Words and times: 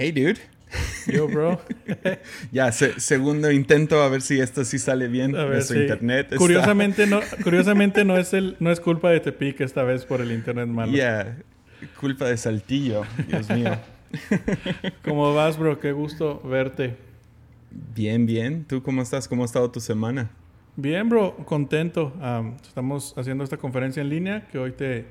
Hey, 0.00 0.12
dude. 0.12 0.38
Yo, 1.08 1.26
bro. 1.26 1.60
ya, 2.52 2.70
segundo 2.70 3.50
intento 3.50 4.00
a 4.00 4.08
ver 4.08 4.22
si 4.22 4.38
esto 4.38 4.64
sí 4.64 4.78
sale 4.78 5.08
bien 5.08 5.34
a 5.34 5.44
ver, 5.44 5.64
internet. 5.74 6.36
Curiosamente, 6.36 7.08
no, 7.08 7.18
curiosamente 7.42 8.04
no, 8.04 8.16
es 8.16 8.32
el, 8.32 8.54
no 8.60 8.70
es 8.70 8.78
culpa 8.78 9.10
de 9.10 9.18
Tepic 9.18 9.60
esta 9.60 9.82
vez 9.82 10.04
por 10.04 10.20
el 10.20 10.30
internet 10.30 10.68
malo. 10.68 10.92
Ya, 10.92 11.38
culpa 11.98 12.26
de 12.26 12.36
Saltillo, 12.36 13.02
Dios 13.26 13.50
mío. 13.50 13.72
¿Cómo 15.04 15.34
vas, 15.34 15.58
bro? 15.58 15.80
Qué 15.80 15.90
gusto 15.90 16.40
verte. 16.44 16.94
Bien, 17.96 18.24
bien. 18.24 18.66
¿Tú 18.66 18.84
cómo 18.84 19.02
estás? 19.02 19.26
¿Cómo 19.26 19.42
ha 19.42 19.46
estado 19.46 19.68
tu 19.72 19.80
semana? 19.80 20.30
Bien, 20.76 21.08
bro. 21.08 21.34
Contento. 21.38 22.12
estamos 22.62 23.14
haciendo 23.16 23.42
esta 23.42 23.56
conferencia 23.56 24.00
en 24.00 24.10
línea 24.10 24.46
que 24.46 24.58
hoy 24.58 24.70
te, 24.70 25.06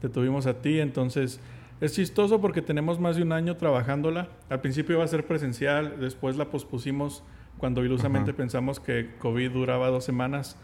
te 0.00 0.08
tuvimos 0.08 0.46
a 0.46 0.62
ti, 0.62 0.80
entonces 0.80 1.40
es 1.80 1.94
chistoso 1.94 2.40
porque 2.40 2.62
tenemos 2.62 3.00
más 3.00 3.16
de 3.16 3.22
un 3.22 3.32
año 3.32 3.56
trabajándola. 3.56 4.28
Al 4.48 4.60
principio 4.60 4.96
iba 4.96 5.04
a 5.04 5.08
ser 5.08 5.26
presencial, 5.26 5.98
después 5.98 6.36
la 6.36 6.50
pospusimos 6.50 7.22
cuando 7.58 7.84
ilusamente 7.84 8.34
pensamos 8.34 8.80
que 8.80 9.10
COVID 9.18 9.50
duraba 9.50 9.88
dos 9.88 10.04
semanas. 10.04 10.56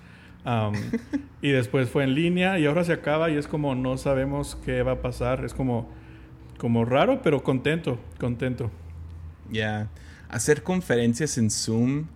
y 1.42 1.50
después 1.50 1.90
fue 1.90 2.04
en 2.04 2.14
línea 2.14 2.58
y 2.58 2.66
ahora 2.66 2.84
se 2.84 2.92
acaba 2.92 3.30
y 3.30 3.36
es 3.36 3.48
como 3.48 3.74
no 3.74 3.96
sabemos 3.96 4.56
qué 4.64 4.82
va 4.82 4.92
a 4.92 5.02
pasar. 5.02 5.44
Es 5.44 5.54
como, 5.54 5.88
como 6.58 6.84
raro, 6.84 7.20
pero 7.22 7.42
contento, 7.42 7.98
contento. 8.20 8.70
Ya, 9.50 9.88
hacer 10.28 10.62
conferencias 10.62 11.38
en 11.38 11.50
Zoom 11.50 12.06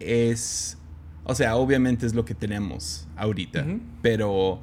es, 0.00 0.78
o 1.24 1.34
sea, 1.34 1.56
obviamente 1.56 2.06
es 2.06 2.14
lo 2.14 2.24
que 2.24 2.34
tenemos 2.34 3.06
ahorita, 3.16 3.64
pero 4.02 4.60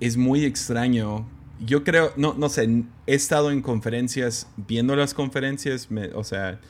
es 0.00 0.16
muy 0.16 0.44
extraño 0.44 1.26
yo 1.64 1.84
creo, 1.84 2.12
no, 2.16 2.34
no 2.34 2.48
sé, 2.48 2.84
he 3.06 3.14
estado 3.14 3.50
en 3.50 3.62
conferencias, 3.62 4.48
viendo 4.56 4.96
las 4.96 5.14
conferencias, 5.14 5.88
o 6.14 6.24
sea, 6.24 6.60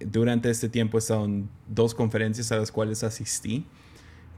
durante 0.00 0.50
este 0.50 0.68
tiempo 0.68 0.98
he 0.98 1.00
estado 1.00 1.24
en 1.24 1.48
dos 1.68 1.94
conferencias 1.94 2.50
a 2.52 2.56
las 2.56 2.72
cuales 2.72 3.04
asistí, 3.04 3.66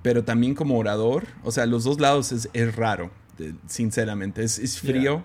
pero 0.03 0.25
también 0.25 0.55
como 0.55 0.79
orador, 0.79 1.27
o 1.43 1.51
sea, 1.51 1.67
los 1.67 1.85
dos 1.85 2.01
lados 2.01 2.33
es, 2.33 2.77
raro, 2.77 3.11
sinceramente, 3.67 4.45
es, 4.45 4.59
es 4.59 4.79
frío, 4.79 5.25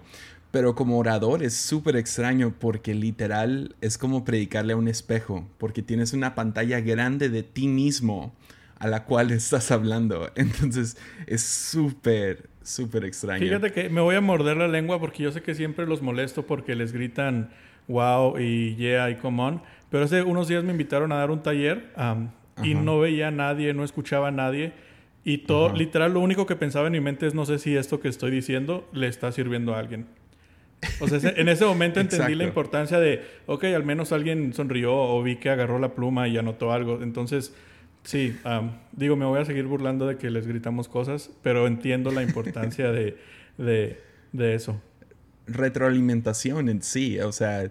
pero 0.51 0.75
como 0.75 0.97
orador 0.97 1.43
es 1.43 1.53
súper 1.55 1.95
extraño 1.95 2.55
porque 2.57 2.95
literal 2.95 3.75
es 3.81 3.97
como 3.97 4.23
predicarle 4.23 4.73
a 4.73 4.77
un 4.77 4.87
espejo, 4.87 5.47
porque 5.57 5.81
tienes 5.81 6.13
una 6.13 6.33
pantalla 6.35 6.79
grande 6.79 7.29
de 7.29 7.43
ti 7.43 7.67
mismo 7.67 8.33
a 8.77 8.87
la 8.87 9.03
cual 9.03 9.31
estás 9.31 9.71
hablando, 9.71 10.31
entonces 10.35 10.97
es 11.27 11.41
súper, 11.41 12.48
súper 12.63 13.05
extraño. 13.05 13.39
Fíjate 13.39 13.71
que 13.71 13.89
me 13.89 14.01
voy 14.01 14.15
a 14.15 14.21
morder 14.21 14.57
la 14.57 14.67
lengua 14.67 14.99
porque 14.99 15.23
yo 15.23 15.31
sé 15.31 15.41
que 15.41 15.55
siempre 15.55 15.85
los 15.85 16.01
molesto 16.01 16.45
porque 16.45 16.75
les 16.75 16.91
gritan 16.91 17.49
wow 17.87 18.37
y 18.39 18.75
yeah 18.75 19.09
y 19.09 19.15
come 19.15 19.41
on. 19.41 19.61
Pero 19.89 20.05
hace 20.05 20.21
unos 20.23 20.47
días 20.47 20.63
me 20.63 20.71
invitaron 20.71 21.11
a 21.11 21.15
dar 21.15 21.31
un 21.31 21.41
taller 21.41 21.89
y 22.63 22.75
no 22.75 22.99
veía 22.99 23.29
a 23.29 23.31
nadie, 23.31 23.73
no 23.73 23.83
escuchaba 23.83 24.27
a 24.27 24.31
nadie. 24.31 24.73
Y 25.23 25.39
todo, 25.39 25.73
literal, 25.73 26.13
lo 26.13 26.21
único 26.21 26.45
que 26.45 26.55
pensaba 26.55 26.87
en 26.87 26.93
mi 26.93 27.01
mente 27.01 27.27
es 27.27 27.33
no 27.33 27.45
sé 27.45 27.59
si 27.59 27.75
esto 27.75 27.99
que 27.99 28.07
estoy 28.07 28.31
diciendo 28.31 28.87
le 28.93 29.07
está 29.07 29.31
sirviendo 29.31 29.75
a 29.75 29.79
alguien. 29.79 30.07
O 31.01 31.07
sea, 31.07 31.19
en 31.35 31.49
ese 31.49 31.65
momento 31.65 31.99
entendí 31.99 32.35
la 32.35 32.45
importancia 32.45 32.99
de, 32.99 33.23
ok, 33.45 33.65
al 33.65 33.83
menos 33.83 34.11
alguien 34.11 34.53
sonrió 34.53 34.95
o 34.95 35.21
vi 35.21 35.35
que 35.35 35.49
agarró 35.49 35.77
la 35.79 35.93
pluma 35.93 36.27
y 36.27 36.37
anotó 36.37 36.71
algo. 36.71 37.01
Entonces, 37.01 37.53
Sí, 38.03 38.35
digo, 38.93 39.15
me 39.15 39.25
voy 39.25 39.39
a 39.39 39.45
seguir 39.45 39.65
burlando 39.65 40.07
de 40.07 40.17
que 40.17 40.29
les 40.29 40.47
gritamos 40.47 40.87
cosas, 40.87 41.29
pero 41.43 41.67
entiendo 41.67 42.11
la 42.11 42.23
importancia 42.23 42.91
de, 42.91 43.17
de, 43.57 44.55
eso. 44.55 44.81
Retroalimentación 45.47 46.69
en 46.69 46.81
sí, 46.81 47.19
o 47.19 47.31
sea, 47.31 47.69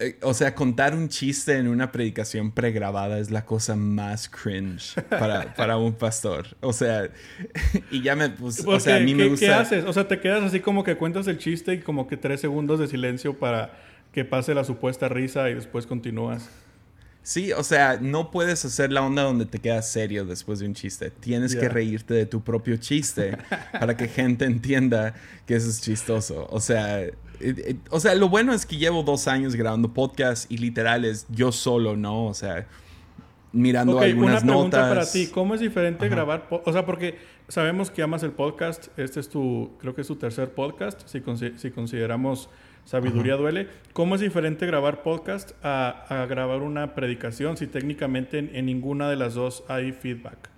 eh, 0.00 0.16
o 0.22 0.32
sea, 0.32 0.54
contar 0.54 0.94
un 0.94 1.08
chiste 1.08 1.56
en 1.56 1.66
una 1.66 1.90
predicación 1.90 2.52
pregrabada 2.52 3.18
es 3.18 3.30
la 3.30 3.44
cosa 3.44 3.74
más 3.74 4.28
cringe 4.28 4.94
para, 5.10 5.54
para 5.54 5.76
un 5.76 5.92
pastor. 5.92 6.46
O 6.60 6.72
sea, 6.72 7.10
y 7.90 8.02
ya 8.02 8.14
me, 8.14 8.30
pues, 8.30 8.64
o 8.64 8.78
sea, 8.78 8.96
a 8.96 9.00
mí 9.00 9.14
me 9.14 9.28
gusta... 9.28 9.46
¿Qué 9.46 9.52
haces? 9.52 9.84
O 9.84 9.92
sea, 9.92 10.06
te 10.06 10.20
quedas 10.20 10.44
así 10.44 10.60
como 10.60 10.84
que 10.84 10.96
cuentas 10.96 11.26
el 11.26 11.38
chiste 11.38 11.74
y 11.74 11.80
como 11.80 12.06
que 12.06 12.16
tres 12.16 12.40
segundos 12.40 12.78
de 12.78 12.86
silencio 12.86 13.38
para 13.38 13.72
que 14.12 14.24
pase 14.24 14.54
la 14.54 14.64
supuesta 14.64 15.08
risa 15.08 15.50
y 15.50 15.54
después 15.54 15.86
continúas. 15.86 16.48
Sí, 17.28 17.52
o 17.52 17.62
sea, 17.62 17.98
no 18.00 18.30
puedes 18.30 18.64
hacer 18.64 18.90
la 18.90 19.02
onda 19.02 19.22
donde 19.22 19.44
te 19.44 19.58
quedas 19.58 19.92
serio 19.92 20.24
después 20.24 20.60
de 20.60 20.66
un 20.66 20.72
chiste. 20.72 21.10
Tienes 21.10 21.54
que 21.54 21.68
reírte 21.68 22.14
de 22.14 22.24
tu 22.24 22.42
propio 22.42 22.78
chiste 22.78 23.36
para 23.70 23.98
que 23.98 24.08
gente 24.08 24.46
entienda 24.46 25.12
que 25.44 25.56
eso 25.56 25.68
es 25.68 25.82
chistoso. 25.82 26.46
O 26.48 26.58
sea, 26.58 27.02
eh, 27.02 27.12
eh, 27.38 27.76
o 27.90 28.00
sea, 28.00 28.14
lo 28.14 28.30
bueno 28.30 28.54
es 28.54 28.64
que 28.64 28.78
llevo 28.78 29.02
dos 29.02 29.28
años 29.28 29.56
grabando 29.56 29.92
podcast 29.92 30.50
y 30.50 30.56
literal 30.56 31.04
es 31.04 31.26
yo 31.28 31.52
solo, 31.52 31.98
¿no? 31.98 32.24
O 32.24 32.32
sea, 32.32 32.66
mirando 33.52 33.98
okay, 33.98 34.12
algunas 34.12 34.42
una 34.42 34.52
pregunta 34.52 34.88
para 34.88 35.04
ti. 35.04 35.26
¿Cómo 35.26 35.54
es 35.54 35.60
diferente 35.60 36.08
grabar? 36.08 36.48
O 36.50 36.72
sea, 36.72 36.86
porque 36.86 37.18
sabemos 37.46 37.90
que 37.90 38.00
amas 38.00 38.22
el 38.22 38.32
podcast. 38.32 38.88
Este 38.98 39.20
es 39.20 39.28
tu, 39.28 39.72
creo 39.80 39.94
que 39.94 40.00
es 40.00 40.06
tu 40.06 40.16
tercer 40.16 40.54
podcast, 40.54 41.06
si, 41.06 41.22
si 41.58 41.70
consideramos 41.72 42.48
Sabiduría 42.88 43.36
duele. 43.36 43.68
¿Cómo 43.92 44.14
es 44.14 44.22
diferente 44.22 44.64
grabar 44.64 45.02
podcast 45.02 45.50
a, 45.62 46.24
grabar 46.26 46.62
una 46.62 46.94
predicación 46.94 47.58
si 47.58 47.66
técnicamente 47.66 48.38
en, 48.38 48.64
ninguna 48.64 49.10
de 49.10 49.16
las 49.16 49.34
dos 49.34 49.62
hay 49.68 49.92
feedback? 49.92 50.48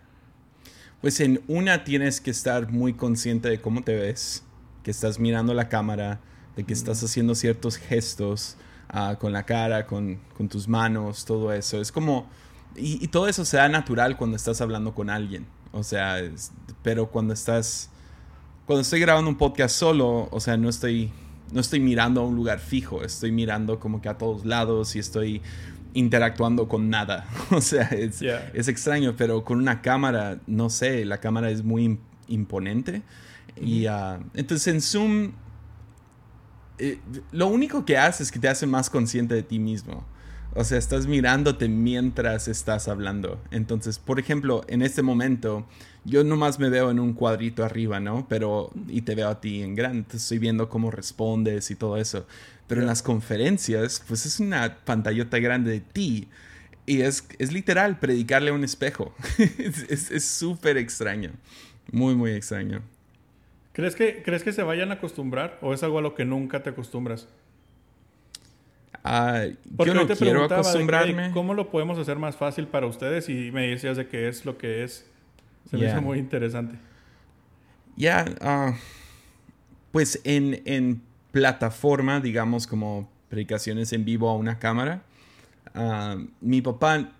Pues 1.00 1.18
en 1.18 1.42
una 1.48 1.82
tienes 1.82 2.20
que 2.20 2.30
estar 2.30 2.70
muy 2.70 2.94
consciente 2.94 3.48
de 3.48 3.60
cómo 3.60 3.82
te 3.82 3.96
ves, 3.96 4.44
que 4.84 4.92
estás 4.92 5.18
mirando 5.18 5.54
la 5.54 5.68
cámara, 5.68 6.20
de 6.54 6.62
que 6.62 6.72
estás 6.72 7.02
haciendo 7.02 7.34
ciertos 7.34 7.76
gestos 7.78 8.56
ah, 8.88 9.16
con 9.18 9.32
la 9.32 9.44
cara, 9.44 9.86
con, 9.86 10.20
tus 10.48 10.68
manos, 10.68 11.24
todo 11.24 11.52
eso. 11.52 11.80
Es 11.80 11.90
como... 11.90 12.30
Y, 12.76 13.08
todo 13.08 13.26
eso 13.26 13.44
se 13.44 13.56
da 13.56 13.68
natural 13.68 14.16
cuando 14.16 14.36
estás 14.36 14.60
hablando 14.60 14.94
con 14.94 15.10
alguien. 15.10 15.46
O 15.72 15.82
sea, 15.82 16.18
pero 16.84 17.08
cuando 17.10 17.34
estás... 17.34 17.90
Cuando 18.66 18.82
estoy 18.82 19.00
grabando 19.00 19.28
un 19.28 19.36
podcast 19.36 19.74
solo, 19.74 20.28
o 20.30 20.38
sea, 20.38 20.56
no 20.56 20.68
estoy 20.68 21.10
no 21.52 21.60
estoy 21.60 21.80
mirando 21.80 22.20
a 22.20 22.26
un 22.26 22.36
lugar 22.36 22.60
fijo, 22.60 23.02
estoy 23.02 23.32
mirando 23.32 23.78
como 23.80 24.00
que 24.00 24.08
a 24.08 24.18
todos 24.18 24.44
lados 24.44 24.96
y 24.96 24.98
estoy 24.98 25.42
interactuando 25.94 26.68
con 26.68 26.90
nada. 26.90 27.26
o 27.50 27.60
sea, 27.60 27.88
es, 27.88 28.22
extraño, 28.68 29.14
pero 29.16 29.44
con 29.44 29.58
una 29.58 29.82
cámara, 29.82 30.40
no 30.46 30.70
sé, 30.70 31.04
la 31.04 31.18
cámara 31.18 31.50
es 31.50 31.62
muy 31.64 31.98
imponente. 32.28 33.02
Y 33.60 33.86
ah, 33.86 34.20
entonces 34.34 34.66
en 34.72 34.80
Zoom, 34.80 35.32
eh, 36.78 36.98
lo 37.32 37.48
único 37.48 37.84
que 37.84 37.98
hace 37.98 38.22
es 38.22 38.30
que 38.30 38.38
te 38.38 38.48
hace 38.48 38.66
más 38.66 38.88
consciente 38.88 39.34
de 39.34 39.42
ti 39.42 39.58
mismo. 39.58 40.04
O 40.54 40.64
sea, 40.64 40.78
estás 40.78 41.06
mirándote 41.06 41.68
mientras 41.68 42.48
estás 42.48 42.88
hablando. 42.88 43.40
Entonces, 43.50 43.98
por 43.98 44.18
ejemplo, 44.18 44.64
en 44.66 44.82
este 44.82 45.02
momento, 45.02 45.66
yo 46.04 46.24
nomás 46.24 46.58
me 46.58 46.68
veo 46.70 46.90
en 46.90 46.98
un 46.98 47.12
cuadrito 47.12 47.64
arriba, 47.64 48.00
¿no? 48.00 48.26
Pero, 48.28 48.70
y 48.88 49.02
te 49.02 49.14
veo 49.14 49.28
a 49.28 49.40
ti 49.40 49.62
en 49.62 49.76
grande, 49.76 50.16
estoy 50.16 50.38
viendo 50.38 50.68
cómo 50.68 50.90
respondes 50.90 51.70
y 51.70 51.76
todo 51.76 51.96
eso. 51.96 52.26
Pero 52.66 52.80
en 52.80 52.88
las 52.88 53.02
conferencias, 53.02 54.02
pues 54.06 54.26
es 54.26 54.40
una 54.40 54.78
pantallota 54.84 55.38
grande 55.38 55.70
de 55.70 55.80
ti. 55.80 56.28
Y 56.84 57.02
es, 57.02 57.28
es 57.38 57.52
literal 57.52 58.00
predicarle 58.00 58.50
a 58.50 58.54
un 58.54 58.64
espejo. 58.64 59.14
es 59.88 60.24
súper 60.24 60.76
extraño. 60.78 61.30
Muy, 61.92 62.16
muy 62.16 62.32
extraño. 62.32 62.82
¿Crees 63.72 63.94
que, 63.94 64.22
¿Crees 64.22 64.42
que 64.42 64.52
se 64.52 64.62
vayan 64.62 64.90
a 64.90 64.94
acostumbrar 64.94 65.58
o 65.62 65.72
es 65.72 65.82
algo 65.82 65.98
a 65.98 66.02
lo 66.02 66.14
que 66.14 66.24
nunca 66.24 66.62
te 66.62 66.70
acostumbras? 66.70 67.28
Ah, 69.02 69.46
yo 69.84 69.94
no 69.94 70.06
quiero 70.06 70.44
acostumbrarme. 70.44 71.30
¿Cómo 71.32 71.54
lo 71.54 71.70
podemos 71.70 71.98
hacer 71.98 72.18
más 72.18 72.36
fácil 72.36 72.66
para 72.66 72.86
ustedes? 72.86 73.28
Y 73.28 73.50
me 73.50 73.68
decías 73.68 73.96
de 73.96 74.06
que 74.06 74.28
es 74.28 74.44
lo 74.44 74.58
que 74.58 74.84
es. 74.84 75.06
Se 75.70 75.76
me 75.76 75.86
hizo 75.86 76.02
muy 76.02 76.18
interesante. 76.18 76.76
Ya, 77.96 78.24
ah, 78.40 78.74
pues 79.92 80.20
en, 80.24 80.62
en, 80.64 81.02
plataforma, 81.32 82.18
digamos 82.18 82.66
como 82.66 83.08
predicaciones 83.28 83.92
en 83.92 84.04
vivo 84.04 84.28
a 84.28 84.36
una 84.36 84.58
cámara, 84.58 85.02
ah, 85.74 86.16
mi 86.40 86.60
papá 86.60 87.12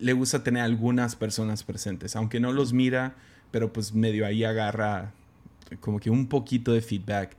le 0.00 0.12
gusta 0.12 0.42
tener 0.42 0.62
algunas 0.62 1.14
personas 1.14 1.62
presentes, 1.62 2.16
aunque 2.16 2.40
no 2.40 2.52
los 2.52 2.72
mira, 2.72 3.14
pero 3.50 3.72
pues 3.72 3.94
medio 3.94 4.26
ahí 4.26 4.42
agarra 4.42 5.12
como 5.80 6.00
que 6.00 6.10
un 6.10 6.26
poquito 6.26 6.72
de 6.72 6.80
feedback 6.80 7.36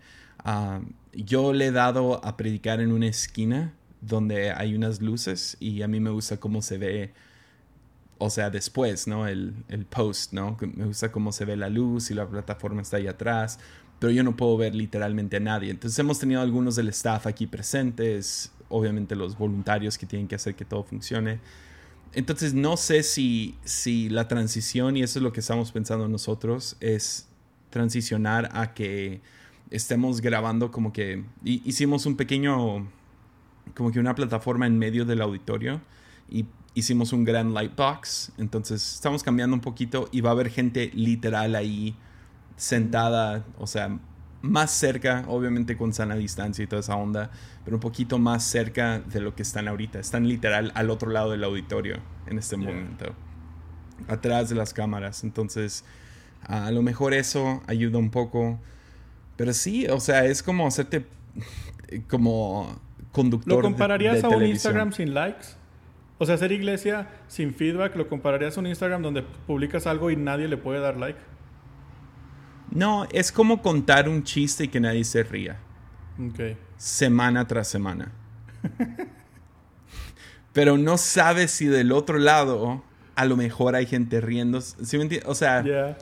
yo 1.13 1.53
le 1.53 1.67
he 1.67 1.71
dado 1.71 2.23
a 2.23 2.37
predicar 2.37 2.79
en 2.79 2.91
una 2.91 3.07
esquina 3.07 3.73
donde 4.01 4.51
hay 4.51 4.75
unas 4.75 5.01
luces 5.01 5.57
y 5.59 5.81
a 5.81 5.87
mí 5.87 5.99
me 5.99 6.11
gusta 6.11 6.37
cómo 6.37 6.61
se 6.61 6.77
ve, 6.77 7.13
o 8.17 8.29
sea, 8.29 8.49
después, 8.49 9.07
¿no? 9.07 9.27
El, 9.27 9.53
el 9.67 9.85
post, 9.85 10.33
¿no? 10.33 10.57
Me 10.75 10.85
gusta 10.85 11.11
cómo 11.11 11.31
se 11.31 11.45
ve 11.45 11.55
la 11.55 11.69
luz 11.69 12.11
y 12.11 12.13
la 12.13 12.27
plataforma 12.27 12.81
está 12.81 12.97
ahí 12.97 13.07
atrás, 13.07 13.59
pero 13.99 14.11
yo 14.11 14.23
no 14.23 14.35
puedo 14.35 14.57
ver 14.57 14.75
literalmente 14.75 15.37
a 15.37 15.39
nadie. 15.39 15.71
Entonces 15.71 15.97
hemos 15.97 16.19
tenido 16.19 16.41
algunos 16.41 16.75
del 16.75 16.89
staff 16.89 17.25
aquí 17.27 17.47
presentes, 17.47 18.51
obviamente 18.69 19.15
los 19.15 19.37
voluntarios 19.37 19.97
que 19.97 20.05
tienen 20.05 20.27
que 20.27 20.35
hacer 20.35 20.55
que 20.55 20.65
todo 20.65 20.83
funcione. 20.83 21.39
Entonces 22.13 22.53
no 22.53 22.77
sé 22.77 23.03
si, 23.03 23.57
si 23.63 24.09
la 24.09 24.27
transición, 24.27 24.95
y 24.95 25.03
eso 25.03 25.19
es 25.19 25.23
lo 25.23 25.33
que 25.33 25.39
estamos 25.39 25.71
pensando 25.71 26.07
nosotros, 26.07 26.77
es 26.79 27.27
transicionar 27.71 28.49
a 28.53 28.73
que 28.73 29.21
estemos 29.69 30.21
grabando 30.21 30.71
como 30.71 30.93
que 30.93 31.23
hicimos 31.43 32.05
un 32.05 32.15
pequeño 32.15 32.87
como 33.73 33.91
que 33.91 33.99
una 33.99 34.15
plataforma 34.15 34.67
en 34.67 34.77
medio 34.77 35.05
del 35.05 35.21
auditorio 35.21 35.81
y 36.29 36.45
hicimos 36.75 37.13
un 37.13 37.23
gran 37.23 37.53
lightbox. 37.53 38.33
Entonces 38.37 38.95
estamos 38.95 39.23
cambiando 39.23 39.55
un 39.55 39.61
poquito 39.61 40.07
y 40.11 40.21
va 40.21 40.29
a 40.29 40.33
haber 40.33 40.49
gente 40.49 40.91
literal 40.93 41.55
ahí 41.55 41.95
sentada, 42.55 43.43
o 43.57 43.67
sea, 43.67 43.99
más 44.41 44.71
cerca, 44.71 45.25
obviamente 45.27 45.75
con 45.75 45.93
sana 45.93 46.15
distancia 46.15 46.63
y 46.63 46.67
toda 46.67 46.81
esa 46.81 46.95
onda, 46.95 47.31
pero 47.63 47.77
un 47.77 47.81
poquito 47.81 48.19
más 48.19 48.43
cerca 48.43 48.99
de 48.99 49.19
lo 49.19 49.35
que 49.35 49.41
están 49.41 49.67
ahorita. 49.67 49.99
Están 49.99 50.27
literal 50.27 50.71
al 50.75 50.89
otro 50.89 51.09
lado 51.09 51.31
del 51.31 51.43
auditorio 51.43 51.97
en 52.27 52.37
este 52.37 52.55
momento, 52.55 53.13
atrás 54.07 54.49
de 54.49 54.55
las 54.55 54.73
cámaras. 54.73 55.23
Entonces, 55.23 55.83
a 56.43 56.69
lo 56.71 56.83
mejor 56.83 57.13
eso 57.13 57.63
ayuda 57.67 57.97
un 57.97 58.11
poco. 58.11 58.59
Pero 59.35 59.53
sí, 59.53 59.87
o 59.87 59.99
sea, 59.99 60.25
es 60.25 60.41
como 60.41 60.67
hacerte 60.67 61.05
como 62.07 62.79
conductor. 63.11 63.55
¿Lo 63.55 63.61
compararías 63.61 64.23
a 64.23 64.29
un 64.29 64.45
Instagram 64.45 64.91
sin 64.91 65.13
likes? 65.13 65.47
O 66.17 66.25
sea, 66.25 66.35
hacer 66.35 66.51
iglesia 66.51 67.09
sin 67.27 67.53
feedback, 67.53 67.95
¿lo 67.95 68.07
compararías 68.07 68.55
a 68.57 68.61
un 68.61 68.67
Instagram 68.67 69.01
donde 69.01 69.21
publicas 69.21 69.85
algo 69.85 70.09
y 70.11 70.15
nadie 70.15 70.47
le 70.47 70.57
puede 70.57 70.79
dar 70.79 70.97
like? 70.97 71.19
No, 72.71 73.07
es 73.11 73.31
como 73.31 73.61
contar 73.61 74.07
un 74.07 74.23
chiste 74.23 74.65
y 74.65 74.67
que 74.69 74.79
nadie 74.79 75.03
se 75.03 75.23
ría. 75.23 75.57
Ok. 76.19 76.57
Semana 76.77 77.47
tras 77.47 77.67
semana. 77.67 78.11
Pero 80.53 80.77
no 80.77 80.97
sabes 80.97 81.51
si 81.51 81.65
del 81.65 81.91
otro 81.91 82.17
lado 82.17 82.81
a 83.15 83.25
lo 83.25 83.35
mejor 83.35 83.75
hay 83.75 83.85
gente 83.85 84.21
riendo. 84.21 84.61
¿Sí 84.61 84.97
me 84.97 85.03
entiendes? 85.03 85.29
O 85.29 85.35
sea, 85.35 85.97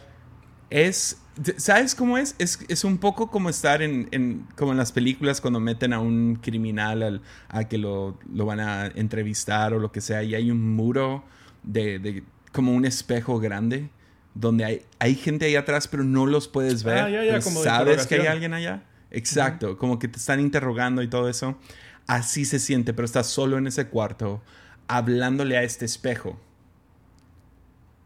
es. 0.73 1.17
¿Sabes 1.57 1.95
cómo 1.95 2.19
es? 2.19 2.35
es? 2.37 2.83
un 2.83 2.99
poco 2.99 3.31
como 3.31 3.49
estar 3.49 3.81
en, 3.81 4.45
como 4.55 4.71
en 4.71 4.77
las 4.77 4.91
películas 4.91 5.41
cuando 5.41 5.59
meten 5.59 5.91
a 5.91 5.99
un 5.99 6.37
criminal 6.41 7.23
a 7.49 7.63
que 7.67 7.79
lo, 7.79 8.19
van 8.27 8.59
a 8.59 8.85
entrevistar 8.87 9.73
o 9.73 9.79
lo 9.79 9.91
que 9.91 9.99
sea 9.99 10.21
y 10.21 10.35
hay 10.35 10.51
un 10.51 10.75
muro 10.75 11.23
de 11.63 12.23
como 12.51 12.73
un 12.73 12.85
espejo 12.85 13.39
grande 13.39 13.89
donde 14.35 14.65
hay, 14.65 14.81
hay 14.99 15.15
gente 15.15 15.45
ahí 15.45 15.55
atrás, 15.55 15.87
pero 15.87 16.03
no 16.03 16.25
los 16.25 16.47
puedes 16.47 16.83
ver. 16.83 16.97
Ah, 17.35 17.41
sabes 17.41 18.07
que 18.07 18.15
hay 18.15 18.27
alguien 18.27 18.53
allá. 18.53 18.83
Exacto, 19.11 19.77
como 19.77 19.99
que 19.99 20.07
te 20.07 20.17
están 20.17 20.39
interrogando 20.39 21.03
y 21.03 21.07
todo 21.07 21.29
eso. 21.29 21.57
Así 22.07 22.45
se 22.45 22.59
siente, 22.59 22.93
pero 22.93 23.05
estás 23.05 23.27
solo 23.27 23.57
en 23.57 23.67
ese 23.67 23.87
cuarto 23.87 24.41
hablándole 24.87 25.57
a 25.57 25.63
este 25.63 25.85
espejo. 25.85 26.39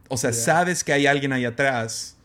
O 0.09 0.17
sea, 0.17 0.33
sabes 0.33 0.83
que 0.83 0.93
hay 0.93 1.05
alguien 1.05 1.33
ahí 1.33 1.45
atrás, 1.45 2.16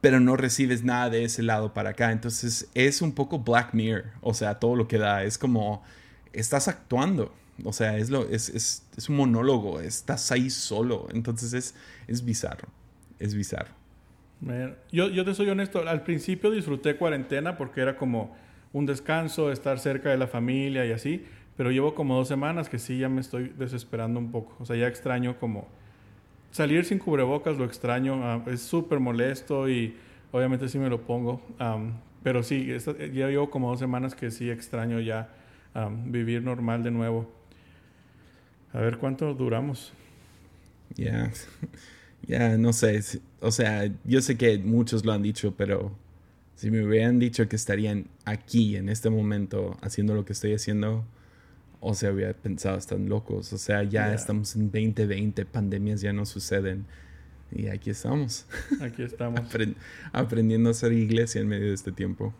pero 0.00 0.20
no 0.20 0.36
recibes 0.36 0.84
nada 0.84 1.10
de 1.10 1.24
ese 1.24 1.42
lado 1.42 1.74
para 1.74 1.90
acá. 1.90 2.12
Entonces 2.12 2.68
es 2.74 3.02
un 3.02 3.12
poco 3.12 3.40
Black 3.40 3.74
Mirror, 3.74 4.06
o 4.20 4.34
sea, 4.34 4.58
todo 4.58 4.76
lo 4.76 4.88
que 4.88 4.98
da. 4.98 5.24
Es 5.24 5.38
como, 5.38 5.82
estás 6.32 6.68
actuando. 6.68 7.34
O 7.64 7.72
sea, 7.72 7.96
es, 7.96 8.08
lo, 8.08 8.28
es, 8.28 8.48
es, 8.50 8.84
es 8.96 9.08
un 9.08 9.16
monólogo, 9.16 9.80
estás 9.80 10.30
ahí 10.30 10.50
solo. 10.50 11.08
Entonces 11.12 11.52
es, 11.52 11.74
es 12.06 12.24
bizarro 12.24 12.68
es 13.18 13.34
bizarro. 13.34 13.70
Yo, 14.92 15.08
yo 15.08 15.24
te 15.24 15.34
soy 15.34 15.48
honesto, 15.48 15.86
al 15.86 16.02
principio 16.04 16.50
disfruté 16.50 16.96
cuarentena 16.96 17.56
porque 17.56 17.80
era 17.80 17.96
como 17.96 18.36
un 18.72 18.86
descanso, 18.86 19.50
estar 19.50 19.80
cerca 19.80 20.10
de 20.10 20.16
la 20.16 20.28
familia 20.28 20.86
y 20.86 20.92
así, 20.92 21.24
pero 21.56 21.72
llevo 21.72 21.94
como 21.94 22.14
dos 22.14 22.28
semanas 22.28 22.68
que 22.68 22.78
sí 22.78 22.98
ya 22.98 23.08
me 23.08 23.20
estoy 23.20 23.52
desesperando 23.56 24.20
un 24.20 24.30
poco. 24.30 24.54
O 24.60 24.64
sea, 24.64 24.76
ya 24.76 24.86
extraño 24.86 25.38
como 25.40 25.66
salir 26.50 26.84
sin 26.84 26.98
cubrebocas, 26.98 27.56
lo 27.56 27.64
extraño, 27.64 28.24
ah, 28.24 28.42
es 28.46 28.62
súper 28.62 29.00
molesto 29.00 29.68
y 29.68 29.94
obviamente 30.32 30.68
sí 30.68 30.78
me 30.78 30.88
lo 30.88 31.00
pongo, 31.02 31.40
pero 32.22 32.42
sí, 32.42 32.66
ya 32.66 33.28
llevo 33.28 33.50
como 33.50 33.70
dos 33.70 33.78
semanas 33.78 34.14
que 34.14 34.30
sí 34.30 34.50
extraño 34.50 35.00
ya 35.00 35.28
vivir 36.06 36.42
normal 36.42 36.82
de 36.82 36.90
nuevo. 36.90 37.30
A 38.72 38.80
ver 38.80 38.98
cuánto 38.98 39.34
duramos. 39.34 39.92
Ya. 40.96 41.30
Ya, 42.26 42.58
no 42.58 42.74
sé. 42.74 43.00
O 43.40 43.50
sea, 43.50 43.90
yo 44.04 44.20
sé 44.20 44.36
que 44.36 44.58
muchos 44.58 45.06
lo 45.06 45.12
han 45.12 45.22
dicho, 45.22 45.54
pero 45.56 45.96
si 46.56 46.70
me 46.70 46.84
hubieran 46.84 47.18
dicho 47.18 47.48
que 47.48 47.56
estarían 47.56 48.06
aquí 48.26 48.76
en 48.76 48.88
este 48.90 49.08
momento 49.08 49.78
haciendo 49.80 50.14
lo 50.14 50.26
que 50.26 50.34
estoy 50.34 50.52
haciendo, 50.52 51.06
o 51.80 51.94
sea, 51.94 52.12
hubiera 52.12 52.32
pensado, 52.32 52.76
están 52.76 53.08
locos. 53.08 53.52
O 53.52 53.58
sea, 53.58 53.82
ya 53.82 54.12
estamos 54.12 54.56
en 54.56 54.70
2020, 54.70 55.44
pandemias 55.46 56.00
ya 56.00 56.12
no 56.12 56.26
suceden. 56.26 56.86
Y 57.50 57.68
aquí 57.68 57.90
estamos. 57.90 58.46
Aquí 58.80 59.02
estamos. 59.02 59.40
aprendiendo 60.12 60.68
a 60.68 60.72
hacer 60.72 60.92
iglesia 60.92 61.40
en 61.40 61.48
medio 61.48 61.68
de 61.68 61.74
este 61.74 61.92
tiempo. 61.92 62.34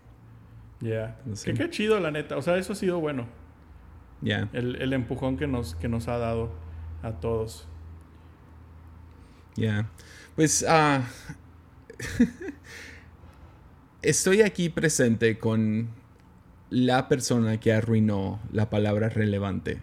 Ya. 0.80 1.18
qué 1.44 1.70
chido, 1.70 1.98
la 1.98 2.10
neta. 2.10 2.36
O 2.36 2.42
sea, 2.42 2.56
eso 2.56 2.72
ha 2.72 2.76
sido 2.76 3.00
bueno. 3.00 3.26
Ya. 4.20 4.48
El, 4.52 4.76
el, 4.76 4.92
empujón 4.92 5.36
que 5.36 5.46
nos, 5.46 5.74
que 5.76 5.88
nos 5.88 6.08
ha 6.08 6.18
dado 6.18 6.52
a 7.02 7.12
todos. 7.12 7.66
Ya. 9.56 9.88
Pues 10.36 10.64
uh, 10.68 11.02
estoy 14.02 14.42
aquí 14.42 14.68
presente 14.68 15.38
con 15.38 15.88
la 16.70 17.08
persona 17.08 17.58
que 17.58 17.72
arruinó 17.72 18.40
la 18.52 18.70
palabra 18.70 19.08
relevante. 19.08 19.78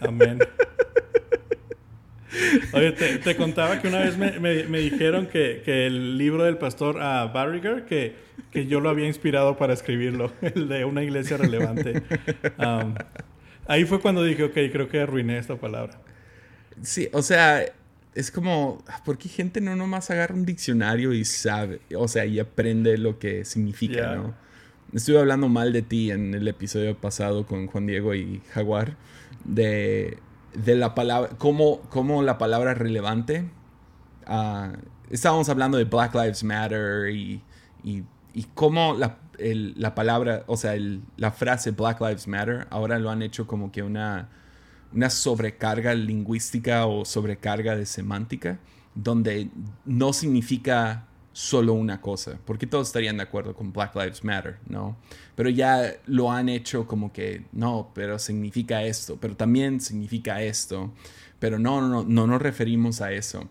Amén. 0.00 0.38
Oye, 2.72 2.92
te, 2.92 3.36
contaba 3.36 3.80
que 3.80 3.88
una 3.88 4.00
vez 4.00 4.16
me, 4.16 4.38
me, 4.38 4.78
dijeron 4.78 5.26
que, 5.26 5.62
que, 5.64 5.86
el 5.86 6.16
libro 6.16 6.44
del 6.44 6.58
pastor 6.58 6.96
uh, 6.96 7.32
Barriger, 7.32 7.84
que, 7.86 8.14
que, 8.50 8.66
yo 8.66 8.80
lo 8.80 8.88
había 8.88 9.06
inspirado 9.06 9.56
para 9.56 9.72
escribirlo, 9.72 10.32
el 10.40 10.68
de 10.68 10.84
una 10.84 11.02
iglesia 11.02 11.36
relevante. 11.36 12.02
Um, 12.58 12.94
ahí 13.66 13.84
fue 13.84 14.00
cuando 14.00 14.22
dije, 14.22 14.44
ok, 14.44 14.54
creo 14.72 14.88
que 14.88 15.00
arruiné 15.00 15.38
esta 15.38 15.56
palabra. 15.56 16.00
Sí, 16.82 17.08
o 17.12 17.22
sea, 17.22 17.64
es 18.14 18.30
como, 18.30 18.82
¿por 19.04 19.18
qué 19.18 19.28
gente 19.28 19.60
no 19.60 19.76
nomás 19.76 20.10
agarra 20.10 20.34
un 20.34 20.44
diccionario 20.44 21.12
y 21.12 21.24
sabe, 21.24 21.80
o 21.96 22.08
sea, 22.08 22.26
y 22.26 22.38
aprende 22.38 22.96
lo 22.98 23.18
que 23.18 23.44
significa, 23.44 24.14
¿no? 24.14 24.34
Estuve 24.92 25.18
hablando 25.18 25.48
mal 25.48 25.72
de 25.72 25.82
ti 25.82 26.10
en 26.10 26.34
el 26.34 26.48
episodio 26.48 26.96
pasado 26.96 27.46
con 27.46 27.66
Juan 27.66 27.86
Diego 27.86 28.14
y 28.14 28.42
Jaguar, 28.52 28.96
de, 29.44 30.18
de 30.54 30.74
la 30.74 30.94
palabra, 30.94 31.30
cómo, 31.38 31.80
cómo 31.90 32.22
la 32.22 32.38
palabra 32.38 32.74
relevante, 32.74 33.48
uh, 34.28 34.76
estábamos 35.10 35.48
hablando 35.48 35.78
de 35.78 35.84
Black 35.84 36.14
Lives 36.14 36.42
Matter 36.42 37.10
y, 37.10 37.42
y, 37.84 38.02
y 38.34 38.46
cómo 38.54 38.94
la, 38.94 39.18
la, 39.38 39.94
palabra, 39.94 40.44
o 40.46 40.56
sea, 40.56 40.74
la 41.16 41.30
frase 41.30 41.70
Black 41.70 42.00
Lives 42.00 42.26
Matter, 42.26 42.66
ahora 42.70 42.98
lo 42.98 43.10
han 43.10 43.22
hecho 43.22 43.46
como 43.46 43.70
que 43.70 43.82
una 43.82 44.28
una 44.92 45.10
sobrecarga 45.10 45.94
lingüística 45.94 46.86
o 46.86 47.04
sobrecarga 47.04 47.76
de 47.76 47.86
semántica, 47.86 48.58
donde 48.94 49.50
no 49.84 50.12
significa 50.12 51.06
solo 51.32 51.74
una 51.74 52.00
cosa, 52.00 52.38
porque 52.44 52.66
todos 52.66 52.88
estarían 52.88 53.16
de 53.16 53.22
acuerdo 53.22 53.54
con 53.54 53.72
Black 53.72 53.94
Lives 53.94 54.24
Matter, 54.24 54.58
¿no? 54.66 54.96
Pero 55.36 55.48
ya 55.48 55.94
lo 56.06 56.30
han 56.32 56.48
hecho 56.48 56.86
como 56.86 57.12
que, 57.12 57.44
no, 57.52 57.90
pero 57.94 58.18
significa 58.18 58.82
esto, 58.82 59.18
pero 59.20 59.36
también 59.36 59.80
significa 59.80 60.42
esto, 60.42 60.92
pero 61.38 61.58
no, 61.58 61.86
no, 61.86 62.04
no 62.04 62.26
nos 62.26 62.42
referimos 62.42 63.00
a 63.00 63.12
eso. 63.12 63.48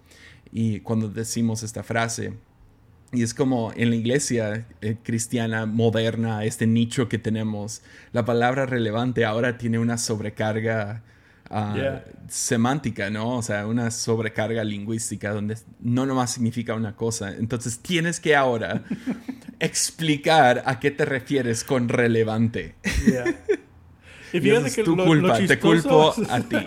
Y 0.51 0.81
cuando 0.81 1.09
decimos 1.09 1.63
esta 1.63 1.83
frase, 1.83 2.33
y 3.11 3.23
es 3.23 3.33
como 3.33 3.71
en 3.75 3.89
la 3.89 3.95
iglesia 3.95 4.67
eh, 4.81 4.97
cristiana 5.01 5.65
moderna, 5.65 6.43
este 6.45 6.67
nicho 6.67 7.09
que 7.09 7.17
tenemos, 7.17 7.81
la 8.11 8.23
palabra 8.23 8.65
relevante 8.65 9.25
ahora 9.25 9.57
tiene 9.57 9.79
una 9.79 9.97
sobrecarga 9.97 11.03
Ah, 11.51 12.01
semántica, 12.27 13.09
¿no? 13.09 13.37
O 13.37 13.41
sea, 13.41 13.65
una 13.65 13.89
sobrecarga 13.89 14.63
lingüística 14.63 15.31
donde 15.31 15.57
no 15.79 16.05
nomás 16.05 16.31
significa 16.31 16.75
una 16.75 16.95
cosa. 16.95 17.35
Entonces 17.35 17.79
tienes 17.79 18.19
que 18.19 18.35
ahora 18.35 18.83
explicar 19.59 20.61
a 20.65 20.79
qué 20.79 20.91
te 20.91 21.05
refieres 21.05 21.63
con 21.63 21.89
relevante. 21.89 22.75
Y 24.31 24.39
fíjate 24.41 24.71
que 24.71 24.83
tu 24.83 24.95
culpa, 24.95 25.39
te 25.39 25.57
culpo 25.57 26.13
a 26.29 26.39
ti. 26.49 26.57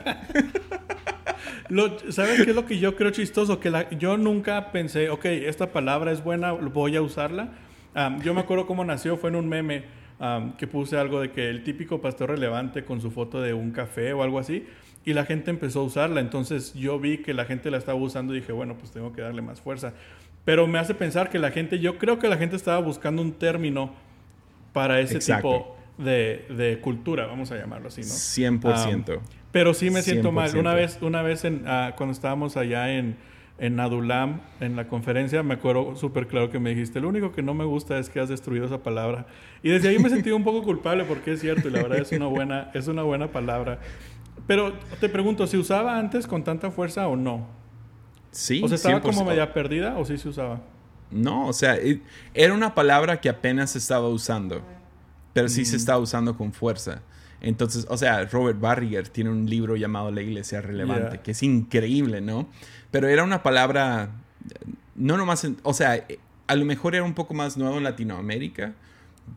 ¿Sabes 2.11 2.43
qué 2.43 2.51
es 2.51 2.57
lo 2.57 2.67
que 2.67 2.81
yo 2.81 2.97
creo 2.97 3.12
chistoso? 3.12 3.61
Que 3.61 3.87
yo 4.01 4.17
nunca 4.17 4.73
pensé, 4.73 5.11
ok, 5.11 5.27
esta 5.27 5.73
palabra 5.73 6.11
es 6.11 6.25
buena, 6.25 6.51
voy 6.51 6.97
a 6.97 7.03
usarla. 7.03 7.53
yo 8.25 8.35
me 8.35 8.41
acuerdo 8.41 8.67
cómo 8.67 8.85
nació, 8.85 9.17
fue 9.17 9.31
en 9.31 9.37
un 9.37 9.49
meme 9.49 9.85
que 10.57 10.67
puse 10.69 10.97
algo 10.97 11.21
de 11.21 11.33
que 11.33 11.49
el 11.49 11.64
típico 11.64 12.00
pastor 12.00 12.31
relevante 12.31 12.85
con 12.85 13.00
su 13.00 13.11
foto 13.11 13.41
de 13.41 13.55
un 13.55 13.73
café 13.73 14.12
o 14.12 14.23
algo 14.23 14.38
así, 14.38 14.64
y 15.05 15.14
la 15.14 15.25
gente 15.25 15.50
empezó 15.50 15.81
a 15.81 15.83
usarla. 15.85 16.21
Entonces 16.21 16.75
yo 16.75 17.00
vi 17.00 17.19
que 17.19 17.35
la 17.35 17.45
gente 17.45 17.71
la 17.71 17.79
estaba 17.79 17.99
usando 17.99 18.35
y 18.35 18.41
dije, 18.41 18.52
bueno, 18.52 18.76
pues 18.79 18.93
tengo 18.93 19.12
que 19.12 19.21
darle 19.21 19.43
más 19.43 19.61
fuerza. 19.61 19.95
Pero 20.45 20.67
me 20.67 20.79
hace 20.79 20.95
pensar 20.95 21.29
que 21.29 21.38
la 21.38 21.50
gente, 21.50 21.81
yo 21.81 21.99
creo 21.99 22.19
que 22.19 22.29
la 22.29 22.37
gente 22.37 22.57
estaba 22.57 22.79
buscando 22.79 23.21
un 23.21 23.33
término 23.33 23.93
para 24.73 25.00
ese 25.00 25.19
tipo 25.19 25.76
de, 25.99 26.47
de, 26.57 26.79
cultura, 26.81 27.26
vamos 27.26 27.52
a 27.52 27.57
llamarlo 27.57 27.88
así, 27.88 28.00
¿no? 28.00 28.07
100%. 28.09 29.21
pero 29.50 29.75
sí 29.75 29.91
me 29.91 30.02
siento 30.02 30.33
mal. 30.33 30.57
Una 30.57 30.75
vez, 30.75 30.99
una 31.02 31.23
vez 31.23 31.45
en, 31.45 31.64
ah, 31.67 31.95
cuando 31.97 32.12
estábamos 32.12 32.57
allá 32.57 32.93
en, 32.93 33.17
en 33.59 33.79
Adulam, 33.79 34.41
en 34.61 34.77
la 34.77 34.89
conferencia, 34.89 35.43
me 35.43 35.55
acuerdo 35.55 35.95
súper 35.97 36.27
claro 36.27 36.51
que 36.51 36.59
me 36.59 36.71
dijiste, 36.71 37.01
lo 37.01 37.09
único 37.09 37.33
que 37.33 37.43
no 37.43 37.55
me 37.55 37.65
gusta 37.65 37.99
es 37.99 38.09
que 38.09 38.21
has 38.21 38.29
destruido 38.29 38.67
esa 38.67 38.83
palabra. 38.83 39.27
Y 39.63 39.71
desde 39.71 39.89
ahí 39.89 39.99
me 39.99 40.11
sentí 40.11 40.31
un 40.31 40.45
poco 40.45 40.63
culpable 40.63 41.05
porque 41.05 41.33
es 41.33 41.41
cierto 41.41 41.69
y 41.69 41.71
la 41.71 41.83
verdad 41.83 41.99
es 41.99 42.13
una 42.13 42.27
buena, 42.27 42.71
es 42.75 42.89
una 42.89 43.03
buena 43.03 43.31
palabra. 43.31 43.79
Pero 44.47 44.73
te 45.01 45.09
pregunto, 45.09 45.47
¿se 45.47 45.59
usaba 45.59 45.99
antes 45.99 46.27
con 46.27 46.43
tanta 46.43 46.71
fuerza 46.71 47.07
o 47.09 47.17
no? 47.17 47.47
Sí. 48.31 48.63
¿O 48.65 48.69
sea, 48.69 48.77
estaba 48.77 49.01
como 49.01 49.25
media 49.25 49.53
perdida 49.53 49.97
o 49.99 50.05
sí 50.05 50.19
se 50.19 50.29
usaba? 50.29 50.61
No, 51.11 51.47
o 51.47 51.53
sea, 51.53 51.77
era 52.33 52.55
una 52.55 52.75
palabra 52.75 53.21
que 53.21 53.29
apenas 53.29 53.73
se 53.73 53.79
estaba 53.79 54.09
usando, 54.09 54.63
pero 55.35 55.49
sí 55.49 55.65
se 55.65 55.77
mm. 55.77 55.79
estaba 55.79 55.99
usando 55.99 56.37
con 56.37 56.53
fuerza. 56.53 57.03
Entonces, 57.43 57.87
o 57.91 57.97
sea, 57.97 58.25
Robert 58.27 58.61
Barriger 58.61 59.09
tiene 59.09 59.31
un 59.31 59.51
libro 59.51 59.75
llamado 59.77 60.13
La 60.13 60.23
Iglesia 60.23 60.61
Relevante, 60.61 61.21
que 61.21 61.33
es 61.33 61.43
increíble, 61.43 62.21
¿no? 62.21 62.49
Pero 62.93 63.09
era 63.09 63.25
una 63.25 63.43
palabra, 63.43 64.11
no 64.95 65.17
nomás, 65.17 65.47
o 65.65 65.75
sea, 65.75 66.07
a 66.47 66.55
lo 66.55 66.65
mejor 66.65 66.95
era 66.95 67.03
un 67.03 67.15
poco 67.15 67.35
más 67.35 67.57
nuevo 67.57 67.79
en 67.79 67.85
Latinoamérica, 67.85 68.75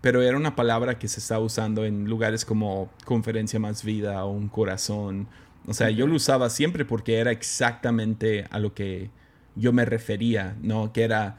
pero 0.01 0.21
era 0.21 0.37
una 0.37 0.55
palabra 0.55 0.99
que 0.99 1.07
se 1.07 1.19
estaba 1.19 1.43
usando 1.43 1.83
en 1.83 2.05
lugares 2.05 2.45
como 2.45 2.91
Conferencia 3.05 3.59
Más 3.59 3.83
Vida 3.83 4.23
o 4.23 4.31
Un 4.31 4.49
Corazón. 4.49 5.27
O 5.65 5.73
sea, 5.73 5.89
yo 5.89 6.05
lo 6.05 6.15
usaba 6.15 6.51
siempre 6.51 6.85
porque 6.85 7.17
era 7.17 7.31
exactamente 7.31 8.45
a 8.51 8.59
lo 8.59 8.75
que 8.75 9.09
yo 9.55 9.73
me 9.73 9.83
refería, 9.83 10.55
¿no? 10.61 10.93
Que 10.93 11.03
era, 11.03 11.37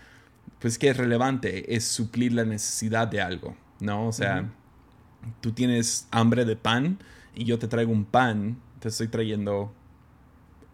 pues 0.58 0.78
que 0.78 0.88
es 0.88 0.96
relevante, 0.96 1.76
es 1.76 1.84
suplir 1.84 2.32
la 2.32 2.44
necesidad 2.44 3.06
de 3.06 3.20
algo, 3.20 3.54
¿no? 3.78 4.08
O 4.08 4.12
sea, 4.12 4.50
tú 5.40 5.52
tienes 5.52 6.06
hambre 6.10 6.44
de 6.44 6.56
pan 6.56 6.98
y 7.34 7.44
yo 7.44 7.58
te 7.58 7.68
traigo 7.68 7.92
un 7.92 8.04
pan, 8.04 8.58
te 8.80 8.88
estoy 8.88 9.08
trayendo 9.08 9.72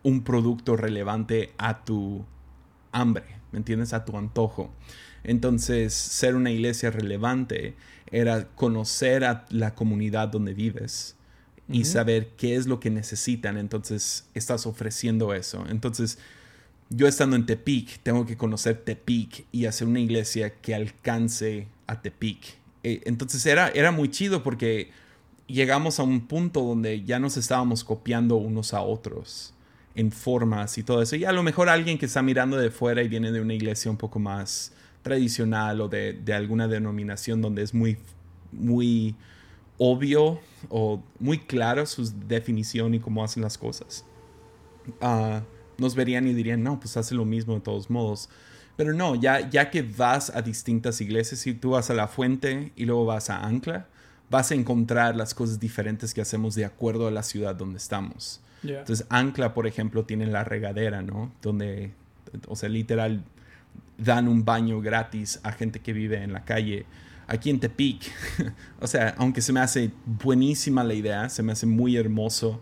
un 0.03 0.23
producto 0.23 0.77
relevante 0.77 1.53
a 1.59 1.85
tu 1.85 2.25
hambre, 2.93 3.25
¿me 3.53 3.59
entiendes? 3.59 3.93
A 3.93 4.05
tu 4.05 4.17
antojo. 4.17 4.73
Entonces, 5.25 5.95
ser 5.95 6.35
una 6.35 6.51
iglesia 6.51 6.91
relevante 6.91 7.75
era 8.11 8.49
conocer 8.49 9.25
a 9.25 9.47
la 9.51 9.75
comunidad 9.75 10.29
donde 10.29 10.55
vives 10.55 11.17
y 11.69 11.85
saber 11.85 12.31
qué 12.37 12.57
es 12.57 12.67
lo 12.67 12.81
que 12.81 12.91
necesitan. 12.91 13.57
Entonces, 13.57 14.29
estás 14.35 14.67
ofreciendo 14.67 15.33
eso. 15.33 15.65
Entonces, 15.69 16.19
yo 16.91 17.07
estando 17.07 17.37
en 17.37 17.47
Tepic, 17.47 18.01
tengo 18.03 18.27
que 18.27 18.37
conocer 18.37 18.83
Tepic 18.85 19.47
y 19.53 19.67
hacer 19.67 19.89
una 19.89 20.01
iglesia 20.01 20.61
que 20.61 20.75
alcance 20.75 21.69
a 21.87 22.03
Tepic 22.03 22.62
eh, 22.83 23.01
entonces 23.05 23.45
era, 23.47 23.69
era 23.69 23.91
muy 23.93 24.11
chido 24.11 24.43
porque 24.43 24.91
llegamos 25.47 26.01
a 26.01 26.03
un 26.03 26.27
punto 26.27 26.63
donde 26.63 27.05
ya 27.05 27.19
nos 27.19 27.37
estábamos 27.37 27.85
copiando 27.85 28.37
unos 28.37 28.75
a 28.75 28.83
otros 28.83 29.55
en 29.95 30.11
formas 30.11 30.79
y 30.79 30.83
todo 30.83 31.03
eso. 31.03 31.17
Y 31.17 31.25
a 31.25 31.33
lo 31.33 31.43
mejor 31.43 31.69
alguien 31.69 31.99
que 31.99 32.07
está 32.07 32.23
mirando 32.23 32.57
de 32.57 32.71
fuera 32.71 33.03
y 33.03 33.09
viene 33.09 33.31
de 33.33 33.41
una 33.41 33.55
iglesia 33.55 33.91
un 33.91 33.97
poco 33.97 34.19
más 34.19 34.73
tradicional 35.03 35.81
o 35.81 35.89
de, 35.89 36.21
alguna 36.35 36.69
denominación 36.69 37.43
donde 37.43 37.63
es 37.63 37.75
muy, 37.75 37.99
muy 38.53 39.15
obvio 39.79 40.41
o 40.69 41.03
muy 41.19 41.39
claro 41.39 41.85
su 41.87 42.11
definición 42.27 42.95
y 42.95 43.01
cómo 43.01 43.23
hacen 43.25 43.43
las 43.43 43.59
cosas. 43.59 44.05
Ah, 45.01 45.43
nos 45.79 45.95
verían 45.95 46.27
y 46.27 46.35
dirían, 46.35 46.63
no, 46.63 46.79
pues 46.79 46.97
hace 46.97 47.15
lo 47.15 47.25
mismo 47.25 47.55
de 47.55 47.61
todos 47.61 47.91
modos. 47.91 48.29
Pero 48.77 48.95
no, 48.95 49.15
ya, 49.15 49.49
ya 49.51 49.71
que 49.71 49.83
vas 49.83 50.35
a 50.35 50.43
distintas 50.43 51.01
iglesias, 51.01 51.41
si 51.41 51.55
tú 51.55 51.71
vas 51.71 51.91
a 51.91 51.95
la 51.95 52.09
fuente 52.09 52.73
y 52.75 52.85
luego 52.87 53.05
vas 53.05 53.31
a 53.31 53.45
Ancla, 53.45 53.87
vas 54.31 54.51
a 54.51 54.55
encontrar 54.55 55.15
las 55.15 55.35
cosas 55.35 55.61
diferentes 55.61 56.15
que 56.15 56.23
hacemos 56.23 56.55
de 56.55 56.65
acuerdo 56.65 57.07
a 57.07 57.11
la 57.11 57.23
ciudad 57.23 57.55
donde 57.55 57.79
estamos. 57.79 58.41
Entonces, 58.63 59.07
Ancla, 59.11 59.55
por 59.55 59.67
ejemplo, 59.67 60.05
tiene 60.05 60.27
la 60.27 60.45
regadera, 60.45 61.03
¿no? 61.03 61.33
Donde, 61.43 61.93
o 62.47 62.57
sea, 62.57 62.69
literal, 62.69 63.25
dan 63.99 64.29
un 64.29 64.45
baño 64.45 64.81
gratis 64.81 65.41
a 65.43 65.53
gente 65.53 65.81
que 65.81 65.93
vive 65.93 66.23
en 66.23 66.33
la 66.33 66.45
calle. 66.45 66.87
Aquí 67.27 67.51
en 67.51 67.61
Tepic, 67.61 68.11
o 68.81 68.87
sea, 68.87 69.15
aunque 69.19 69.43
se 69.43 69.53
me 69.53 69.61
hace 69.61 69.91
buenísima 70.07 70.85
la 70.85 70.95
idea, 70.95 71.29
se 71.29 71.43
me 71.43 71.53
hace 71.53 71.67
muy 71.67 71.97
hermoso 71.97 72.61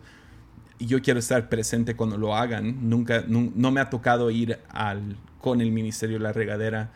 y 0.79 0.87
yo 0.87 1.03
quiero 1.03 1.21
estar 1.21 1.49
presente 1.49 1.95
cuando 1.95 2.17
lo 2.17 2.35
hagan. 2.35 2.89
Nunca, 2.89 3.25
no 3.29 3.71
me 3.71 3.81
ha 3.81 3.91
tocado 3.91 4.31
ir 4.31 4.59
al 4.71 5.17
con 5.41 5.61
el 5.61 5.73
Ministerio 5.73 6.19
de 6.19 6.23
la 6.23 6.33
Regadera. 6.33 6.93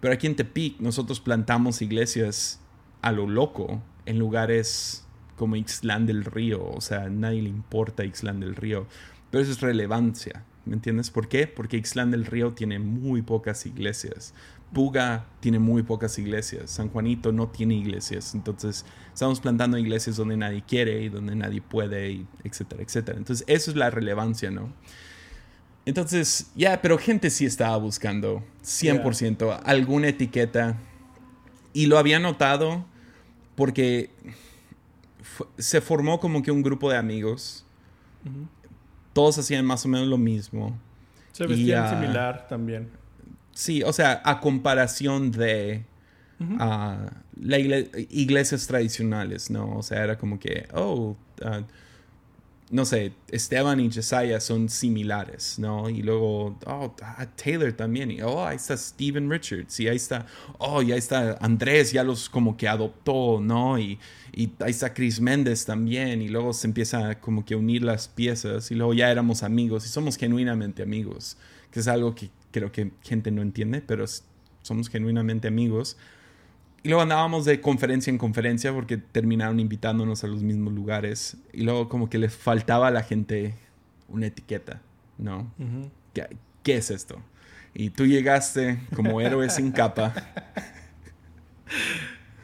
Pero 0.00 0.14
aquí 0.14 0.26
en 0.26 0.36
Tepic 0.36 0.80
nosotros 0.80 1.20
plantamos 1.20 1.82
iglesias 1.82 2.60
a 3.02 3.12
lo 3.12 3.26
loco 3.26 3.82
en 4.04 4.18
lugares 4.18 5.06
como 5.36 5.56
Ixlán 5.56 6.06
del 6.06 6.24
Río. 6.24 6.64
O 6.64 6.80
sea, 6.80 7.04
a 7.04 7.08
nadie 7.08 7.42
le 7.42 7.48
importa 7.48 8.04
Ixlán 8.04 8.40
del 8.40 8.56
Río. 8.56 8.86
Pero 9.30 9.42
eso 9.42 9.52
es 9.52 9.60
relevancia. 9.60 10.44
¿Me 10.64 10.74
entiendes 10.74 11.10
por 11.10 11.28
qué? 11.28 11.46
Porque 11.46 11.76
Ixlán 11.76 12.10
del 12.10 12.26
Río 12.26 12.52
tiene 12.52 12.78
muy 12.78 13.22
pocas 13.22 13.66
iglesias. 13.66 14.34
Puga 14.72 15.26
tiene 15.40 15.58
muy 15.58 15.82
pocas 15.82 16.18
iglesias. 16.18 16.70
San 16.70 16.88
Juanito 16.88 17.32
no 17.32 17.48
tiene 17.48 17.76
iglesias. 17.76 18.34
Entonces, 18.34 18.84
estamos 19.12 19.40
plantando 19.40 19.78
iglesias 19.78 20.16
donde 20.16 20.36
nadie 20.36 20.64
quiere 20.66 21.02
y 21.02 21.08
donde 21.08 21.36
nadie 21.36 21.62
puede, 21.62 22.10
y 22.10 22.26
etcétera, 22.42 22.82
etcétera. 22.82 23.16
Entonces, 23.16 23.44
eso 23.48 23.70
es 23.70 23.76
la 23.76 23.90
relevancia, 23.90 24.50
¿no? 24.50 24.72
Entonces, 25.86 26.50
ya, 26.56 26.82
pero 26.82 26.98
gente 26.98 27.30
sí 27.30 27.46
estaba 27.46 27.76
buscando 27.76 28.42
100% 28.64 29.60
alguna 29.64 30.08
etiqueta. 30.08 30.76
Y 31.72 31.86
lo 31.86 31.98
había 31.98 32.18
notado 32.18 32.84
porque 33.54 34.10
se 35.58 35.80
formó 35.80 36.18
como 36.18 36.42
que 36.42 36.50
un 36.50 36.62
grupo 36.62 36.90
de 36.90 36.96
amigos. 36.96 37.64
Todos 39.12 39.38
hacían 39.38 39.64
más 39.64 39.84
o 39.84 39.88
menos 39.88 40.08
lo 40.08 40.18
mismo. 40.18 40.76
Se 41.30 41.46
vestían 41.46 41.88
similar 41.88 42.48
también. 42.48 42.90
Sí, 43.52 43.82
o 43.84 43.92
sea, 43.92 44.20
a 44.24 44.40
comparación 44.40 45.30
de 45.30 45.84
uh, 46.40 47.08
iglesias 48.10 48.66
tradicionales, 48.66 49.50
¿no? 49.50 49.76
O 49.76 49.82
sea, 49.82 50.02
era 50.02 50.18
como 50.18 50.40
que, 50.40 50.66
oh, 50.74 51.16
uh, 51.42 51.64
no 52.70 52.84
sé, 52.84 53.12
Esteban 53.28 53.78
y 53.78 53.90
Josiah 53.92 54.40
son 54.40 54.68
similares, 54.68 55.58
¿no? 55.58 55.88
Y 55.88 56.02
luego, 56.02 56.58
oh, 56.66 56.96
ah, 57.00 57.26
Taylor 57.36 57.72
también, 57.72 58.10
y 58.10 58.22
oh, 58.22 58.44
ahí 58.44 58.56
está 58.56 58.76
Steven 58.76 59.30
Richards, 59.30 59.78
y 59.78 59.88
ahí 59.88 59.96
está, 59.96 60.26
oh, 60.58 60.82
y 60.82 60.90
ahí 60.90 60.98
está 60.98 61.36
Andrés, 61.40 61.92
ya 61.92 62.02
los 62.02 62.28
como 62.28 62.56
que 62.56 62.66
adoptó, 62.66 63.40
¿no? 63.40 63.78
Y, 63.78 63.98
y 64.32 64.50
ahí 64.60 64.70
está 64.70 64.92
Chris 64.92 65.20
Méndez 65.20 65.64
también, 65.64 66.22
y 66.22 66.28
luego 66.28 66.52
se 66.52 66.66
empieza 66.66 67.20
como 67.20 67.44
que 67.44 67.54
unir 67.54 67.82
las 67.82 68.08
piezas, 68.08 68.70
y 68.72 68.74
luego 68.74 68.94
ya 68.94 69.10
éramos 69.10 69.44
amigos, 69.44 69.86
y 69.86 69.88
somos 69.88 70.16
genuinamente 70.16 70.82
amigos, 70.82 71.36
que 71.70 71.80
es 71.80 71.88
algo 71.88 72.14
que 72.16 72.30
creo 72.50 72.72
que 72.72 72.90
gente 73.02 73.30
no 73.30 73.42
entiende, 73.42 73.80
pero 73.80 74.04
somos 74.62 74.88
genuinamente 74.88 75.46
amigos. 75.46 75.96
Y 76.86 76.88
luego 76.88 77.02
andábamos 77.02 77.44
de 77.44 77.60
conferencia 77.60 78.12
en 78.12 78.16
conferencia 78.16 78.72
porque 78.72 78.96
terminaron 78.96 79.58
invitándonos 79.58 80.22
a 80.22 80.28
los 80.28 80.44
mismos 80.44 80.72
lugares. 80.72 81.36
Y 81.52 81.64
luego 81.64 81.88
como 81.88 82.08
que 82.08 82.16
les 82.16 82.32
faltaba 82.32 82.86
a 82.86 82.90
la 82.92 83.02
gente 83.02 83.54
una 84.06 84.26
etiqueta, 84.26 84.80
¿no? 85.18 85.52
¿Qué, 86.14 86.76
es 86.76 86.92
esto? 86.92 87.20
Y 87.74 87.90
tú 87.90 88.06
llegaste 88.06 88.78
como 88.94 89.20
héroe 89.20 89.50
sin 89.50 89.72
capa. 89.72 90.14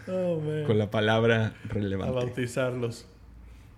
Oh, 0.09 0.43
con 0.67 0.79
la 0.79 0.91
palabra 0.91 1.55
relevante. 1.63 2.19
A 2.19 2.25
bautizarlos. 2.25 3.07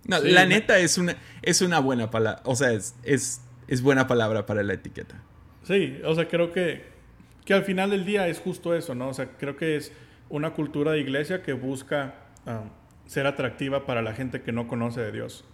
No, 0.06 0.21
la 0.21 0.47
neta 0.47 0.78
es 0.78 0.97
una, 0.97 1.18
es 1.42 1.61
una 1.61 1.80
buena 1.80 2.11
palabra. 2.11 2.40
O 2.47 2.56
sea, 2.56 2.73
es, 2.73 2.94
es, 3.02 3.42
es 3.68 3.83
buena 3.83 4.06
palabra 4.06 4.47
para 4.47 4.62
la 4.62 4.73
etiqueta. 4.73 5.21
Sí, 5.64 6.00
o 6.02 6.14
sea, 6.14 6.26
creo 6.26 6.50
que, 6.50 6.83
que 7.44 7.52
al 7.52 7.64
final 7.64 7.90
del 7.90 8.06
día 8.06 8.26
es 8.26 8.40
justo 8.40 8.75
eso, 8.75 8.94
¿no? 8.94 9.09
O 9.11 9.14
sea, 9.14 9.33
creo 9.37 9.59
que 9.59 9.76
es 9.76 9.92
una 10.34 10.50
cultura 10.50 10.90
de 10.90 10.98
iglesia 10.98 11.42
que 11.42 11.52
busca 11.52 12.14
um, 12.44 12.68
ser 13.06 13.28
atractiva 13.28 13.86
para 13.86 14.02
la 14.02 14.14
gente 14.14 14.42
que 14.42 14.50
no 14.50 14.66
conoce 14.66 15.00
de 15.00 15.12
Dios. 15.12 15.44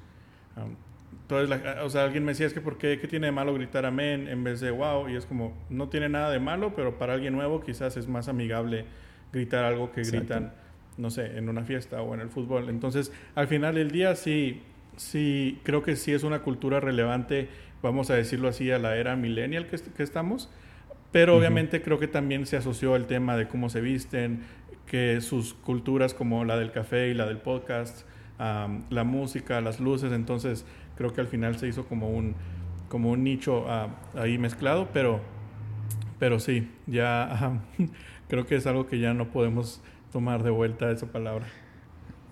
Um, 0.57 0.75
entonces, 1.23 1.61
o 1.83 1.91
sea, 1.91 2.05
alguien 2.05 2.25
me 2.25 2.33
decía, 2.33 2.47
es 2.47 2.55
que 2.55 2.63
¿por 2.63 2.79
qué, 2.79 2.99
qué 2.99 3.07
tiene 3.07 3.27
de 3.27 3.33
malo 3.33 3.53
gritar 3.53 3.85
amén 3.85 4.27
en 4.27 4.43
vez 4.43 4.59
de 4.61 4.71
wow? 4.71 5.07
Y 5.11 5.17
es 5.17 5.27
como, 5.27 5.55
no 5.69 5.91
tiene 5.91 6.09
nada 6.09 6.31
de 6.31 6.41
malo, 6.41 6.73
pero 6.75 6.99
para 6.99 7.13
alguien 7.13 7.35
nuevo 7.35 7.61
quizás 7.61 7.99
es 7.99 8.09
más 8.09 8.29
amigable 8.29 8.87
gritar 9.35 9.67
algo 9.67 9.93
que 9.93 10.03
gritan, 10.03 10.55
no 10.97 11.11
sé, 11.11 11.37
en 11.37 11.51
una 11.51 11.63
fiesta 11.63 12.01
o 12.01 12.15
en 12.15 12.21
el 12.21 12.31
fútbol. 12.31 12.71
Entonces, 12.71 13.13
al 13.35 13.49
final 13.49 13.75
del 13.75 13.91
día 13.91 14.17
sí, 14.17 14.63
sí, 14.97 15.61
creo 15.63 15.83
que 15.83 15.95
sí 15.95 16.15
es 16.15 16.23
una 16.23 16.41
cultura 16.41 16.81
relevante, 16.81 17.49
vamos 17.83 18.09
a 18.09 18.15
decirlo 18.15 18.49
así, 18.49 18.71
a 18.71 18.79
la 18.79 18.97
era 18.97 19.15
millennial 19.15 19.67
que, 19.67 19.77
que 19.77 20.03
estamos. 20.03 20.49
Pero 21.13 21.37
obviamente 21.37 21.83
creo 21.83 21.99
que 21.99 22.07
también 22.07 22.47
se 22.47 22.57
asoció 22.57 22.95
el 22.95 23.07
tema 23.07 23.37
de 23.37 23.49
cómo 23.49 23.69
se 23.69 23.81
visten, 23.81 24.45
que 24.91 25.21
sus 25.21 25.55
culturas 25.55 26.15
como 26.15 26.45
la 26.45 26.57
del 26.57 26.73
café 26.73 27.11
y 27.11 27.15
la 27.15 27.25
del 27.25 27.39
podcast, 27.39 28.05
la 28.39 29.05
música, 29.05 29.61
las 29.61 29.79
luces, 29.79 30.11
entonces 30.11 30.65
creo 30.97 31.13
que 31.13 31.21
al 31.21 31.29
final 31.29 31.57
se 31.59 31.69
hizo 31.69 31.87
como 31.87 32.11
un, 32.11 32.35
como 32.89 33.11
un 33.13 33.23
nicho 33.23 33.67
ah, 33.69 34.01
ahí 34.17 34.37
mezclado, 34.37 34.89
pero, 34.93 35.21
pero 36.19 36.41
sí, 36.41 36.69
ya 36.89 37.61
creo 38.29 38.47
que 38.47 38.57
es 38.57 38.67
algo 38.67 38.89
que 38.89 38.99
ya 38.99 39.15
no 39.15 39.31
podemos 39.31 39.81
tomar 40.11 40.43
de 40.43 40.51
vuelta 40.51 40.91
esa 40.91 41.07
palabra. 41.07 41.47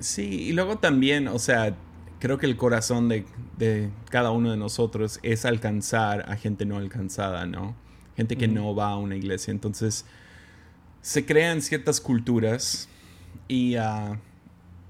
Sí, 0.01 0.49
y 0.49 0.53
luego 0.53 0.79
también, 0.79 1.29
o 1.29 1.39
sea, 1.39 1.77
creo 2.19 2.39
que 2.39 2.47
el 2.47 2.57
corazón 2.57 3.09
de, 3.09 3.25
de, 3.57 3.91
cada 4.11 4.33
uno 4.33 4.51
de 4.51 4.57
nosotros 4.57 5.21
es 5.23 5.45
alcanzar 5.45 6.29
a 6.29 6.35
gente 6.35 6.67
no 6.67 6.79
alcanzada, 6.79 7.47
¿no? 7.47 7.77
Gente 8.17 8.37
que 8.37 8.49
no 8.49 8.75
va 8.75 8.91
a 8.91 8.97
una 8.97 9.15
iglesia. 9.15 9.53
Entonces, 9.53 10.05
se 11.09 11.25
crean 11.25 11.63
ciertas 11.63 12.03
culturas 12.03 12.87
y, 13.49 13.77
ah, 13.77 14.21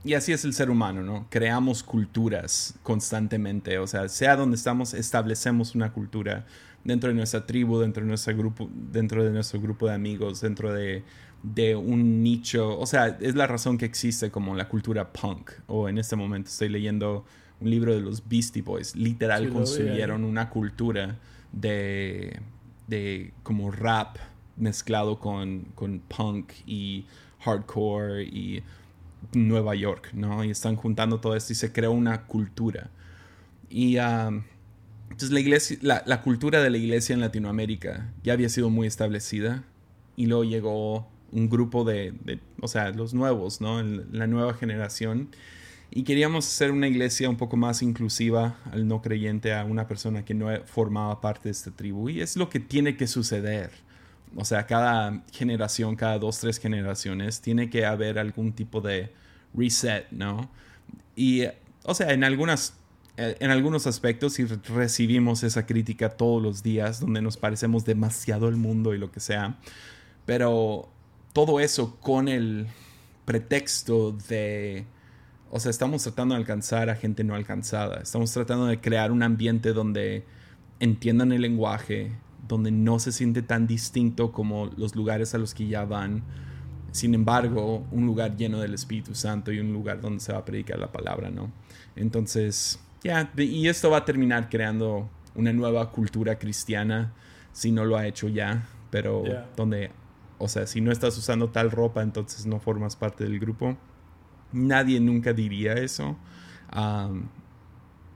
y 0.02 0.14
así 0.14 0.32
es 0.32 0.44
el 0.44 0.52
ser 0.52 0.68
humano, 0.68 1.00
¿no? 1.00 1.28
Creamos 1.30 1.84
culturas 1.84 2.74
constantemente. 2.82 3.78
O 3.78 3.86
sea, 3.86 4.08
sea 4.08 4.34
donde 4.34 4.56
estamos, 4.56 4.94
establecemos 4.94 5.76
una 5.76 5.92
cultura 5.92 6.44
dentro 6.82 7.10
de 7.10 7.14
nuestra 7.14 7.46
tribu, 7.46 7.78
dentro 7.78 8.02
de 8.02 8.08
nuestro 8.08 8.36
grupo, 8.36 8.68
dentro 8.72 9.22
de 9.22 9.30
nuestro 9.30 9.60
grupo 9.60 9.86
de 9.86 9.94
amigos, 9.94 10.40
dentro 10.40 10.72
de, 10.72 11.04
de 11.44 11.76
un 11.76 12.20
nicho. 12.24 12.76
O 12.80 12.86
sea, 12.86 13.16
es 13.20 13.36
la 13.36 13.46
razón 13.46 13.78
que 13.78 13.84
existe 13.84 14.32
como 14.32 14.56
la 14.56 14.68
cultura 14.68 15.12
punk. 15.12 15.52
O 15.68 15.88
en 15.88 15.98
este 15.98 16.16
momento 16.16 16.50
estoy 16.50 16.68
leyendo 16.68 17.26
un 17.60 17.70
libro 17.70 17.94
de 17.94 18.00
los 18.00 18.28
Beastie 18.28 18.62
Boys. 18.62 18.96
Literal 18.96 19.50
construyeron 19.50 20.24
una 20.24 20.50
cultura 20.50 21.16
de, 21.52 22.40
de 22.88 23.32
como 23.44 23.70
rap 23.70 24.16
mezclado 24.58 25.18
con, 25.18 25.66
con 25.74 26.00
punk 26.00 26.52
y 26.66 27.06
hardcore 27.40 28.24
y 28.24 28.62
Nueva 29.32 29.74
York, 29.74 30.10
¿no? 30.12 30.44
Y 30.44 30.50
están 30.50 30.76
juntando 30.76 31.20
todo 31.20 31.36
esto 31.36 31.52
y 31.52 31.56
se 31.56 31.72
creó 31.72 31.92
una 31.92 32.26
cultura. 32.26 32.90
Y 33.68 33.98
um, 33.98 34.42
entonces 35.10 35.30
la, 35.30 35.40
iglesia, 35.40 35.78
la, 35.82 36.22
cultura 36.22 36.62
de 36.62 36.70
la 36.70 36.78
iglesia 36.78 37.14
en 37.14 37.20
Latinoamérica 37.20 38.12
ya 38.22 38.32
había 38.32 38.48
sido 38.48 38.70
muy 38.70 38.86
establecida 38.86 39.64
y 40.16 40.26
luego 40.26 40.44
llegó 40.44 41.08
un 41.32 41.48
grupo 41.48 41.84
de, 41.84 42.14
o 42.60 42.68
sea, 42.68 42.90
los 42.90 43.14
nuevos, 43.14 43.60
¿no? 43.60 43.82
La 43.82 44.26
nueva 44.26 44.54
generación. 44.54 45.28
Y 45.90 46.02
queríamos 46.02 46.46
hacer 46.46 46.70
una 46.70 46.86
iglesia 46.86 47.30
un 47.30 47.36
poco 47.36 47.56
más 47.56 47.82
inclusiva 47.82 48.58
al 48.70 48.86
no 48.86 49.00
creyente, 49.00 49.54
a 49.54 49.64
una 49.64 49.88
persona 49.88 50.24
que 50.24 50.34
no 50.34 50.48
formaba 50.66 51.20
parte 51.20 51.44
de 51.44 51.50
esta 51.50 51.70
tribu. 51.70 52.10
Y 52.10 52.20
es 52.20 52.36
lo 52.36 52.48
que 52.50 52.60
tiene 52.60 52.96
que 52.96 53.06
suceder. 53.06 53.70
O 54.36 54.44
sea, 54.44 54.66
cada 54.66 55.22
generación, 55.32 55.96
cada 55.96 56.18
dos, 56.18 56.38
tres 56.38 56.58
generaciones, 56.58 57.40
tiene 57.40 57.70
que 57.70 57.86
haber 57.86 58.18
algún 58.18 58.52
tipo 58.52 58.80
de 58.80 59.12
reset, 59.54 60.10
¿no? 60.10 60.50
Y, 61.16 61.44
o 61.84 61.94
sea, 61.94 62.12
en 62.12 62.24
algunas 62.24 62.78
eh, 63.20 63.36
en 63.40 63.50
algunos 63.50 63.88
aspectos 63.88 64.38
y 64.38 64.44
recibimos 64.44 65.42
esa 65.42 65.66
crítica 65.66 66.10
todos 66.10 66.40
los 66.40 66.62
días 66.62 67.00
donde 67.00 67.20
nos 67.20 67.36
parecemos 67.36 67.84
demasiado 67.84 68.46
al 68.46 68.54
mundo 68.54 68.94
y 68.94 68.98
lo 68.98 69.10
que 69.10 69.18
sea. 69.18 69.58
Pero 70.24 70.88
todo 71.32 71.58
eso 71.58 71.96
con 72.00 72.28
el 72.28 72.68
pretexto 73.24 74.12
de, 74.28 74.86
o 75.50 75.58
sea, 75.58 75.70
estamos 75.70 76.04
tratando 76.04 76.36
de 76.36 76.40
alcanzar 76.40 76.90
a 76.90 76.94
gente 76.94 77.24
no 77.24 77.34
alcanzada. 77.34 78.00
Estamos 78.02 78.32
tratando 78.32 78.66
de 78.66 78.80
crear 78.80 79.10
un 79.10 79.24
ambiente 79.24 79.72
donde 79.72 80.24
entiendan 80.78 81.32
el 81.32 81.42
lenguaje, 81.42 82.12
donde 82.48 82.70
no 82.70 82.98
se 82.98 83.12
siente 83.12 83.42
tan 83.42 83.66
distinto 83.66 84.32
como 84.32 84.70
los 84.76 84.96
lugares 84.96 85.34
a 85.34 85.38
los 85.38 85.54
que 85.54 85.68
ya 85.68 85.84
van. 85.84 86.22
Sin 86.90 87.14
embargo, 87.14 87.86
un 87.92 88.06
lugar 88.06 88.36
lleno 88.36 88.58
del 88.58 88.72
Espíritu 88.74 89.14
Santo 89.14 89.52
y 89.52 89.60
un 89.60 89.72
lugar 89.72 90.00
donde 90.00 90.20
se 90.20 90.32
va 90.32 90.38
a 90.38 90.44
predicar 90.44 90.78
la 90.78 90.90
palabra, 90.90 91.30
¿no? 91.30 91.52
Entonces, 91.94 92.80
ya, 93.04 93.30
y 93.36 93.68
esto 93.68 93.90
va 93.90 93.98
a 93.98 94.04
terminar 94.04 94.48
creando 94.48 95.10
una 95.34 95.52
nueva 95.52 95.92
cultura 95.92 96.38
cristiana, 96.38 97.12
si 97.52 97.70
no 97.70 97.84
lo 97.84 97.96
ha 97.96 98.06
hecho 98.06 98.28
ya, 98.28 98.66
pero 98.90 99.22
donde, 99.54 99.90
o 100.38 100.48
sea, 100.48 100.66
si 100.66 100.80
no 100.80 100.90
estás 100.90 101.16
usando 101.18 101.50
tal 101.50 101.70
ropa, 101.70 102.02
entonces 102.02 102.46
no 102.46 102.58
formas 102.58 102.96
parte 102.96 103.24
del 103.24 103.38
grupo. 103.38 103.76
Nadie 104.50 104.98
nunca 104.98 105.34
diría 105.34 105.74
eso, 105.74 106.16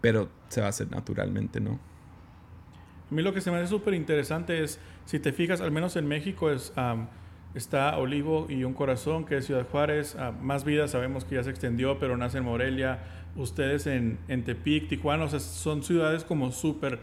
pero 0.00 0.30
se 0.48 0.60
va 0.62 0.68
a 0.68 0.70
hacer 0.70 0.90
naturalmente, 0.90 1.60
¿no? 1.60 1.78
A 3.12 3.14
mí 3.14 3.20
lo 3.20 3.34
que 3.34 3.42
se 3.42 3.50
me 3.50 3.58
hace 3.58 3.66
súper 3.66 3.92
interesante 3.92 4.62
es, 4.62 4.80
si 5.04 5.20
te 5.20 5.32
fijas, 5.32 5.60
al 5.60 5.70
menos 5.70 5.96
en 5.96 6.06
México 6.06 6.50
es... 6.50 6.72
está 7.54 7.98
Olivo 7.98 8.46
y 8.48 8.64
un 8.64 8.72
corazón, 8.72 9.26
que 9.26 9.36
es 9.36 9.44
Ciudad 9.44 9.68
Juárez. 9.68 10.16
más 10.40 10.64
vida 10.64 10.88
sabemos 10.88 11.26
que 11.26 11.34
ya 11.34 11.42
se 11.42 11.50
extendió, 11.50 11.98
pero 11.98 12.16
nace 12.16 12.38
en 12.38 12.44
Morelia 12.44 13.00
ustedes 13.36 13.86
en, 13.86 14.18
en 14.28 14.44
Tepic, 14.44 14.88
Tijuana, 14.88 15.24
o 15.24 15.28
sea, 15.28 15.40
son 15.40 15.82
ciudades 15.82 16.24
como 16.24 16.52
súper 16.52 17.00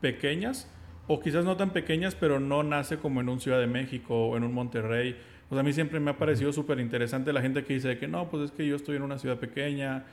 pequeñas, 0.00 0.72
o 1.08 1.18
quizás 1.18 1.44
no 1.44 1.56
tan 1.56 1.70
pequeñas, 1.70 2.14
pero 2.14 2.38
no 2.38 2.62
nace 2.62 2.98
como 2.98 3.20
en 3.20 3.28
un 3.28 3.40
Ciudad 3.40 3.58
de 3.58 3.66
México 3.66 4.28
o 4.28 4.36
en 4.36 4.44
un 4.44 4.54
Monterrey. 4.54 5.16
O 5.50 5.54
sea, 5.56 5.60
a 5.60 5.64
mí 5.64 5.72
siempre 5.72 5.98
me 5.98 6.12
ha 6.12 6.18
parecido 6.18 6.52
súper 6.52 6.78
interesante 6.78 7.32
la 7.32 7.42
gente 7.42 7.64
que 7.64 7.74
dice 7.74 7.98
que 7.98 8.06
no, 8.06 8.30
pues 8.30 8.44
es 8.44 8.52
que 8.52 8.64
yo 8.64 8.76
estoy 8.76 8.94
en 8.94 9.02
una 9.02 9.18
ciudad 9.18 9.38
pequeña, 9.38 10.04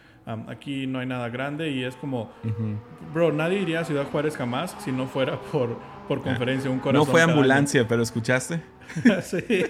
aquí 0.48 0.88
no 0.88 1.00
hay 1.00 1.06
nada 1.06 1.30
grande 1.30 1.70
y 1.70 1.84
es 1.84 1.96
como, 1.96 2.32
bro, 3.14 3.32
nadie 3.32 3.60
iría 3.60 3.82
a 3.82 3.86
Ciudad 3.86 4.06
Juárez 4.06 4.36
jamás 4.36 4.76
si 4.84 4.92
no 4.92 5.08
fuera 5.08 5.40
por, 5.52 5.78
por 6.08 6.22
conferencia, 6.22 6.70
un 6.70 6.80
corazón. 6.80 7.08
No 7.08 7.12
fue 7.12 7.22
ambulancia, 7.22 7.88
pero 7.88 8.04
¿escuchaste? 8.04 8.62
sí. 9.24 9.44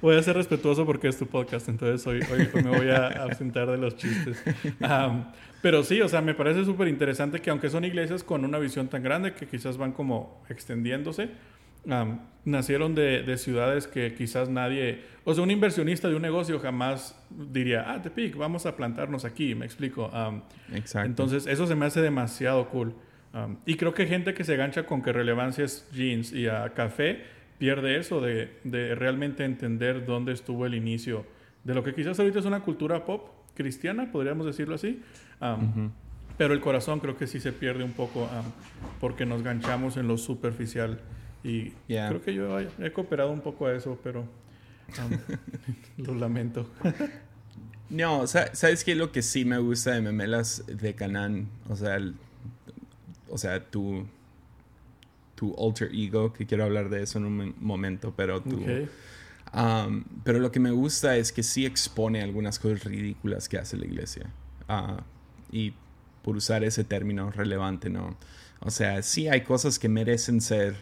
voy 0.00 0.16
a 0.16 0.22
ser 0.22 0.36
respetuoso 0.36 0.86
porque 0.86 1.08
es 1.08 1.18
tu 1.18 1.26
podcast, 1.26 1.68
entonces 1.68 2.06
hoy, 2.06 2.20
hoy 2.30 2.62
me 2.62 2.70
voy 2.70 2.90
a 2.90 3.06
absentar 3.06 3.70
de 3.70 3.78
los 3.78 3.96
chistes. 3.96 4.42
pero 5.62 5.82
sí, 5.82 6.00
o 6.00 6.08
sea, 6.08 6.20
me 6.20 6.34
parece 6.34 6.64
súper 6.64 6.88
interesante 6.88 7.40
que 7.40 7.50
aunque 7.50 7.70
son 7.70 7.84
iglesias 7.84 8.22
con 8.22 8.44
una 8.44 8.58
visión 8.58 8.88
tan 8.88 9.02
grande 9.02 9.34
que 9.34 9.46
quizás 9.46 9.76
van 9.76 9.92
como 9.92 10.42
extendiéndose, 10.48 11.30
nacieron 12.44 12.94
de, 12.94 13.22
de, 13.22 13.36
ciudades 13.38 13.86
que 13.86 14.14
quizás 14.14 14.48
nadie, 14.48 15.02
o 15.24 15.34
sea, 15.34 15.42
un 15.42 15.50
inversionista 15.50 16.08
de 16.08 16.16
un 16.16 16.22
negocio 16.22 16.58
jamás 16.58 17.18
diría, 17.30 17.90
ah, 17.90 18.02
Tepic, 18.02 18.36
vamos 18.36 18.66
a 18.66 18.76
plantarnos 18.76 19.24
aquí, 19.24 19.54
me 19.54 19.64
explico. 19.64 20.10
Exacto. 20.74 21.06
Entonces, 21.06 21.46
eso 21.46 21.66
se 21.66 21.74
me 21.74 21.86
hace 21.86 22.00
demasiado 22.00 22.68
cool. 22.68 22.94
y 23.64 23.76
creo 23.76 23.94
que 23.94 24.06
gente 24.06 24.34
que 24.34 24.44
se 24.44 24.56
gancha 24.56 24.84
con 24.84 25.02
que 25.02 25.12
relevancia 25.12 25.64
es 25.64 25.88
jeans 25.92 26.32
y 26.32 26.48
a 26.48 26.70
café, 26.74 27.24
pierde 27.58 27.98
eso 27.98 28.20
de, 28.20 28.58
de, 28.64 28.94
realmente 28.94 29.44
entender 29.44 30.04
dónde 30.04 30.32
estuvo 30.32 30.66
el 30.66 30.74
inicio 30.74 31.24
de 31.66 31.74
lo 31.74 31.82
que 31.82 31.94
quizás 31.94 32.18
ahorita 32.18 32.38
es 32.38 32.44
una 32.44 32.60
cultura 32.60 33.04
pop 33.04 33.28
cristiana, 33.56 34.12
podríamos 34.12 34.46
decirlo 34.46 34.76
así. 34.76 35.02
Pero 36.38 36.52
el 36.54 36.60
corazón 36.60 37.00
creo 37.00 37.16
que 37.16 37.26
sí 37.26 37.40
se 37.40 37.52
pierde 37.52 37.82
un 37.82 37.92
poco 37.92 38.28
porque 39.00 39.26
nos 39.26 39.42
ganchamos 39.42 39.96
en 39.96 40.06
lo 40.06 40.16
superficial. 40.16 41.00
Y 41.46 41.72
creo 41.86 42.20
que 42.20 42.34
yo 42.34 42.58
he 42.58 42.92
cooperado 42.92 43.30
un 43.30 43.40
poco 43.40 43.66
a 43.66 43.74
eso, 43.74 43.98
pero 44.02 44.26
lo 45.96 46.14
lamento. 46.14 46.68
no, 47.88 48.26
¿sabes 48.26 48.82
qué? 48.84 48.94
Lo 48.94 49.12
que 49.12 49.22
sí 49.22 49.44
me 49.44 49.58
gusta 49.58 49.92
de 49.92 50.00
Memelas 50.00 50.64
de 50.66 50.94
Canán, 50.94 51.48
o 51.68 51.76
sea, 51.76 51.98
o 53.28 53.38
sea, 53.38 53.64
tu, 53.64 54.06
tu 55.36 55.54
alter 55.56 55.90
ego, 55.94 56.32
que 56.32 56.46
quiero 56.46 56.64
hablar 56.64 56.88
de 56.88 57.02
eso 57.02 57.18
en 57.18 57.26
un 57.26 57.54
momento, 57.60 58.12
pero 58.16 58.42
tu... 58.42 58.60
Um, 59.54 60.04
pero 60.24 60.38
lo 60.40 60.50
que 60.50 60.60
me 60.60 60.70
gusta 60.72 61.16
es 61.16 61.32
que 61.32 61.42
sí 61.42 61.64
expone 61.64 62.20
algunas 62.20 62.58
cosas 62.58 62.84
ridículas 62.84 63.48
que 63.48 63.56
hace 63.56 63.76
la 63.76 63.86
iglesia. 63.86 64.30
Uh, 64.68 65.00
y 65.50 65.72
por 66.22 66.36
usar 66.36 66.64
ese 66.64 66.84
término 66.84 67.30
relevante, 67.30 67.88
¿no? 67.88 68.16
O 68.60 68.70
sea, 68.70 69.00
sí 69.02 69.28
hay 69.28 69.42
cosas 69.42 69.78
que 69.78 69.88
merecen 69.88 70.40
ser, 70.40 70.76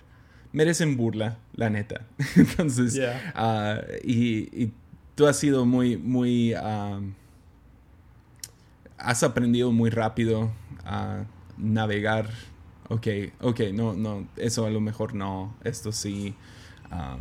merecen 0.55 0.97
burla, 0.97 1.37
la 1.55 1.69
neta. 1.69 2.07
Entonces, 2.37 2.99
uh, 3.37 3.81
y, 4.03 4.73
tú 5.15 5.27
has 5.27 5.39
sido 5.39 5.67
muy, 5.67 5.99
muy, 5.99 6.55
um, 6.55 7.13
has 8.97 9.23
aprendido 9.23 9.71
muy 9.71 9.91
rápido 9.91 10.51
a 10.87 11.25
navegar 11.59 12.31
ok, 12.89 13.07
ok, 13.41 13.61
no, 13.73 13.95
no, 13.95 14.27
eso 14.37 14.67
a 14.67 14.71
lo 14.71 14.81
mejor 14.81 15.15
no, 15.15 15.55
esto 15.65 15.93
sí, 15.93 16.35
um, 16.91 17.21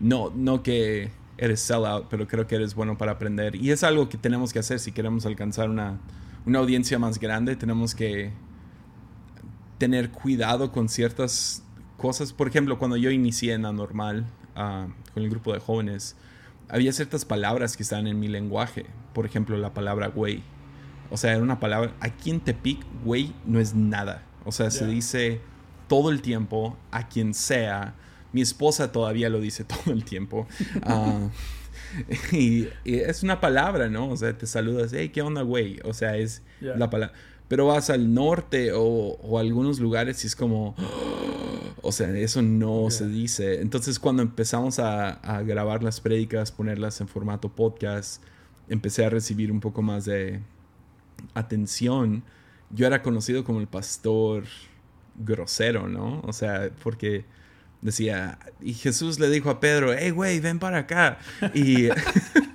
no, 0.00 0.32
no 0.34 0.62
que 0.62 1.10
eres 1.36 1.60
sellout, 1.60 2.06
pero 2.08 2.26
creo 2.26 2.46
que 2.46 2.56
eres 2.56 2.74
bueno 2.74 2.98
para 2.98 3.12
aprender. 3.12 3.54
Y 3.56 3.70
es 3.70 3.84
algo 3.84 4.08
que 4.08 4.18
tenemos 4.18 4.52
que 4.52 4.58
hacer 4.58 4.80
si 4.80 4.92
queremos 4.92 5.26
alcanzar 5.26 5.70
una, 5.70 5.98
una 6.46 6.58
audiencia 6.58 6.98
más 6.98 7.18
grande, 7.18 7.56
tenemos 7.56 7.94
que 7.94 8.32
tener 9.78 10.10
cuidado 10.10 10.72
con 10.72 10.88
ciertas 10.88 11.62
cosas. 11.98 12.32
Por 12.32 12.48
ejemplo, 12.48 12.78
cuando 12.78 12.96
yo 12.96 13.10
inicié 13.10 13.52
en 13.52 13.66
Anormal 13.66 14.24
uh, 14.56 14.90
con 15.12 15.22
el 15.22 15.28
grupo 15.28 15.52
de 15.52 15.60
jóvenes, 15.60 16.16
había 16.70 16.92
ciertas 16.92 17.26
palabras 17.26 17.76
que 17.76 17.82
estaban 17.82 18.06
en 18.06 18.18
mi 18.18 18.28
lenguaje. 18.28 18.86
Por 19.12 19.26
ejemplo, 19.26 19.58
la 19.58 19.74
palabra 19.74 20.06
güey. 20.06 20.42
O 21.10 21.18
sea, 21.18 21.32
era 21.32 21.42
una 21.42 21.60
palabra. 21.60 21.92
Aquí 22.00 22.30
en 22.30 22.40
Tepic, 22.40 22.80
güey 23.04 23.34
no 23.44 23.60
es 23.60 23.74
nada. 23.74 24.22
O 24.46 24.52
sea, 24.52 24.70
se 24.70 24.86
dice 24.86 25.40
todo 25.88 26.10
el 26.10 26.22
tiempo 26.22 26.78
a 26.90 27.08
quien 27.08 27.34
sea. 27.34 27.94
Mi 28.32 28.40
esposa 28.40 28.92
todavía 28.92 29.28
lo 29.28 29.40
dice 29.40 29.64
todo 29.84 29.92
el 29.92 30.04
tiempo. 30.04 30.46
Ah, 30.82 31.28
y, 32.32 32.68
es 32.84 33.22
una 33.22 33.40
palabra, 33.40 33.88
¿no? 33.88 34.08
O 34.10 34.16
sea, 34.16 34.36
te 34.36 34.46
saludas, 34.46 34.92
hey, 34.94 35.10
¿qué 35.10 35.22
onda, 35.22 35.42
güey? 35.42 35.80
O 35.84 35.94
sea, 35.94 36.16
es 36.16 36.42
la 36.60 36.90
palabra. 36.90 37.14
Pero 37.48 37.66
vas 37.66 37.90
al 37.90 38.12
norte 38.12 38.72
o, 38.72 38.82
o, 38.82 39.38
a 39.38 39.40
algunos 39.40 39.80
lugares 39.80 40.22
y 40.24 40.26
es 40.26 40.36
como, 40.36 40.76
o 41.82 41.92
sea, 41.92 42.10
eso 42.16 42.42
no 42.42 42.90
se 42.90 43.08
dice. 43.08 43.60
Entonces, 43.60 43.98
cuando 43.98 44.22
empezamos 44.22 44.78
a, 44.78 45.10
a, 45.10 45.42
grabar 45.42 45.82
las 45.82 46.00
prédicas, 46.00 46.52
ponerlas 46.52 47.00
en 47.00 47.08
formato 47.08 47.48
podcast, 47.48 48.22
empecé 48.68 49.04
a 49.04 49.10
recibir 49.10 49.50
un 49.50 49.60
poco 49.60 49.80
más 49.80 50.04
de, 50.04 50.42
atención, 51.34 52.22
yo 52.70 52.86
era 52.86 53.02
conocido 53.02 53.44
como 53.44 53.60
el 53.60 53.66
pastor 53.66 54.44
grosero, 55.16 55.88
¿no? 55.88 56.20
O 56.22 56.32
sea, 56.32 56.70
porque 56.82 57.24
decía, 57.80 58.38
y 58.60 58.74
Jesús 58.74 59.18
le 59.18 59.30
dijo 59.30 59.50
a 59.50 59.60
Pedro, 59.60 59.94
hey, 59.96 60.10
güey, 60.10 60.40
ven 60.40 60.58
para 60.58 60.78
acá. 60.78 61.18
Y, 61.54 61.88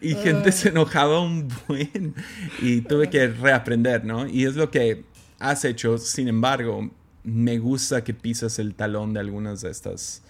y 0.00 0.14
gente 0.14 0.52
se 0.52 0.70
enojaba 0.70 1.20
un 1.20 1.48
buen 1.66 2.14
y 2.60 2.80
tuve 2.82 3.08
que 3.10 3.28
reaprender, 3.28 4.04
¿no? 4.04 4.26
Y 4.26 4.44
es 4.44 4.56
lo 4.56 4.70
que 4.70 5.04
has 5.38 5.64
hecho, 5.64 5.98
sin 5.98 6.28
embargo, 6.28 6.90
me 7.24 7.58
gusta 7.58 8.04
que 8.04 8.14
pisas 8.14 8.58
el 8.58 8.74
talón 8.74 9.14
de 9.14 9.20
algunas 9.20 9.62
de 9.62 9.70
estas 9.70 10.22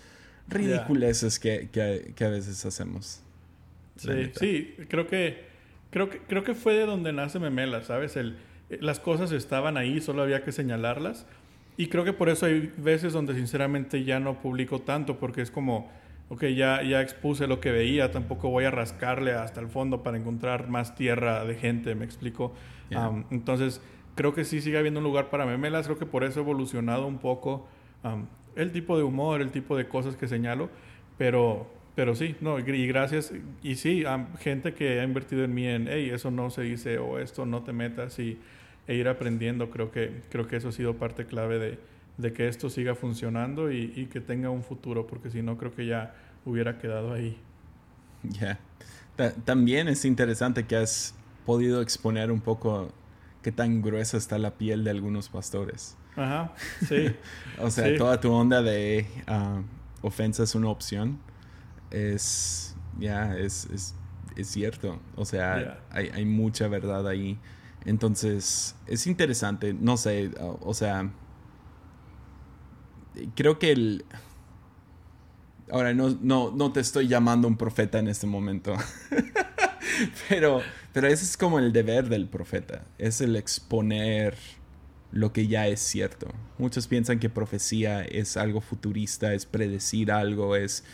ridiculeces 0.48 1.38
que, 1.38 1.68
que, 1.70 2.24
a 2.24 2.28
veces 2.28 2.64
hacemos. 2.66 3.20
Sí, 3.96 4.30
sí, 4.38 4.74
creo 4.88 5.06
que, 5.06 5.44
creo 5.90 6.10
que 6.10 6.18
creo 6.18 6.44
que 6.44 6.54
fue 6.54 6.74
de 6.74 6.86
donde 6.86 7.12
nace 7.12 7.38
Memela, 7.38 7.82
¿sabes? 7.82 8.16
El, 8.16 8.36
las 8.80 9.00
cosas 9.00 9.32
estaban 9.32 9.76
ahí, 9.76 10.00
solo 10.00 10.22
había 10.22 10.44
que 10.44 10.52
señalarlas. 10.52 11.26
Y 11.76 11.86
creo 11.86 12.04
que 12.04 12.12
por 12.12 12.28
eso 12.28 12.46
hay 12.46 12.72
veces 12.76 13.12
donde 13.12 13.34
sinceramente 13.34 14.04
ya 14.04 14.20
no 14.20 14.40
publico 14.40 14.80
tanto, 14.80 15.18
porque 15.18 15.42
es 15.42 15.50
como, 15.50 15.90
ok, 16.28 16.44
ya, 16.46 16.82
ya 16.82 17.00
expuse 17.00 17.46
lo 17.46 17.60
que 17.60 17.70
veía, 17.70 18.10
tampoco 18.10 18.48
voy 18.48 18.64
a 18.64 18.70
rascarle 18.70 19.32
hasta 19.32 19.60
el 19.60 19.68
fondo 19.68 20.02
para 20.02 20.16
encontrar 20.16 20.68
más 20.68 20.94
tierra 20.94 21.44
de 21.44 21.54
gente, 21.54 21.94
me 21.94 22.04
explico. 22.04 22.54
entonces, 23.30 23.80
creo 24.14 24.34
que 24.34 24.44
sí 24.44 24.60
sigue 24.60 24.78
habiendo 24.78 25.00
un 25.00 25.04
lugar 25.04 25.30
para 25.30 25.46
memelas, 25.46 25.86
creo 25.86 25.98
que 25.98 26.06
por 26.06 26.24
eso 26.24 26.40
ha 26.40 26.42
evolucionado 26.42 27.06
un 27.06 27.18
poco 27.18 27.66
el 28.56 28.72
tipo 28.72 28.96
de 28.96 29.04
humor, 29.04 29.40
el 29.40 29.50
tipo 29.50 29.76
de 29.76 29.88
cosas 29.88 30.16
que 30.16 30.28
señalo, 30.28 30.68
pero, 31.18 31.66
pero 31.94 32.14
sí, 32.14 32.36
no, 32.40 32.58
y 32.58 32.86
gracias, 32.86 33.32
y 33.62 33.76
sí, 33.76 34.04
gente 34.38 34.74
que 34.74 35.00
ha 35.00 35.04
invertido 35.04 35.44
en 35.44 35.54
mí 35.54 35.66
en, 35.66 35.88
hey, 35.88 36.10
eso 36.12 36.30
no 36.30 36.50
se 36.50 36.62
dice 36.62 36.98
o 36.98 37.18
esto 37.18 37.46
no 37.46 37.62
te 37.62 37.72
metas 37.72 38.18
y 38.18 38.38
e 38.86 38.94
ir 38.94 39.08
aprendiendo. 39.08 39.70
Creo 39.70 39.90
que, 39.90 40.22
creo 40.30 40.46
que 40.46 40.56
eso 40.56 40.68
ha 40.68 40.72
sido 40.72 40.94
parte 40.96 41.26
clave 41.26 41.58
de, 41.58 41.78
de 42.18 42.32
que 42.32 42.48
esto 42.48 42.70
siga 42.70 42.94
funcionando 42.94 43.72
y, 43.72 43.92
y, 43.96 44.06
que 44.06 44.20
tenga 44.20 44.50
un 44.50 44.62
futuro, 44.62 45.06
porque 45.06 45.30
si 45.30 45.42
no, 45.42 45.56
creo 45.56 45.74
que 45.74 45.86
ya 45.86 46.14
hubiera 46.44 46.78
quedado 46.78 47.12
ahí. 47.12 47.38
Ya. 48.22 48.58
También 49.44 49.88
es 49.88 50.04
interesante 50.04 50.66
que 50.66 50.76
has 50.76 51.14
podido 51.44 51.82
exponer 51.82 52.30
un 52.30 52.40
poco 52.40 52.92
qué 53.42 53.52
tan 53.52 53.82
gruesa 53.82 54.16
está 54.16 54.38
la 54.38 54.56
piel 54.56 54.84
de 54.84 54.90
algunos 54.90 55.28
pastores. 55.28 55.96
Ajá, 56.16 56.52
sí. 56.88 57.14
o 57.58 57.70
sea, 57.70 57.96
toda 57.96 58.20
tu 58.20 58.30
onda 58.30 58.62
de 58.62 59.06
uh, 59.28 60.06
ofensa 60.06 60.42
es 60.44 60.54
una 60.54 60.68
opción. 60.68 61.18
Es, 61.90 62.74
ya, 62.98 63.36
es, 63.36 63.66
es, 63.66 63.94
es, 64.36 64.48
cierto. 64.48 64.98
O 65.16 65.24
sea, 65.24 65.80
hay, 65.90 66.08
hay 66.08 66.24
mucha 66.24 66.68
verdad 66.68 67.06
ahí. 67.06 67.38
Entonces, 67.84 68.76
es 68.86 69.06
interesante, 69.06 69.74
no 69.74 69.96
sé, 69.96 70.30
o 70.38 70.72
sea, 70.72 71.10
creo 73.34 73.58
que 73.58 73.72
el... 73.72 74.04
Ahora, 75.70 75.94
no, 75.94 76.16
no, 76.20 76.50
no 76.50 76.72
te 76.72 76.80
estoy 76.80 77.08
llamando 77.08 77.48
un 77.48 77.56
profeta 77.56 77.98
en 77.98 78.08
este 78.08 78.26
momento, 78.26 78.74
pero, 80.28 80.60
pero 80.92 81.06
ese 81.06 81.24
es 81.24 81.36
como 81.36 81.58
el 81.58 81.72
deber 81.72 82.10
del 82.10 82.28
profeta, 82.28 82.84
es 82.98 83.22
el 83.22 83.36
exponer 83.36 84.36
lo 85.12 85.32
que 85.32 85.46
ya 85.46 85.68
es 85.68 85.80
cierto. 85.80 86.28
Muchos 86.58 86.88
piensan 86.88 87.18
que 87.18 87.30
profecía 87.30 88.02
es 88.02 88.36
algo 88.36 88.60
futurista, 88.60 89.32
es 89.34 89.46
predecir 89.46 90.10
algo, 90.10 90.56
es 90.56 90.84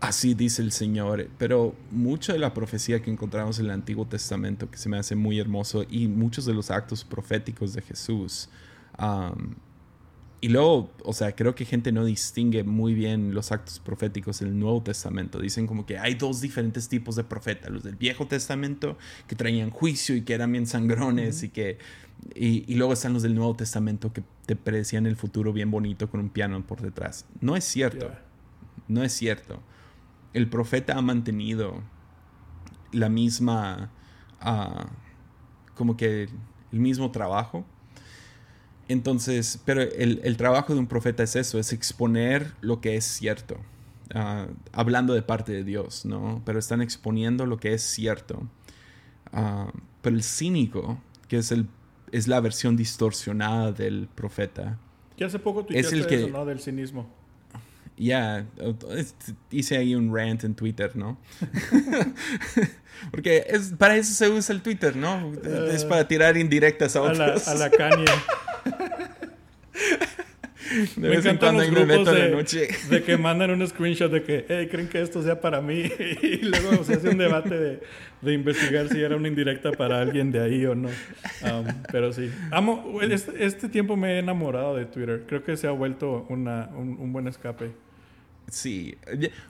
así 0.00 0.34
dice 0.34 0.62
el 0.62 0.72
Señor. 0.72 1.28
Pero 1.38 1.74
mucha 1.90 2.32
de 2.32 2.38
la 2.38 2.54
profecía 2.54 3.00
que 3.00 3.10
encontramos 3.10 3.58
en 3.58 3.66
el 3.66 3.70
Antiguo 3.70 4.06
Testamento, 4.06 4.70
que 4.70 4.78
se 4.78 4.88
me 4.88 4.98
hace 4.98 5.14
muy 5.14 5.38
hermoso, 5.38 5.84
y 5.88 6.08
muchos 6.08 6.46
de 6.46 6.54
los 6.54 6.70
actos 6.70 7.04
proféticos 7.04 7.74
de 7.74 7.82
Jesús. 7.82 8.48
Y 10.40 10.48
luego, 10.48 10.90
o 11.04 11.12
sea, 11.12 11.34
creo 11.36 11.54
que 11.54 11.64
gente 11.64 11.92
no 11.92 12.04
distingue 12.04 12.64
muy 12.64 12.94
bien 12.94 13.34
los 13.34 13.52
actos 13.52 13.78
proféticos 13.78 14.40
en 14.42 14.48
el 14.48 14.58
Nuevo 14.58 14.82
Testamento. 14.82 15.38
Dicen 15.38 15.66
como 15.66 15.86
que 15.86 15.98
hay 15.98 16.14
dos 16.14 16.40
diferentes 16.40 16.88
tipos 16.88 17.16
de 17.16 17.24
profetas. 17.24 17.70
Los 17.70 17.82
del 17.82 17.96
Viejo 17.96 18.26
Testamento, 18.26 18.96
que 19.26 19.36
traían 19.36 19.70
juicio 19.70 20.16
y 20.16 20.22
que 20.22 20.34
eran 20.34 20.52
bien 20.52 20.66
sangrones 20.66 21.42
y 21.42 21.50
que... 21.50 21.78
Y, 22.34 22.74
luego 22.74 22.92
están 22.92 23.14
los 23.14 23.22
del 23.22 23.34
Nuevo 23.34 23.56
Testamento 23.56 24.12
que 24.12 24.22
te 24.44 24.54
predecían 24.54 25.06
el 25.06 25.16
futuro 25.16 25.54
bien 25.54 25.70
bonito 25.70 26.10
con 26.10 26.20
un 26.20 26.28
piano 26.28 26.66
por 26.66 26.82
detrás. 26.82 27.26
No 27.40 27.56
es 27.56 27.64
cierto. 27.64 28.10
No 28.88 29.02
es 29.02 29.12
cierto 29.12 29.62
el 30.32 30.48
profeta 30.48 30.96
ha 30.96 31.02
mantenido 31.02 31.82
la 32.92 33.08
misma, 33.08 33.90
ah, 34.40 34.88
como 35.74 35.96
que 35.96 36.28
el 36.72 36.80
mismo 36.80 37.10
trabajo. 37.10 37.64
Entonces, 38.90 39.60
pero 39.64 39.82
el, 39.82 40.36
trabajo 40.36 40.74
de 40.74 40.80
un 40.80 40.88
profeta 40.88 41.22
es 41.22 41.36
eso, 41.36 41.60
es 41.60 41.72
exponer 41.72 42.54
lo 42.60 42.80
que 42.80 42.96
es 42.96 43.04
cierto, 43.04 43.56
ah, 44.12 44.48
hablando 44.72 45.14
de 45.14 45.22
parte 45.22 45.52
de 45.52 45.62
Dios, 45.62 46.04
¿no? 46.04 46.42
Pero 46.44 46.58
están 46.58 46.82
exponiendo 46.82 47.46
lo 47.46 47.58
que 47.58 47.72
es 47.72 47.82
cierto. 47.82 48.48
Ah, 49.32 49.72
pero 50.02 50.16
el 50.16 50.24
cínico, 50.24 51.00
que 51.28 51.38
es, 51.38 51.52
el, 51.52 51.68
es 52.10 52.26
la 52.26 52.40
versión 52.40 52.76
distorsionada 52.76 53.70
del 53.70 54.08
profeta, 54.12 54.76
que 55.16 55.24
hace 55.24 55.38
poco 55.38 55.64
es 55.68 55.92
el 55.92 56.08
que, 56.08 56.28
¿no? 56.28 56.44
Del 56.44 56.58
cinismo 56.58 57.06
ya, 57.96 58.46
hice 59.50 59.76
ahí 59.76 59.94
un 59.94 60.12
rant 60.12 60.42
en 60.44 60.54
Twitter, 60.54 60.96
¿no? 60.96 61.18
Porque 63.10 63.44
es, 63.46 63.74
para 63.78 63.96
eso 63.96 64.14
se 64.14 64.28
usa 64.30 64.54
el 64.54 64.62
Twitter, 64.62 64.96
¿no? 64.96 65.32
es 65.70 65.84
para 65.84 66.08
tirar 66.08 66.38
indirectas 66.38 66.96
a 66.96 67.02
otros. 67.02 67.46
A 67.46 67.54
la, 67.54 67.64
a 67.64 67.68
la 67.68 67.70
caña. 67.70 68.04
De 70.96 71.08
me 71.08 71.16
encantan 71.16 71.56
los 71.56 71.70
grupos 71.70 72.06
de, 72.06 72.76
de, 72.90 73.02
que 73.02 73.16
mandan 73.16 73.50
un 73.50 73.66
screenshot 73.66 74.10
de 74.10 74.22
que, 74.22 74.46
hey, 74.48 74.68
creen 74.70 74.88
que 74.88 75.00
esto 75.02 75.22
sea 75.22 75.40
para 75.40 75.60
mí. 75.60 75.82
y 76.22 76.36
luego 76.38 76.84
se 76.84 76.94
hace 76.94 77.08
un 77.08 77.18
debate 77.18 77.58
de, 77.58 77.80
de, 78.22 78.32
investigar 78.32 78.88
si 78.88 79.00
era 79.00 79.16
una 79.16 79.28
indirecta 79.28 79.72
para 79.72 80.00
alguien 80.00 80.30
de 80.30 80.40
ahí 80.40 80.64
o 80.66 80.74
no. 80.74 80.88
Um, 80.88 81.66
pero 81.90 82.12
sí. 82.12 82.30
Amo, 82.50 83.00
este, 83.02 83.44
este, 83.44 83.68
tiempo 83.68 83.96
me 83.96 84.14
he 84.14 84.18
enamorado 84.18 84.76
de 84.76 84.86
Twitter. 84.86 85.24
Creo 85.26 85.42
que 85.42 85.56
se 85.56 85.66
ha 85.66 85.72
vuelto 85.72 86.26
una, 86.28 86.70
un 86.74 87.12
buen 87.12 87.26
escape. 87.26 87.72
Sí, 88.50 88.96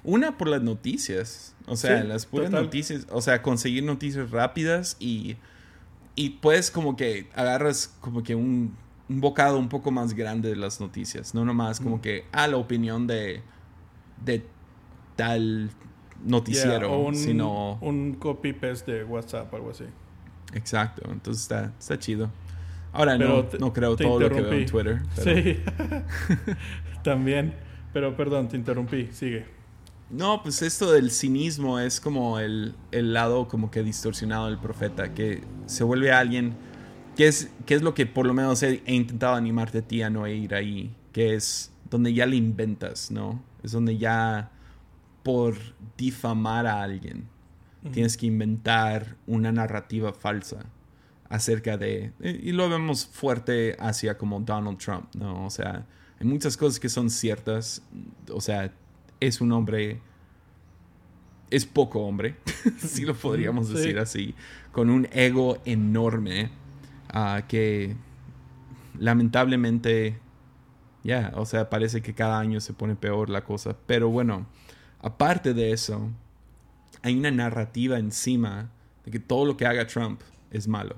una 0.05 0.37
por 0.37 0.49
las 0.49 0.63
noticias, 0.63 1.55
o 1.67 1.77
sea, 1.77 2.05
las 2.05 2.27
puras 2.27 2.51
noticias, 2.51 3.07
o 3.11 3.23
sea, 3.23 3.41
conseguir 3.41 3.83
noticias 3.83 4.31
rápidas 4.31 4.97
y, 5.01 5.37
y 6.17 6.31
puedes 6.41 6.71
como 6.71 6.97
que 6.97 7.27
agarras 7.35 7.97
como 8.01 8.23
que 8.23 8.35
un, 8.35 8.77
un, 9.11 9.20
bocado 9.20 9.59
un 9.59 9.68
poco 9.68 9.90
más 9.90 10.14
grande 10.14 10.51
de 10.51 10.57
las 10.57 10.81
noticias, 10.81 11.35
no 11.35 11.44
nomás 11.44 11.81
como 11.81 12.01
que, 12.01 12.25
ah, 12.33 12.46
la 12.46 12.57
opinión 12.57 13.07
de, 13.07 13.42
de 14.25 14.44
tal 15.16 15.70
noticiero, 16.25 16.99
un, 16.99 17.14
sino... 17.14 17.79
Un 17.81 18.14
copy-paste 18.14 18.92
de 18.92 19.05
WhatsApp, 19.05 19.53
algo 19.55 19.70
así. 19.70 19.85
Exacto, 20.55 21.03
entonces 21.11 21.42
está, 21.42 21.73
está 21.79 21.99
chido. 21.99 22.31
Ahora 22.92 23.16
no, 23.16 23.46
no 23.59 23.73
creo 23.73 23.96
todo 23.96 24.18
lo 24.18 24.29
que 24.31 24.40
veo 24.40 24.53
en 24.53 24.66
Twitter. 24.66 25.03
Sí, 25.23 25.61
también. 27.03 27.55
Pero 27.92 28.16
perdón, 28.16 28.49
te 28.49 28.57
interrumpí, 28.57 29.09
sigue. 29.12 29.46
No, 30.11 30.42
pues 30.42 30.62
esto 30.62 30.90
del 30.92 31.11
cinismo 31.11 31.79
es 31.79 32.01
como 32.01 32.38
el, 32.38 32.75
el 32.90 33.12
lado 33.12 33.46
como 33.46 33.70
que 33.70 33.83
distorsionado 33.83 34.46
del 34.46 34.59
profeta, 34.59 35.14
que 35.14 35.42
se 35.66 35.85
vuelve 35.85 36.12
alguien, 36.12 36.55
que 37.21 37.29
es, 37.29 37.51
que 37.67 37.75
es 37.75 37.83
lo 37.83 37.93
que 37.93 38.07
por 38.07 38.25
lo 38.25 38.33
menos 38.33 38.63
he, 38.63 38.83
intentado 38.87 39.35
animarte 39.35 39.81
a 39.81 39.83
ti 39.83 40.01
a 40.01 40.09
no 40.09 40.27
ir 40.27 40.55
ahí, 40.55 40.97
que 41.13 41.35
es 41.35 41.71
donde 41.91 42.15
ya 42.15 42.25
le 42.25 42.37
inventas, 42.37 43.11
¿no? 43.11 43.45
Es 43.63 43.73
donde 43.73 43.99
ya 43.99 44.53
por 45.23 45.55
difamar 45.99 46.67
a 46.67 46.83
alguien 46.83 47.29
tienes 47.93 48.17
que 48.17 48.25
inventar 48.25 49.19
una 49.27 49.53
narrativa 49.53 50.15
falsa 50.15 50.65
acerca 51.29 51.77
de... 51.77 52.15
Y 52.21 52.53
lo 52.53 52.71
vemos 52.71 53.05
fuerte 53.05 53.77
hacia 53.79 54.17
como 54.17 54.41
Donald 54.41 54.79
Trump, 54.79 55.15
¿no? 55.15 55.45
O 55.45 55.51
sea, 55.51 55.87
hay 56.19 56.27
muchas 56.27 56.57
cosas 56.57 56.81
que 56.81 56.89
son 56.89 57.11
ciertas. 57.11 57.83
O 58.33 58.41
sea, 58.41 58.73
es 59.21 59.43
un 59.43 59.53
hombre. 59.53 60.01
Es 61.51 61.67
poco 61.67 62.01
hombre, 62.01 62.37
si 62.79 63.05
lo 63.05 63.15
podríamos 63.15 63.69
decir 63.69 63.99
así. 63.99 64.35
Con 64.73 64.89
un 64.89 65.07
ego 65.13 65.59
enorme. 65.67 66.60
Que 67.49 67.96
lamentablemente. 68.99 70.18
Ya, 71.03 71.33
o 71.35 71.46
sea, 71.46 71.70
parece 71.70 72.03
que 72.03 72.14
cada 72.14 72.38
año 72.38 72.61
se 72.61 72.75
pone 72.75 72.94
peor 72.94 73.31
la 73.31 73.42
cosa. 73.42 73.77
Pero 73.87 74.11
bueno, 74.11 74.46
aparte 75.01 75.55
de 75.55 75.73
eso, 75.73 76.11
hay 77.03 77.18
una 77.18 77.31
narrativa 77.31 77.99
encima 77.99 78.70
de 79.05 79.11
que 79.11 79.18
todo 79.18 79.46
lo 79.46 79.57
que 79.57 79.66
haga 79.66 79.87
Trump 79.87 80.20
es 80.51 80.68
malo. 80.68 80.96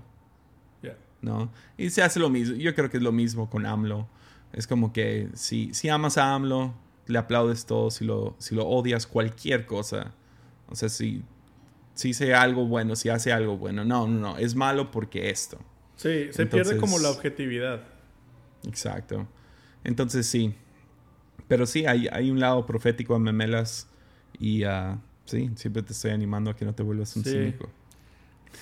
¿No? 1.20 1.52
Y 1.78 1.90
se 1.90 2.02
hace 2.02 2.18
lo 2.18 2.30
mismo. 2.30 2.56
Yo 2.56 2.74
creo 2.74 2.90
que 2.90 2.96
es 2.96 3.02
lo 3.02 3.12
mismo 3.12 3.48
con 3.48 3.64
AMLO. 3.64 4.08
Es 4.52 4.66
como 4.66 4.92
que 4.92 5.28
si, 5.34 5.72
si 5.72 5.88
amas 5.88 6.18
a 6.18 6.34
AMLO, 6.34 6.74
le 7.06 7.16
aplaudes 7.16 7.64
todo. 7.64 7.92
Si 7.92 8.04
lo, 8.04 8.34
si 8.38 8.56
lo 8.56 8.66
odias, 8.66 9.06
cualquier 9.06 9.64
cosa. 9.64 10.14
O 10.68 10.74
sea, 10.74 10.88
si 10.88 11.22
si 11.94 12.08
dice 12.08 12.34
algo 12.34 12.66
bueno, 12.66 12.96
si 12.96 13.08
hace 13.08 13.32
algo 13.32 13.56
bueno. 13.56 13.84
No, 13.84 14.06
no, 14.06 14.18
no, 14.18 14.38
es 14.38 14.54
malo 14.54 14.90
porque 14.90 15.30
esto. 15.30 15.58
Sí, 15.96 16.28
se 16.30 16.46
pierde 16.46 16.78
como 16.78 16.98
la 16.98 17.10
objetividad. 17.10 17.82
Exacto. 18.66 19.26
Entonces 19.84 20.26
sí. 20.26 20.54
Pero 21.48 21.66
sí, 21.66 21.86
hay, 21.86 22.08
hay 22.10 22.30
un 22.30 22.40
lado 22.40 22.64
profético 22.66 23.14
a 23.14 23.18
Memelas 23.18 23.88
y 24.38 24.64
uh, 24.64 24.98
sí, 25.24 25.50
siempre 25.56 25.82
te 25.82 25.92
estoy 25.92 26.12
animando 26.12 26.50
a 26.50 26.56
que 26.56 26.64
no 26.64 26.74
te 26.74 26.82
vuelvas 26.82 27.14
un 27.16 27.24
cínico. 27.24 27.68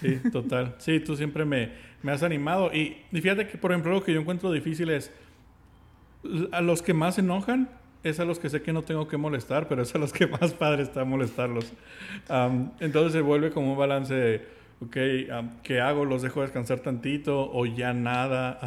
Sí, 0.00 0.20
total. 0.32 0.76
Sí, 0.78 1.00
tú 1.00 1.16
siempre 1.16 1.44
me, 1.44 1.72
me 2.02 2.12
has 2.12 2.22
animado. 2.22 2.72
Y, 2.72 2.96
y, 3.12 3.20
fíjate 3.20 3.46
que, 3.46 3.58
por 3.58 3.72
ejemplo, 3.72 3.92
lo 3.92 4.02
que 4.02 4.12
yo 4.12 4.20
encuentro 4.20 4.50
difícil 4.50 4.90
es 4.90 5.10
a 6.52 6.60
los 6.60 6.82
que 6.82 6.94
más 6.94 7.18
enojan 7.18 7.68
es 8.02 8.18
a 8.18 8.24
los 8.24 8.38
que 8.38 8.48
sé 8.48 8.62
que 8.62 8.72
no 8.72 8.82
tengo 8.82 9.08
que 9.08 9.16
molestar, 9.16 9.68
pero 9.68 9.82
es 9.82 9.94
a 9.94 9.98
los 9.98 10.12
que 10.12 10.26
más 10.26 10.54
padre 10.54 10.82
está 10.82 11.04
molestarlos. 11.04 11.72
entonces 12.80 13.12
se 13.12 13.20
vuelve 13.20 13.50
como 13.50 13.72
un 13.72 13.78
balance 13.78 14.14
de, 14.14 14.48
ok, 14.82 14.96
¿qué 15.62 15.80
hago? 15.80 16.04
¿Los 16.04 16.22
dejo 16.22 16.42
descansar 16.42 16.80
tantito 16.80 17.50
o 17.52 17.66
ya 17.66 17.92
nada? 17.92 18.58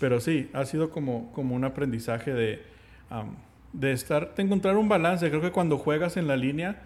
pero 0.00 0.20
sí, 0.20 0.50
ha 0.52 0.64
sido 0.64 0.90
como, 0.90 1.30
como 1.32 1.54
un 1.54 1.64
aprendizaje 1.64 2.34
de, 2.34 2.62
de 3.72 3.92
estar, 3.92 4.34
de 4.34 4.42
encontrar 4.42 4.76
un 4.76 4.88
balance. 4.88 5.28
Creo 5.28 5.40
que 5.40 5.52
cuando 5.52 5.78
juegas 5.78 6.16
en 6.16 6.26
la 6.26 6.36
línea, 6.36 6.82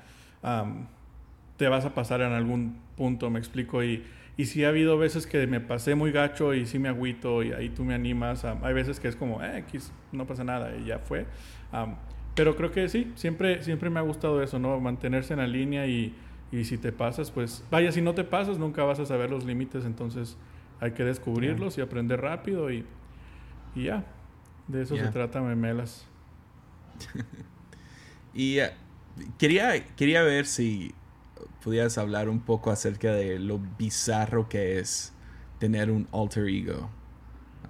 te 1.56 1.68
vas 1.68 1.84
a 1.84 1.94
pasar 1.94 2.20
en 2.20 2.32
algún 2.32 2.78
punto, 2.96 3.30
me 3.30 3.38
explico, 3.38 3.82
y 3.82 4.04
y 4.38 4.46
sí 4.46 4.64
ha 4.64 4.68
habido 4.68 4.96
veces 4.96 5.26
que 5.26 5.48
me 5.48 5.60
pasé 5.60 5.96
muy 5.96 6.12
gacho 6.12 6.54
y 6.54 6.64
sí 6.64 6.78
me 6.78 6.88
agüito 6.88 7.42
y 7.42 7.52
ahí 7.52 7.70
tú 7.70 7.84
me 7.84 7.92
animas. 7.92 8.44
hay 8.44 8.72
veces 8.72 9.00
que 9.00 9.08
es 9.08 9.16
como, 9.16 9.42
eh, 9.42 9.64
no 10.12 10.28
pasa 10.28 10.44
nada 10.44 10.76
y 10.76 10.84
ya 10.84 11.00
fue. 11.00 11.26
pero 12.36 12.54
creo 12.54 12.70
que 12.70 12.88
sí, 12.88 13.10
siempre, 13.16 13.64
siempre 13.64 13.90
me 13.90 13.98
ha 13.98 14.02
gustado 14.02 14.40
eso, 14.40 14.60
¿no? 14.60 14.78
Mantenerse 14.78 15.32
en 15.32 15.40
la 15.40 15.48
línea 15.48 15.88
y, 15.88 16.14
y, 16.50 16.64
si 16.64 16.78
te 16.78 16.92
pasas, 16.92 17.30
pues, 17.30 17.62
vaya, 17.70 17.92
si 17.92 18.00
no 18.00 18.14
te 18.14 18.24
pasas, 18.24 18.58
nunca 18.58 18.84
vas 18.84 18.98
a 19.00 19.06
saber 19.06 19.30
los 19.30 19.44
límites, 19.44 19.84
entonces 19.84 20.36
hay 20.80 20.92
que 20.92 21.04
descubrirlos 21.04 21.76
y 21.78 21.80
aprender 21.80 22.20
rápido 22.20 22.70
y, 22.70 22.84
y 23.74 23.84
ya. 23.84 24.04
De 24.66 24.82
eso 24.82 24.96
se 24.96 25.08
trata 25.08 25.40
Memelas. 25.40 26.06
y 28.34 28.58
eh, 28.58 28.70
quería, 29.38 29.86
quería 29.96 30.22
ver 30.22 30.46
si 30.46 30.94
pudieras 31.62 31.98
hablar 31.98 32.28
un 32.28 32.40
poco 32.40 32.70
acerca 32.70 33.12
de 33.12 33.38
lo 33.38 33.60
bizarro 33.78 34.48
que 34.48 34.78
es 34.78 35.12
tener 35.58 35.90
un 35.90 36.06
alter 36.12 36.48
ego. 36.48 36.90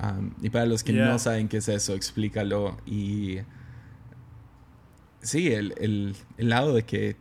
Um, 0.00 0.30
y 0.40 0.50
para 0.50 0.66
los 0.66 0.84
que 0.84 0.92
no 0.92 1.18
saben 1.18 1.48
qué 1.48 1.58
es 1.58 1.68
eso, 1.68 1.94
explícalo. 1.94 2.76
Y 2.86 3.38
sí, 5.20 5.52
el, 5.52 5.74
el, 5.78 6.14
el 6.36 6.48
lado 6.48 6.74
de 6.74 6.84
que 6.84 7.16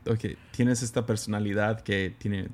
tienes 0.52 0.84
esta 0.84 1.06
personalidad 1.06 1.82
que 1.82 2.14
tiene, 2.18 2.50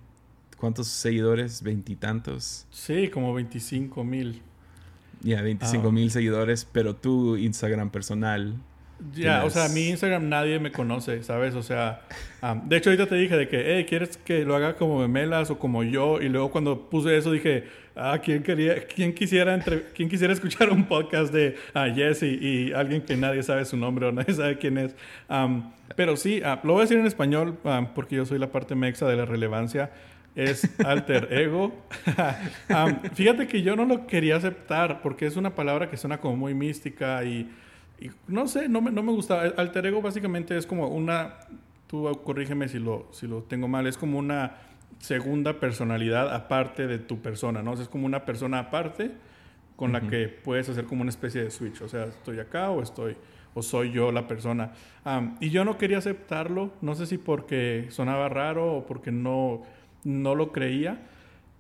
¿cuántos 0.58 0.88
seguidores? 0.88 1.64
¿Veintitantos? 1.64 2.68
Sí, 2.72 3.10
como 3.10 3.34
25 3.34 4.04
mil. 4.04 4.42
Ya, 5.22 5.42
25 5.42 5.92
mil 5.92 6.12
seguidores, 6.12 6.66
pero 6.66 6.96
tu 6.96 7.38
Instagram 7.38 7.90
personal 7.90 8.58
ya, 9.12 9.44
o 9.44 9.50
sea, 9.50 9.68
mi 9.70 9.90
Instagram 9.90 10.30
nadie 10.30 10.60
me 10.60 10.72
conoce, 10.72 11.24
¿sabes? 11.24 11.56
O 11.56 11.64
sea, 11.64 12.02
de 12.66 12.78
hecho 12.78 12.90
ahorita 12.90 13.08
te 13.08 13.16
dije 13.16 13.36
de 13.36 13.48
que, 13.48 13.76
hey, 13.76 13.86
¿quieres 13.88 14.18
que 14.18 14.46
lo 14.46 14.56
haga 14.56 14.76
como 14.76 15.00
Memelas 15.00 15.50
o 15.50 15.60
como 15.60 15.84
yo? 15.84 16.22
Y 16.22 16.30
luego 16.30 16.52
cuando 16.52 16.90
puse 16.90 17.18
eso 17.18 17.32
dije, 17.32 17.66
ah, 17.96 18.18
¿quién, 18.24 18.44
quería, 18.44 18.86
quién, 18.88 19.14
quisiera, 19.14 19.54
entre, 19.54 19.84
quién 19.94 20.10
quisiera 20.10 20.34
escuchar 20.34 20.70
un 20.70 20.86
podcast 20.86 21.34
de 21.34 21.56
ah, 21.74 21.88
Jesse 21.94 22.24
y 22.24 22.74
alguien 22.74 23.02
que 23.02 23.16
nadie 23.16 23.44
sabe 23.44 23.66
su 23.66 23.78
nombre 23.78 24.08
o 24.08 24.12
nadie 24.12 24.34
sabe 24.34 24.58
quién 24.58 24.78
es? 24.78 24.96
pero 25.96 26.18
sí, 26.18 26.42
ah, 26.44 26.60
lo 26.64 26.74
voy 26.74 26.82
a 26.82 26.84
decir 26.84 26.98
en 26.98 27.06
español 27.06 27.58
porque 27.94 28.16
yo 28.16 28.26
soy 28.26 28.40
la 28.40 28.52
parte 28.52 28.76
mexa 28.76 29.08
de 29.08 29.16
la 29.16 29.26
relevancia. 29.26 29.92
Es 30.36 30.68
alter 30.84 31.28
ego. 31.32 31.72
fíjate 33.14 33.46
que 33.46 33.62
yo 33.62 33.76
no 33.76 33.86
lo 33.86 34.08
quería 34.08 34.38
aceptar 34.38 35.02
porque 35.04 35.28
es 35.28 35.36
una 35.36 35.54
palabra 35.54 35.92
que 35.92 35.98
suena 35.98 36.20
como 36.20 36.36
muy 36.36 36.56
mística 36.56 37.24
y 37.24 37.48
no 38.28 38.48
sé, 38.48 38.68
no 38.68 38.82
me, 38.82 38.92
no 38.92 39.04
me 39.04 39.12
gusta. 39.12 39.42
Alter 39.42 39.86
ego 39.86 40.02
básicamente 40.02 40.58
es 40.58 40.66
como 40.66 40.88
una, 40.88 41.36
tú 41.88 42.10
corrígeme 42.24 42.68
si 42.68 42.80
lo, 42.80 43.08
si 43.12 43.28
lo 43.28 43.44
tengo 43.44 43.68
mal, 43.68 43.88
es 43.88 43.98
como 43.98 44.18
una 44.18 44.58
segunda 45.00 45.60
personalidad 45.60 46.34
aparte 46.34 46.88
de 46.88 47.00
tu 47.00 47.22
persona, 47.22 47.62
¿no? 47.62 47.74
es 47.74 47.90
como 47.90 48.06
una 48.06 48.26
persona 48.26 48.60
aparte 48.60 49.12
con 49.76 49.92
la 49.92 50.02
que 50.02 50.28
puedes 50.28 50.70
hacer 50.70 50.86
como 50.86 51.02
una 51.02 51.10
especie 51.10 51.44
de 51.44 51.52
switch. 51.52 51.82
O 51.82 51.88
sea, 51.88 52.06
estoy 52.06 52.40
acá 52.40 52.70
o 52.70 52.82
estoy, 52.82 53.18
o 53.54 53.62
soy 53.62 53.92
yo 53.92 54.12
la 54.12 54.28
persona. 54.28 54.72
y 55.40 55.50
yo 55.50 55.66
no 55.66 55.78
quería 55.78 55.98
aceptarlo, 55.98 56.72
no 56.82 56.96
sé 56.96 57.06
si 57.06 57.18
porque 57.18 57.88
sonaba 57.90 58.30
raro 58.30 58.74
o 58.74 58.86
porque 58.86 59.12
no, 59.12 59.64
no 60.04 60.36
lo 60.36 60.52
creía, 60.52 61.00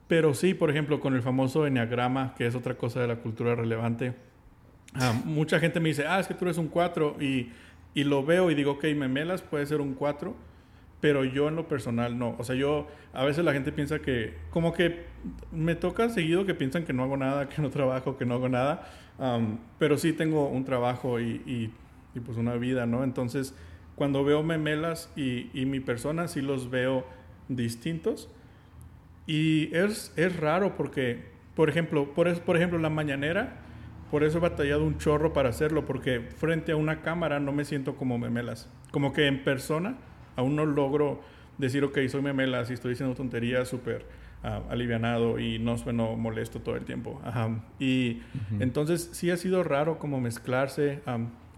pero 0.07 0.33
sí, 0.33 0.53
por 0.53 0.69
ejemplo, 0.69 0.99
con 0.99 1.15
el 1.15 1.21
famoso 1.21 1.65
enneagrama, 1.65 2.35
que 2.35 2.45
es 2.45 2.55
otra 2.55 2.75
cosa 2.75 3.01
de 3.01 3.07
la 3.07 3.15
cultura 3.17 3.55
relevante 3.55 4.13
mucha 5.25 5.59
gente 5.59 5.79
me 5.79 5.89
dice, 5.89 6.05
ah, 6.07 6.19
es 6.19 6.27
que 6.27 6.33
tú 6.33 6.45
eres 6.45 6.57
un 6.57 6.67
4 6.67 7.17
y, 7.19 7.51
y, 7.93 8.03
lo 8.03 8.23
veo 8.23 8.51
y 8.51 8.55
digo, 8.55 8.73
ok, 8.73 8.85
memelas 8.95 9.41
puede 9.41 9.65
ser 9.65 9.81
un 9.81 9.93
4, 9.93 10.35
pero 11.03 11.25
yo 11.25 11.49
en 11.49 11.57
lo 11.57 11.67
personal 11.67 12.17
no. 12.17 12.33
O 12.39 12.45
sea, 12.45 12.55
yo, 12.55 12.87
a 13.11 13.25
veces 13.25 13.43
la 13.43 13.51
gente 13.51 13.73
piensa 13.73 13.99
que, 13.99 14.35
como 14.51 14.71
que 14.71 15.03
me 15.51 15.75
toca 15.75 16.07
seguido 16.07 16.45
que 16.45 16.53
piensan 16.53 16.85
que 16.85 16.93
no 16.93 17.03
hago 17.03 17.17
nada, 17.17 17.49
que 17.53 17.61
no 17.61 17.69
trabajo, 17.69 18.15
que 18.15 18.25
no 18.25 18.35
hago 18.35 18.47
nada, 18.47 18.87
pero 19.79 19.97
sí 19.97 20.13
tengo 20.13 20.47
un 20.47 20.63
trabajo 20.63 21.19
y, 21.19 21.41
y, 21.45 21.73
y, 22.15 22.19
pues 22.21 22.37
una 22.37 22.53
vida, 22.55 22.85
¿no? 22.85 23.03
Entonces, 23.03 23.53
cuando 23.95 24.23
veo 24.23 24.43
memelas 24.43 25.11
y, 25.17 25.49
y 25.53 25.65
mi 25.65 25.81
persona, 25.81 26.29
sí 26.29 26.41
los 26.41 26.69
veo 26.69 27.05
distintos. 27.49 28.29
Y 29.27 29.75
es, 29.75 30.13
es 30.15 30.37
raro 30.37 30.77
porque, 30.77 31.25
por 31.53 31.67
ejemplo, 31.67 32.13
por, 32.13 32.33
por 32.43 32.55
ejemplo, 32.55 32.79
la 32.79 32.89
mañanera, 32.89 33.57
por 34.09 34.23
eso 34.23 34.37
he 34.37 34.41
batallado 34.41 34.85
un 34.85 34.97
chorro 34.99 35.33
para 35.33 35.49
hacerlo, 35.49 35.83
porque 35.83 36.21
frente 36.21 36.71
a 36.71 36.77
una 36.77 37.01
cámara 37.01 37.41
no 37.41 37.51
me 37.51 37.65
siento 37.65 37.97
como 37.97 38.17
memelas. 38.17 38.71
Como 38.91 39.11
que 39.11 39.27
en 39.27 39.43
persona 39.43 39.97
aún 40.35 40.55
no 40.55 40.65
logro 40.65 41.21
decir, 41.57 41.83
ok, 41.83 41.99
soy 42.07 42.21
memelas 42.21 42.69
y 42.69 42.73
estoy 42.73 42.91
diciendo 42.91 43.15
tonterías 43.15 43.67
súper 43.67 44.05
uh, 44.43 44.71
alivianado 44.71 45.39
y 45.39 45.59
no 45.59 45.77
sueno 45.77 46.15
molesto 46.15 46.61
todo 46.61 46.75
el 46.75 46.85
tiempo. 46.85 47.21
Y 47.79 48.21
entonces 48.59 49.09
sí 49.13 49.31
ha 49.31 49.37
sido 49.37 49.63
raro 49.63 49.99
como 49.99 50.19
mezclarse. 50.19 51.01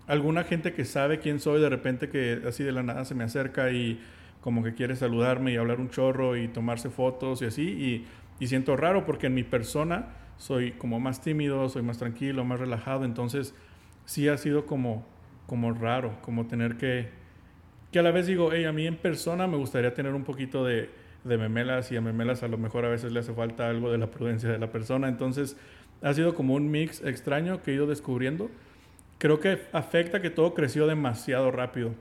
alguna 0.08 0.44
gente 0.44 0.74
que 0.74 0.86
sabe 0.86 1.20
quién 1.20 1.40
soy, 1.40 1.62
de 1.62 1.70
repente 1.70 2.10
que 2.10 2.42
así 2.48 2.64
de 2.64 2.72
la 2.72 2.84
nada 2.84 3.06
se 3.06 3.16
me 3.16 3.24
acerca 3.24 3.72
y 3.72 4.00
como 4.42 4.64
que 4.64 4.74
quiere 4.76 4.96
saludarme 4.96 5.54
y 5.54 5.56
hablar 5.56 5.80
un 5.80 5.90
chorro 5.90 6.38
y 6.38 6.48
tomarse 6.48 6.90
fotos 6.90 7.42
y 7.42 7.46
así. 7.46 7.64
Y, 7.64 8.06
y 8.40 8.48
siento 8.48 8.76
raro 8.76 9.06
porque 9.06 9.28
en 9.28 9.34
mi 9.34 9.44
persona 9.44 10.08
soy 10.38 10.74
como 10.74 11.00
más 11.00 11.22
tímido, 11.22 11.68
soy 11.70 11.82
más 11.82 11.98
tranquilo, 11.98 12.44
más 12.44 12.60
relajado, 12.60 13.06
entonces 13.06 13.56
sí 14.06 14.28
ha 14.28 14.38
sido 14.38 14.66
como, 14.66 15.06
como 15.48 15.74
raro, 15.74 16.22
como 16.22 16.48
tener 16.48 16.78
que, 16.78 17.10
que 17.96 18.00
a 18.00 18.04
la 18.04 18.12
vez 18.12 18.28
digo, 18.28 18.50
hey, 18.52 18.66
a 18.66 18.74
mí 18.74 18.86
en 18.86 18.98
persona 18.98 19.48
me 19.48 19.56
gustaría 19.56 19.94
tener 19.94 20.14
un 20.14 20.26
poquito 20.26 20.66
de, 20.66 20.90
de 21.24 21.38
memelas 21.38 21.94
y 21.94 21.96
a 21.96 22.02
memelas 22.02 22.44
a 22.44 22.50
lo 22.50 22.58
mejor 22.58 22.84
a 22.84 22.90
veces 22.90 23.14
le 23.14 23.22
hace 23.22 23.32
falta 23.32 23.70
algo 23.70 23.90
de 23.90 23.98
la 23.98 24.08
prudencia 24.08 24.50
de 24.50 24.60
la 24.60 24.70
persona, 24.70 25.08
entonces 25.08 25.56
ha 26.02 26.14
sido 26.14 26.36
como 26.36 26.56
un 26.56 26.70
mix 26.70 27.02
extraño 27.06 27.62
que 27.62 27.72
he 27.72 27.76
ido 27.76 27.88
descubriendo. 27.88 28.52
Creo 29.18 29.40
que 29.40 29.62
afecta 29.72 30.22
que 30.22 30.30
todo 30.30 30.54
creció 30.54 30.88
demasiado 30.88 31.52
rápido. 31.52 31.92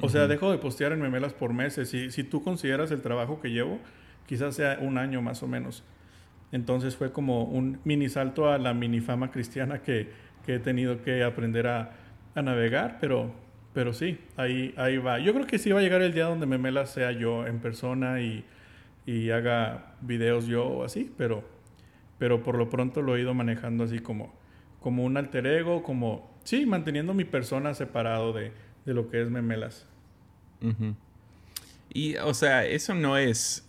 O 0.00 0.08
sea, 0.08 0.28
dejo 0.28 0.50
de 0.50 0.56
postear 0.56 0.92
en 0.92 1.02
memelas 1.02 1.34
por 1.34 1.52
meses. 1.52 1.92
Y 1.92 2.10
si 2.10 2.24
tú 2.24 2.42
consideras 2.42 2.90
el 2.90 3.02
trabajo 3.02 3.38
que 3.38 3.50
llevo, 3.50 3.80
quizás 4.26 4.54
sea 4.54 4.78
un 4.80 4.96
año 4.96 5.20
más 5.20 5.42
o 5.42 5.46
menos. 5.46 5.84
Entonces 6.52 6.96
fue 6.96 7.12
como 7.12 7.44
un 7.44 7.80
mini 7.84 8.08
salto 8.08 8.50
a 8.50 8.56
la 8.56 8.72
mini 8.72 9.00
fama 9.00 9.30
cristiana 9.30 9.82
que, 9.82 10.08
que 10.46 10.54
he 10.54 10.58
tenido 10.58 11.02
que 11.02 11.22
aprender 11.22 11.66
a, 11.66 11.90
a, 12.34 12.40
navegar, 12.40 12.96
pero, 12.98 13.34
pero 13.74 13.92
sí, 13.92 14.18
ahí, 14.36 14.74
ahí 14.76 14.98
va. 14.98 15.18
Yo 15.18 15.32
creo 15.32 15.46
que 15.46 15.58
sí 15.58 15.70
va 15.70 15.80
a 15.80 15.82
llegar 15.82 16.02
el 16.02 16.12
día 16.12 16.24
donde 16.26 16.46
Memela 16.46 16.86
sea 16.86 17.12
yo 17.12 17.46
en 17.46 17.60
persona 17.60 18.20
y, 18.20 18.44
y 19.06 19.30
haga 19.30 19.94
videos 20.00 20.46
yo 20.46 20.66
o 20.66 20.84
así, 20.84 21.12
pero, 21.16 21.44
pero 22.18 22.42
por 22.42 22.56
lo 22.56 22.68
pronto 22.68 23.02
lo 23.02 23.16
he 23.16 23.20
ido 23.20 23.34
manejando 23.34 23.84
así 23.84 23.98
como, 23.98 24.32
como 24.80 25.04
un 25.04 25.16
alter 25.16 25.46
ego, 25.46 25.82
como, 25.82 26.30
sí, 26.44 26.66
manteniendo 26.66 27.14
mi 27.14 27.24
persona 27.24 27.74
separado 27.74 28.32
de, 28.32 28.52
de 28.84 28.94
lo 28.94 29.08
que 29.08 29.22
es 29.22 29.30
Memelas. 29.30 29.86
Y, 31.92 32.16
o 32.16 32.34
sea, 32.34 32.64
eso 32.66 32.94
no 32.94 33.16
es 33.16 33.68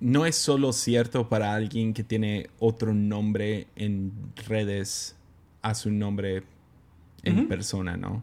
no 0.00 0.26
es 0.26 0.34
solo 0.34 0.72
cierto 0.72 1.28
para 1.28 1.54
alguien 1.54 1.94
que 1.94 2.02
tiene 2.02 2.50
otro 2.58 2.92
nombre 2.92 3.68
en 3.76 4.12
redes 4.48 5.16
a 5.62 5.76
su 5.76 5.92
nombre 5.92 6.42
en 7.22 7.48
persona, 7.48 7.96
¿no? 7.96 8.22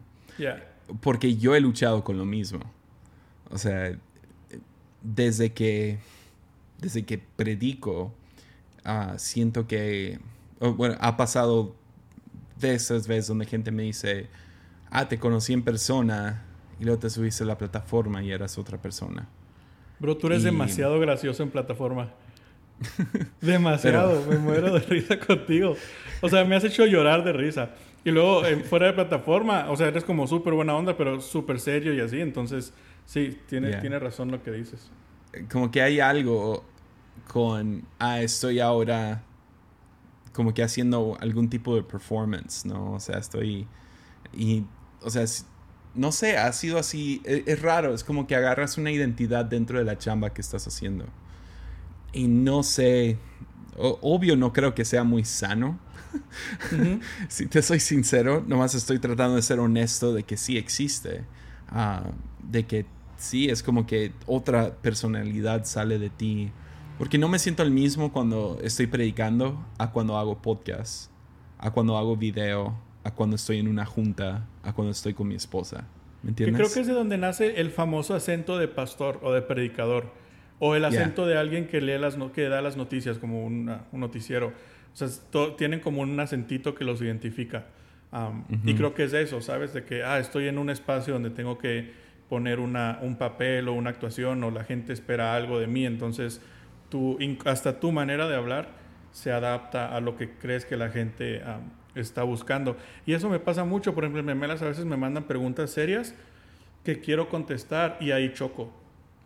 Porque 1.00 1.36
yo 1.36 1.54
he 1.54 1.60
luchado 1.60 2.02
con 2.04 2.18
lo 2.18 2.24
mismo. 2.24 2.60
O 3.50 3.58
sea, 3.58 3.96
desde 5.02 5.52
que, 5.52 5.98
desde 6.78 7.04
que 7.04 7.18
predico, 7.18 8.12
ah, 8.84 9.14
siento 9.18 9.66
que, 9.66 10.18
bueno, 10.58 10.96
ha 11.00 11.16
pasado 11.16 11.74
de 12.58 12.74
esas 12.74 13.06
veces 13.08 13.28
donde 13.28 13.46
gente 13.46 13.70
me 13.70 13.82
dice, 13.84 14.28
ah, 14.90 15.08
te 15.08 15.18
conocí 15.18 15.52
en 15.52 15.62
persona 15.62 16.42
y 16.78 16.84
luego 16.84 17.00
te 17.00 17.10
subiste 17.10 17.44
a 17.44 17.46
la 17.46 17.58
plataforma 17.58 18.22
y 18.22 18.30
eras 18.30 18.58
otra 18.58 18.78
persona. 18.78 19.28
Bro, 19.98 20.16
tú 20.16 20.28
eres 20.28 20.42
demasiado 20.42 20.98
gracioso 20.98 21.42
en 21.42 21.50
plataforma. 21.50 22.10
demasiado, 23.42 24.24
me 24.26 24.38
muero 24.38 24.72
de 24.72 24.80
risa 24.80 25.18
contigo. 25.18 25.76
O 26.22 26.28
sea, 26.28 26.44
me 26.44 26.56
has 26.56 26.64
hecho 26.64 26.86
llorar 26.86 27.22
de 27.22 27.32
risa. 27.34 27.70
Y 28.04 28.10
luego, 28.10 28.42
fuera 28.68 28.86
de 28.86 28.92
plataforma, 28.94 29.70
o 29.70 29.76
sea, 29.76 29.88
eres 29.88 30.04
como 30.04 30.26
súper 30.26 30.54
buena 30.54 30.74
onda, 30.74 30.96
pero 30.96 31.20
súper 31.20 31.60
serio 31.60 31.92
y 31.94 32.00
así. 32.00 32.20
Entonces, 32.20 32.72
sí, 33.04 33.38
tiene, 33.46 33.76
tiene 33.76 33.98
razón 33.98 34.30
lo 34.30 34.42
que 34.42 34.50
dices. 34.52 34.90
Como 35.50 35.70
que 35.70 35.82
hay 35.82 36.00
algo 36.00 36.64
con, 37.28 37.84
ah, 37.98 38.20
estoy 38.20 38.60
ahora 38.60 39.22
como 40.32 40.54
que 40.54 40.62
haciendo 40.62 41.16
algún 41.20 41.50
tipo 41.50 41.74
de 41.74 41.82
performance, 41.82 42.64
¿no? 42.64 42.92
O 42.92 43.00
sea, 43.00 43.18
estoy... 43.18 43.66
Y, 44.32 44.64
o 45.02 45.10
sea, 45.10 45.24
no 45.94 46.12
sé, 46.12 46.38
ha 46.38 46.52
sido 46.52 46.78
así, 46.78 47.20
es, 47.24 47.42
es, 47.46 47.62
raro, 47.62 47.92
es 47.92 48.04
como 48.04 48.26
que 48.26 48.36
agarras 48.36 48.78
una 48.78 48.90
identidad 48.90 49.44
dentro 49.44 49.78
de 49.78 49.84
la 49.84 49.98
chamba 49.98 50.30
que 50.30 50.40
estás 50.40 50.66
haciendo. 50.66 51.06
Y 52.12 52.28
no 52.28 52.62
sé, 52.62 53.18
obvio 53.76 54.36
no 54.36 54.52
creo 54.52 54.74
que 54.74 54.84
sea 54.84 55.04
muy 55.04 55.24
sano. 55.24 55.78
si 57.28 57.46
te 57.46 57.62
soy 57.62 57.80
sincero, 57.80 58.44
nomás 58.46 58.74
estoy 58.74 58.98
tratando 58.98 59.36
de 59.36 59.42
ser 59.42 59.58
honesto 59.58 60.12
de 60.12 60.22
que 60.22 60.36
sí 60.36 60.56
existe, 60.56 61.24
uh, 61.72 62.10
de 62.42 62.66
que 62.66 62.86
sí, 63.16 63.48
es 63.48 63.62
como 63.62 63.86
que 63.86 64.12
otra 64.26 64.74
personalidad 64.76 65.64
sale 65.64 65.98
de 65.98 66.10
ti. 66.10 66.50
Porque 66.98 67.18
no 67.18 67.28
me 67.28 67.38
siento 67.38 67.62
el 67.62 67.70
mismo 67.70 68.12
cuando 68.12 68.58
estoy 68.62 68.86
predicando 68.86 69.64
a 69.78 69.90
cuando 69.90 70.18
hago 70.18 70.42
podcast, 70.42 71.10
a 71.58 71.70
cuando 71.70 71.96
hago 71.96 72.16
video, 72.16 72.78
a 73.04 73.14
cuando 73.14 73.36
estoy 73.36 73.58
en 73.58 73.68
una 73.68 73.86
junta, 73.86 74.46
a 74.62 74.74
cuando 74.74 74.90
estoy 74.90 75.14
con 75.14 75.28
mi 75.28 75.34
esposa. 75.34 75.86
¿Me 76.22 76.30
entiendes? 76.30 76.56
creo 76.56 76.72
que 76.72 76.80
es 76.80 76.86
de 76.86 76.92
donde 76.92 77.16
nace 77.16 77.58
el 77.60 77.70
famoso 77.70 78.14
acento 78.14 78.58
de 78.58 78.68
pastor 78.68 79.18
o 79.22 79.32
de 79.32 79.40
predicador. 79.40 80.12
O 80.58 80.74
el 80.74 80.84
acento 80.84 81.24
de 81.24 81.38
alguien 81.38 81.68
que 81.68 81.80
lee 81.80 81.96
las 81.96 82.18
que 82.34 82.50
da 82.50 82.60
las 82.60 82.76
noticias 82.76 83.16
como 83.16 83.46
un 83.46 83.80
noticiero. 83.92 84.52
O 84.92 84.96
sea, 84.96 85.08
tienen 85.56 85.80
como 85.80 86.02
un 86.02 86.18
acentito 86.18 86.74
que 86.74 86.84
los 86.84 87.00
identifica. 87.00 87.66
Y 88.64 88.74
creo 88.74 88.92
que 88.94 89.04
es 89.04 89.12
eso, 89.12 89.40
¿sabes? 89.40 89.72
De 89.72 89.84
que, 89.84 90.02
ah, 90.02 90.18
estoy 90.18 90.48
en 90.48 90.58
un 90.58 90.68
espacio 90.68 91.14
donde 91.14 91.30
tengo 91.30 91.58
que 91.58 91.92
poner 92.28 92.58
una, 92.58 92.98
un 93.02 93.16
papel 93.16 93.68
o 93.68 93.72
una 93.72 93.90
actuación 93.90 94.42
o 94.42 94.50
la 94.50 94.64
gente 94.64 94.92
espera 94.92 95.34
algo 95.34 95.60
de 95.60 95.68
mí. 95.68 95.86
Entonces, 95.86 96.40
tú, 96.88 97.18
hasta 97.44 97.78
tu 97.78 97.92
manera 97.92 98.28
de 98.28 98.36
hablar 98.36 98.68
se 99.12 99.32
adapta 99.32 99.94
a 99.94 100.00
lo 100.00 100.16
que 100.16 100.30
crees 100.30 100.64
que 100.64 100.76
la 100.76 100.90
gente 100.90 101.42
está 101.94 102.24
buscando. 102.24 102.76
Y 103.06 103.14
eso 103.14 103.28
me 103.28 103.38
pasa 103.38 103.64
mucho. 103.64 103.94
Por 103.94 104.04
ejemplo, 104.04 104.20
en 104.20 104.26
Memelas 104.26 104.62
a 104.62 104.66
veces 104.66 104.84
me 104.84 104.96
mandan 104.96 105.24
preguntas 105.24 105.70
serias 105.70 106.14
que 106.84 107.00
quiero 107.00 107.28
contestar 107.28 107.96
y 108.00 108.10
ahí 108.10 108.32
choco. 108.32 108.72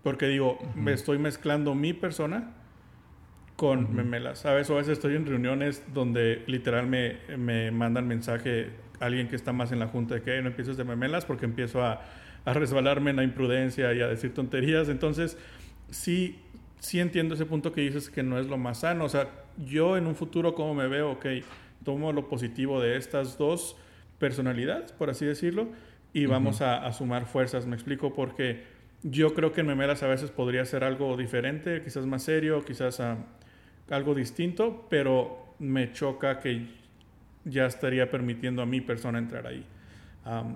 Porque 0.03 0.27
digo, 0.27 0.59
me 0.75 0.93
estoy 0.93 1.19
mezclando 1.19 1.75
mi 1.75 1.95
persona 1.95 2.53
con 3.57 3.95
memelas, 3.95 4.41
¿sabes? 4.41 4.69
O 4.71 4.75
a 4.75 4.79
veces 4.79 4.95
estoy 4.95 5.15
en 5.15 5.27
reuniones 5.27 5.83
donde 5.93 6.43
literal 6.47 6.87
me, 6.87 7.19
me, 7.37 7.71
mandan 7.71 8.09
mensaje 8.09 8.71
alguien 9.01 9.29
que 9.29 9.37
está 9.37 9.53
más 9.53 9.71
en 9.71 9.79
la 9.79 9.87
junta 9.87 10.17
de 10.17 10.23
que 10.23 10.43
no 10.43 10.49
empieces 10.49 10.77
de 10.77 10.85
memelas 10.85 11.25
porque 11.25 11.45
empiezo 11.45 11.83
a, 11.83 12.03
a, 12.45 12.53
resbalarme 12.53 13.11
en 13.11 13.17
la 13.17 13.23
imprudencia 13.23 13.93
y 13.93 14.01
a 14.01 14.09
decir 14.09 14.35
tonterías. 14.35 14.89
Entonces, 14.89 15.39
sí, 15.91 16.41
sí 16.81 17.01
entiendo 17.01 17.35
ese 17.35 17.47
punto 17.47 17.73
que 17.73 17.83
dices 17.83 18.11
que 18.11 18.23
no 18.23 18.39
es 18.39 18.49
lo 18.49 18.59
más 18.59 18.81
sano. 18.81 19.05
O 19.05 19.09
sea, 19.09 19.29
yo 19.57 19.97
en 19.97 20.07
un 20.07 20.17
futuro, 20.17 20.55
¿cómo 20.55 20.75
me 20.75 20.89
veo? 20.89 21.13
Ok, 21.13 21.27
tomo 21.85 22.13
lo 22.13 22.29
positivo 22.29 22.81
de 22.81 22.97
estas 22.97 23.39
dos 23.39 23.77
personalidades, 24.19 24.93
por 24.93 25.11
así 25.11 25.25
decirlo, 25.27 25.69
y 26.13 26.27
vamos 26.27 26.61
a, 26.61 26.91
sumar 26.93 27.27
fuerzas. 27.27 27.67
Me 27.67 27.75
explico 27.75 28.15
porque 28.15 28.63
yo 29.03 29.35
creo 29.35 29.53
que 29.53 29.61
en 29.61 29.67
Memelas 29.67 30.03
a 30.03 30.07
veces 30.07 30.31
podría 30.31 30.65
ser 30.65 30.85
algo 30.85 31.17
diferente, 31.17 31.83
quizás 31.83 32.07
más 32.07 32.23
serio, 32.23 32.65
quizás 32.65 33.01
ah, 33.01 33.19
algo 33.91 34.15
distinto, 34.15 34.87
pero 34.89 35.55
me 35.59 35.93
choca 35.93 36.41
que 36.41 36.67
ya 37.45 37.67
estaría 37.67 38.11
permitiendo 38.11 38.63
a 38.63 38.67
mi 38.67 38.81
persona 38.81 39.19
entrar 39.19 39.47
ahí. 39.47 39.65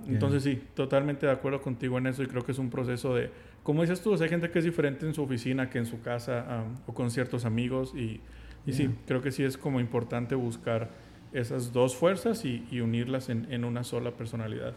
Entonces 0.06 0.42
sí, 0.42 0.62
totalmente 0.74 1.26
de 1.26 1.32
acuerdo 1.32 1.60
contigo 1.60 1.98
en 1.98 2.06
eso 2.06 2.22
y 2.22 2.26
creo 2.26 2.42
que 2.42 2.52
es 2.52 2.58
un 2.58 2.70
proceso 2.70 3.14
de, 3.14 3.30
como 3.62 3.82
dices 3.82 4.00
tú, 4.00 4.14
hay 4.14 4.28
gente 4.28 4.50
que 4.50 4.60
es 4.60 4.64
diferente 4.64 5.04
en 5.06 5.12
su 5.12 5.22
oficina 5.22 5.68
que 5.68 5.76
en 5.76 5.84
su 5.84 6.00
casa 6.00 6.64
o 6.86 6.94
con 6.94 7.10
ciertos 7.10 7.44
amigos 7.44 7.92
y, 7.94 8.20
y 8.64 8.72
sí, 8.72 8.88
creo 9.06 9.20
que 9.20 9.30
sí 9.30 9.44
es 9.44 9.58
como 9.58 9.78
importante 9.78 10.34
buscar 10.34 10.90
esas 11.32 11.72
dos 11.72 11.94
fuerzas 11.94 12.44
y, 12.44 12.80
unirlas 12.80 13.28
en, 13.28 13.64
una 13.64 13.84
sola 13.84 14.12
personalidad. 14.12 14.72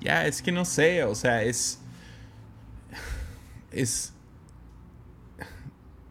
Ya, 0.00 0.26
es 0.26 0.40
que 0.40 0.52
no 0.52 0.64
sé, 0.64 1.04
o 1.04 1.14
sea, 1.14 1.42
es... 1.42 1.82
Es... 3.70 4.14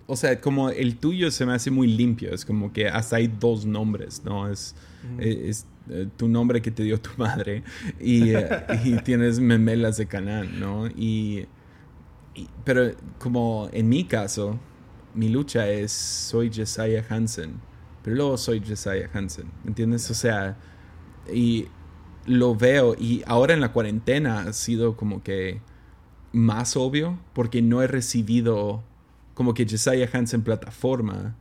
O 0.10 0.16
sea, 0.16 0.42
como 0.42 0.70
el 0.70 0.98
tuyo 0.98 1.32
se 1.32 1.46
me 1.46 1.54
hace 1.54 1.72
muy 1.72 1.88
limpio, 1.88 2.34
es 2.34 2.44
como 2.44 2.74
que 2.74 2.88
hasta 2.88 3.18
hay 3.18 3.28
dos 3.28 3.66
nombres, 3.66 4.24
¿no? 4.26 4.50
Es, 4.50 4.76
es, 5.20 5.68
eh, 5.90 6.08
tu 6.18 6.28
nombre 6.28 6.62
que 6.62 6.72
te 6.72 6.84
dio 6.84 7.00
tu 7.00 7.12
madre 7.18 7.64
y, 8.00 8.32
eh, 8.32 8.50
y 8.84 8.98
tienes 8.98 9.40
memelas 9.40 9.98
de 9.98 10.08
canal, 10.08 10.60
¿no? 10.60 10.88
Y, 10.88 11.46
pero 12.64 12.92
como 13.20 13.70
en 13.72 13.88
mi 13.88 14.06
caso, 14.06 14.60
mi 15.14 15.30
lucha 15.30 15.70
es 15.70 15.92
soy 15.92 16.52
Jesiah 16.52 17.06
Hansen 17.10 17.70
pero 18.04 18.16
luego 18.16 18.38
soy 18.38 18.62
Jesiah 18.62 19.10
Hansen, 19.14 19.46
¿me 19.64 19.70
entiendes? 19.70 20.10
O 20.10 20.14
sea, 20.14 20.58
y 21.32 21.68
lo 22.26 22.56
veo 22.56 22.96
y 22.98 23.24
ahora 23.26 23.54
en 23.54 23.62
la 23.62 23.72
cuarentena 23.72 24.42
ha 24.42 24.54
sido 24.54 24.96
como 24.96 25.24
que 25.24 25.62
más 26.32 26.78
obvio 26.78 27.20
porque 27.34 27.62
no 27.62 27.82
he 27.82 27.88
recibido 27.88 28.84
como 29.40 29.54
que 29.54 29.66
Jesiah 29.66 30.10
Hansen 30.12 30.42
plataforma 30.42 31.34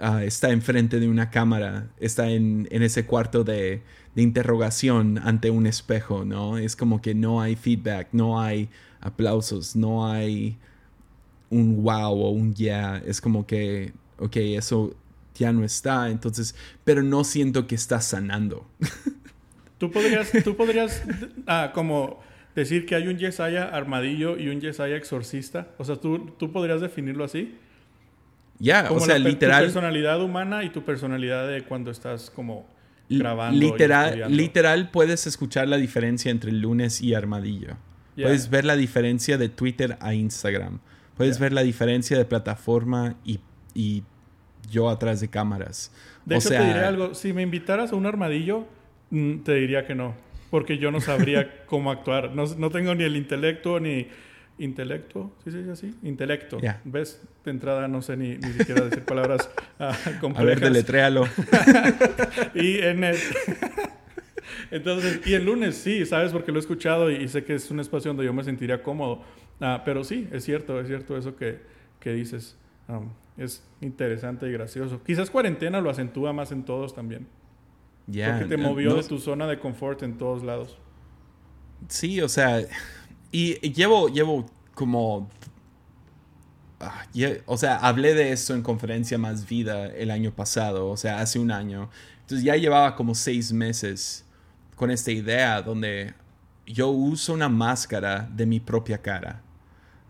uh, 0.00 0.20
está 0.20 0.50
enfrente 0.50 0.98
de 0.98 1.08
una 1.08 1.28
cámara, 1.28 1.90
está 2.00 2.30
en, 2.30 2.66
en 2.70 2.82
ese 2.82 3.04
cuarto 3.04 3.44
de, 3.44 3.82
de, 4.14 4.22
interrogación 4.22 5.18
ante 5.22 5.50
un 5.50 5.66
espejo, 5.66 6.24
¿no? 6.24 6.56
Es 6.56 6.74
como 6.74 7.02
que 7.02 7.14
no 7.14 7.42
hay 7.42 7.54
feedback, 7.54 8.08
no 8.12 8.40
hay 8.40 8.70
aplausos, 9.02 9.76
no 9.76 10.10
hay 10.10 10.56
un 11.50 11.82
wow 11.82 12.18
o 12.18 12.30
un 12.30 12.54
yeah, 12.54 12.96
es 13.04 13.20
como 13.20 13.46
que, 13.46 13.92
ok, 14.18 14.36
eso 14.36 14.96
ya 15.34 15.52
no 15.52 15.64
está, 15.64 16.08
entonces, 16.08 16.54
pero 16.82 17.02
no 17.02 17.24
siento 17.24 17.66
que 17.66 17.74
está 17.74 18.00
sanando. 18.00 18.66
Tú 19.76 19.90
podrías, 19.92 20.32
tú 20.42 20.56
podrías 20.56 21.02
ah, 21.46 21.72
como 21.74 22.20
decir 22.60 22.86
que 22.86 22.94
hay 22.94 23.08
un 23.08 23.18
Yesaya 23.18 23.64
armadillo 23.64 24.38
y 24.38 24.48
un 24.48 24.60
Yesaya 24.60 24.96
exorcista. 24.96 25.68
O 25.78 25.84
sea, 25.84 25.96
¿tú, 25.96 26.30
tú 26.38 26.52
podrías 26.52 26.80
definirlo 26.80 27.24
así. 27.24 27.56
Ya, 28.58 28.90
o 28.90 29.00
sea, 29.00 29.18
literal. 29.18 29.60
Tu 29.60 29.66
personalidad 29.66 30.22
humana 30.22 30.64
y 30.64 30.70
tu 30.70 30.82
personalidad 30.82 31.48
de 31.48 31.62
cuando 31.62 31.90
estás 31.90 32.30
como 32.30 32.66
grabando. 33.08 33.58
Literal, 33.58 34.36
literal 34.36 34.90
puedes 34.90 35.26
escuchar 35.26 35.68
la 35.68 35.76
diferencia 35.76 36.30
entre 36.30 36.52
lunes 36.52 37.00
y 37.00 37.14
armadillo. 37.14 37.76
Puedes 38.16 38.50
ver 38.50 38.64
la 38.64 38.74
diferencia 38.74 39.38
de 39.38 39.48
Twitter 39.48 39.96
a 40.00 40.12
Instagram. 40.12 40.80
Puedes 41.16 41.38
ver 41.38 41.52
la 41.52 41.62
diferencia 41.62 42.18
de 42.18 42.24
plataforma 42.24 43.14
y, 43.24 43.38
y 43.74 44.02
yo 44.70 44.88
atrás 44.88 45.20
de 45.20 45.28
cámaras. 45.28 45.92
De 46.24 46.36
hecho, 46.36 46.48
te 46.48 46.58
diré 46.58 46.80
algo. 46.80 47.14
Si 47.14 47.32
me 47.32 47.42
invitaras 47.42 47.92
a 47.92 47.96
un 47.96 48.06
armadillo, 48.06 48.66
mm, 49.10 49.38
te 49.38 49.54
diría 49.54 49.86
que 49.86 49.94
no. 49.94 50.14
Porque 50.50 50.78
yo 50.78 50.90
no 50.90 51.00
sabría 51.00 51.64
cómo 51.66 51.90
actuar. 51.90 52.32
No, 52.32 52.44
no, 52.56 52.70
tengo 52.70 52.94
ni 52.94 53.04
el 53.04 53.16
intelecto 53.16 53.80
ni. 53.80 54.08
¿Intelecto? 54.60 55.30
¿Sí 55.44 55.52
se 55.52 55.58
dice 55.58 55.70
así? 55.70 55.94
Intelecto. 56.02 56.58
¿Ves? 56.84 57.22
De 57.44 57.52
entrada 57.52 57.86
no 57.86 58.02
sé 58.02 58.16
ni, 58.16 58.38
ni 58.38 58.52
siquiera 58.54 58.84
decir 58.84 59.04
palabras 59.04 59.48
uh, 59.78 59.84
complejas. 60.20 60.36
A 60.36 60.44
ver, 60.44 60.60
deletréalo. 60.60 61.28
y 62.56 62.78
en 62.78 63.04
el... 63.04 63.16
Entonces, 64.72 65.20
y 65.24 65.34
el 65.34 65.44
lunes 65.44 65.76
sí, 65.76 66.04
¿sabes? 66.06 66.32
Porque 66.32 66.50
lo 66.50 66.58
he 66.58 66.60
escuchado 66.60 67.08
y, 67.08 67.28
sé 67.28 67.44
que 67.44 67.54
es 67.54 67.70
un 67.70 67.78
espacio 67.78 68.08
donde 68.08 68.24
yo 68.24 68.32
me 68.32 68.42
sentiría 68.42 68.82
cómodo. 68.82 69.22
Uh, 69.60 69.78
pero 69.84 70.02
sí, 70.02 70.28
es 70.32 70.44
cierto, 70.44 70.80
es 70.80 70.88
cierto 70.88 71.16
eso 71.16 71.36
que, 71.36 71.60
que 72.00 72.12
dices. 72.12 72.56
Um, 72.88 73.10
es 73.38 73.62
interesante 73.80 74.48
y 74.48 74.52
gracioso. 74.52 75.00
Quizás 75.04 75.30
cuarentena 75.30 75.80
lo 75.80 75.90
acentúa 75.90 76.32
más 76.32 76.50
en 76.52 76.64
todos 76.64 76.94
también. 76.94 77.26
Porque 78.10 78.46
te 78.46 78.56
movió 78.56 78.94
de 78.94 79.02
tu 79.02 79.18
zona 79.18 79.46
de 79.46 79.58
confort 79.58 80.02
en 80.02 80.16
todos 80.16 80.42
lados. 80.42 80.78
Sí, 81.88 82.20
o 82.20 82.28
sea, 82.28 82.62
y, 83.30 83.54
llevo, 83.72 84.08
llevo 84.08 84.46
como... 84.74 85.28
Ah, 86.80 87.06
o 87.46 87.56
sea, 87.56 87.76
hablé 87.76 88.14
de 88.14 88.32
esto 88.32 88.54
en 88.54 88.62
conferencia 88.62 89.18
Más 89.18 89.48
Vida 89.48 89.88
el 89.88 90.10
año 90.10 90.32
pasado, 90.32 90.88
o 90.88 90.96
sea, 90.96 91.20
hace 91.20 91.38
un 91.38 91.50
año. 91.50 91.90
Entonces 92.20 92.44
ya 92.44 92.56
llevaba 92.56 92.94
como 92.94 93.14
seis 93.14 93.52
meses 93.52 94.24
con 94.76 94.90
esta 94.90 95.10
idea 95.10 95.60
donde 95.60 96.14
yo 96.66 96.88
uso 96.88 97.32
una 97.32 97.48
máscara 97.48 98.28
de 98.32 98.46
mi 98.46 98.60
propia 98.60 98.98
cara. 98.98 99.42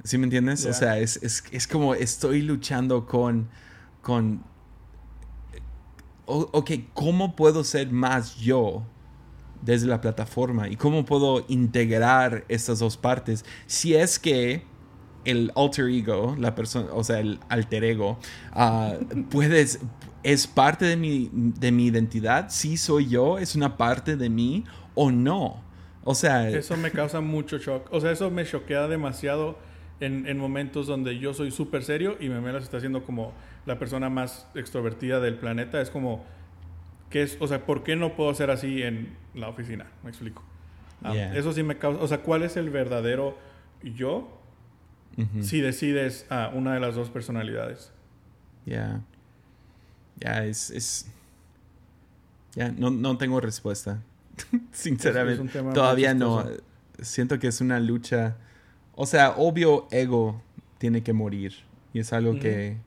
¿Sí 0.05 0.19
me 0.19 0.25
entiendes? 0.25 0.67
O 0.67 0.73
sea, 0.73 0.99
es, 0.99 1.19
es, 1.23 1.43
es, 1.51 1.67
como 1.67 1.95
estoy 1.95 2.43
luchando 2.43 3.07
con, 3.07 3.49
con, 4.03 4.45
ok, 6.29 6.71
¿cómo 6.95 7.35
puedo 7.35 7.65
ser 7.65 7.91
más 7.91 8.37
yo 8.37 8.83
desde 9.63 9.87
la 9.87 10.01
plataforma? 10.01 10.69
¿Y 10.69 10.77
cómo 10.77 11.05
puedo 11.05 11.45
integrar 11.49 12.45
estas 12.49 12.79
dos 12.79 12.97
partes? 12.97 13.45
Si 13.67 13.95
es 13.95 14.19
que 14.19 14.63
el 15.25 15.53
alter 15.57 15.89
ego, 15.89 16.37
la 16.39 16.55
persona, 16.55 16.89
o 16.93 17.03
sea, 17.03 17.21
el 17.21 17.41
alter 17.49 17.85
ego, 17.85 18.19
ah, 18.53 18.95
puedes, 19.31 19.81
es 20.23 20.47
parte 20.47 20.85
de 20.85 20.97
mi, 20.97 21.31
de 21.33 21.73
mi 21.73 21.87
identidad, 21.87 22.47
sí 22.51 22.77
soy 22.77 23.09
yo, 23.09 23.39
es 23.39 23.57
una 23.57 23.77
parte 23.77 24.17
de 24.17 24.29
mí 24.29 24.65
o 24.95 25.11
no. 25.11 25.63
O 26.05 26.15
sea... 26.15 26.49
Eso 26.49 26.77
me 26.77 26.91
causa 26.91 27.21
mucho 27.21 27.59
shock. 27.59 27.89
O 27.91 28.01
sea, 28.01 28.13
eso 28.13 28.31
me 28.31 28.45
choquea 28.47 28.89
demasiado 28.89 29.59
en, 30.01 30.27
en 30.27 30.39
momentos 30.39 30.87
donde 30.87 31.19
yo 31.19 31.35
soy 31.35 31.51
súper 31.51 31.85
serio 31.85 32.17
y 32.21 32.29
Memela 32.29 32.59
se 32.59 32.65
está 32.65 32.77
haciendo 32.77 33.03
como 33.05 33.33
la 33.67 33.79
persona 33.79 34.09
más 34.11 34.49
extrovertida 34.55 35.21
del 35.21 35.37
planeta. 35.37 35.81
Es 35.81 35.91
como, 35.91 36.25
¿qué 37.11 37.23
es? 37.23 37.37
O 37.41 37.47
sea, 37.47 37.67
¿por 37.67 37.83
qué 37.83 37.97
no 37.97 38.17
puedo 38.17 38.33
ser 38.35 38.51
así 38.51 38.83
en 38.83 39.17
la 39.35 39.49
oficina? 39.49 39.87
Me 40.03 40.11
explico. 40.11 40.43
Ah, 41.03 41.15
eso 41.15 41.53
sí 41.53 41.63
me 41.63 41.79
causa... 41.79 42.03
O 42.03 42.09
sea, 42.09 42.23
¿cuál 42.23 42.43
es 42.43 42.57
el 42.57 42.71
verdadero 42.71 43.37
yo 43.83 44.39
si 45.43 45.61
decides 45.61 46.27
a 46.31 46.49
una 46.55 46.75
de 46.75 46.81
las 46.81 46.95
dos 46.95 47.11
personalidades. 47.11 47.91
Ya. 48.67 49.01
Ya, 50.17 50.45
es. 50.45 51.07
Ya, 52.55 52.71
no, 52.71 52.91
no, 52.91 53.19
tengo 53.19 53.41
respuesta. 53.41 54.01
Sinceramente. 54.73 55.61
todavía 55.75 56.15
no. 56.15 56.45
Siento 57.01 57.39
que 57.39 57.49
es 57.49 57.61
una 57.61 57.81
lucha. 57.81 58.37
O 59.01 59.07
sea, 59.07 59.35
obvio, 59.37 59.87
ego 59.93 60.43
tiene 60.79 61.05
que 61.05 61.13
morir. 61.13 61.55
Y 61.93 62.01
es 62.01 62.13
algo 62.13 62.41
que. 62.41 62.79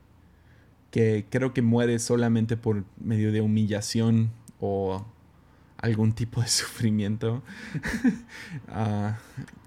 que 0.90 1.24
creo 1.30 1.54
que 1.54 1.62
muere 1.62 1.98
solamente 1.98 2.58
por 2.58 2.84
medio 3.00 3.32
de 3.32 3.40
humillación 3.40 4.30
o 4.60 5.06
algún 5.78 6.12
tipo 6.12 6.42
de 6.42 6.48
sufrimiento, 6.48 7.42
ah, 8.68 9.20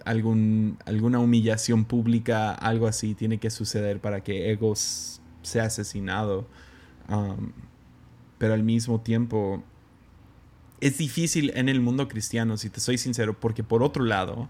algún, 0.05 0.77
alguna 0.85 1.17
humillación 1.17 1.83
pública, 1.83 2.53
algo 2.53 2.85
así 2.85 3.15
tiene 3.15 3.39
que 3.39 3.49
suceder 3.49 3.99
para 3.99 4.21
que 4.21 4.51
Ego 4.51 4.75
sea 4.75 5.63
asesinado. 5.63 6.47
pero 8.37 8.53
al 8.53 8.61
mismo 8.61 9.01
tiempo 9.01 9.63
es 10.79 10.99
difícil 10.99 11.53
en 11.55 11.69
el 11.69 11.81
mundo 11.81 12.07
cristiano, 12.07 12.55
si 12.57 12.69
te 12.69 12.79
soy 12.79 12.99
sincero, 12.99 13.39
porque 13.39 13.63
por 13.63 13.81
otro 13.81 14.03
lado, 14.03 14.47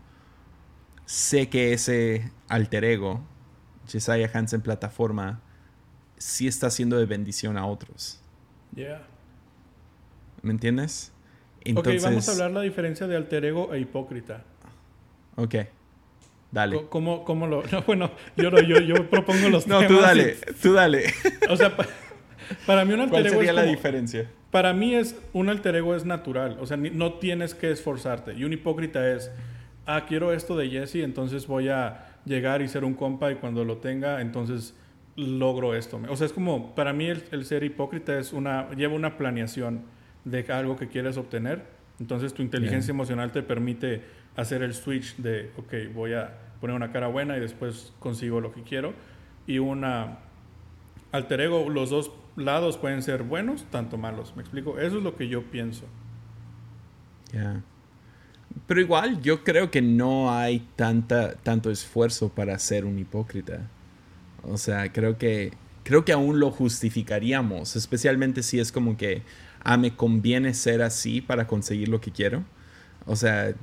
sé 1.06 1.50
que 1.50 1.74
ese 1.74 2.32
alter 2.48 2.84
ego, 2.86 3.22
Jesiah 3.88 4.30
Hansen 4.34 4.62
plataforma, 4.62 5.42
sí 6.18 6.48
está 6.48 6.70
siendo 6.70 6.98
de 6.98 7.06
bendición 7.06 7.58
a 7.58 7.66
otros. 7.66 8.22
¿Me 10.42 10.52
entiendes? 10.52 11.12
Ok, 11.76 11.88
vamos 12.04 12.30
a 12.30 12.32
hablar 12.34 12.52
la 12.52 12.62
diferencia 12.62 13.08
de 13.08 13.16
alter 13.16 13.46
ego 13.46 13.74
e 13.74 13.80
hipócrita. 13.80 14.44
Ok. 15.36 15.56
Dale. 16.52 16.86
¿Cómo, 16.90 17.24
cómo 17.24 17.48
lo.? 17.48 17.64
No, 17.72 17.82
bueno, 17.82 18.12
yo, 18.38 18.50
yo, 18.62 18.80
yo 18.80 19.10
propongo 19.10 19.50
los 19.50 19.68
No, 19.68 19.86
tú 19.88 20.00
dale, 20.00 20.38
tú 20.62 20.74
dale. 20.74 21.06
O 21.50 21.58
sea, 21.58 21.76
para 22.66 22.86
mí 22.86 22.94
un 22.94 23.02
alter 23.02 23.26
ego. 23.26 23.36
¿Cuál 23.36 23.46
sería 23.46 23.54
la 23.54 23.64
diferencia? 23.64 24.30
Para 24.52 24.74
mí 24.74 24.96
es. 24.96 25.16
Un 25.34 25.50
alter 25.50 25.76
ego 25.76 25.96
es 25.96 26.06
natural. 26.06 26.58
O 26.62 26.68
sea, 26.68 26.78
no 26.78 27.14
tienes 27.16 27.56
que 27.56 27.72
esforzarte. 27.72 28.34
Y 28.34 28.44
un 28.44 28.54
hipócrita 28.54 29.12
es. 29.12 29.32
Ah, 29.86 30.06
quiero 30.08 30.34
esto 30.34 30.58
de 30.58 30.70
Jesse, 30.70 30.96
entonces 30.96 31.48
voy 31.48 31.70
a 31.70 32.18
llegar 32.26 32.62
y 32.62 32.68
ser 32.68 32.84
un 32.84 32.96
compa 32.96 33.32
y 33.32 33.36
cuando 33.36 33.64
lo 33.64 33.78
tenga, 33.78 34.22
entonces 34.22 34.76
logro 35.16 35.76
esto. 35.76 36.00
O 36.10 36.16
sea, 36.16 36.26
es 36.26 36.34
como. 36.34 36.76
Para 36.76 36.92
mí 36.94 37.06
el, 37.06 37.24
el 37.32 37.46
ser 37.46 37.64
hipócrita 37.64 38.18
es 38.18 38.34
una. 38.34 38.70
lleva 38.72 38.96
una 38.96 39.18
planeación 39.18 39.84
de 40.26 40.46
algo 40.52 40.76
que 40.76 40.88
quieres 40.88 41.18
obtener. 41.18 41.64
Entonces 42.00 42.34
tu 42.34 42.42
inteligencia 42.42 42.92
emocional 42.92 43.32
te 43.32 43.42
permite 43.42 44.02
hacer 44.36 44.64
el 44.64 44.74
switch 44.74 45.16
de, 45.18 45.52
ok, 45.58 45.94
voy 45.94 46.14
a 46.14 46.38
poner 46.60 46.76
una 46.76 46.92
cara 46.92 47.08
buena 47.08 47.38
y 47.38 47.40
después 47.40 47.94
consigo 48.00 48.42
lo 48.42 48.52
que 48.52 48.64
quiero. 48.64 48.94
Y 49.48 49.60
una 49.60 50.18
alter 51.12 51.42
ego, 51.42 51.70
los 51.70 51.90
dos 51.90 52.12
lados 52.36 52.78
pueden 52.78 53.02
ser 53.02 53.24
buenos, 53.24 53.64
tanto 53.66 53.98
malos. 53.98 54.36
¿Me 54.36 54.42
explico? 54.42 54.78
Eso 54.80 54.98
es 54.98 55.04
lo 55.04 55.16
que 55.16 55.30
yo 55.30 55.44
pienso. 55.44 55.86
Ya. 57.32 57.62
Pero 58.68 58.82
igual 58.82 59.22
yo 59.22 59.44
creo 59.44 59.70
que 59.72 59.82
no 59.82 60.34
hay 60.34 60.68
tanta, 60.76 61.36
tanto 61.36 61.70
esfuerzo 61.72 62.30
para 62.30 62.58
ser 62.60 62.86
un 62.86 62.98
hipócrita. 62.98 63.70
O 64.44 64.58
sea, 64.58 64.92
creo 64.92 65.18
que, 65.18 65.52
creo 65.84 66.06
que 66.06 66.14
aún 66.14 66.40
lo 66.40 66.52
justificaríamos, 66.52 67.76
especialmente 67.76 68.44
si 68.44 68.60
es 68.60 68.72
como 68.72 68.98
que 68.98 69.24
ah, 69.66 69.78
me 69.78 69.96
conviene 69.96 70.54
ser 70.54 70.82
así 70.82 71.20
para 71.20 71.48
conseguir 71.48 71.90
lo 71.90 72.00
que 72.00 72.12
quiero. 72.12 72.46
O 73.06 73.16
sea, 73.16 73.54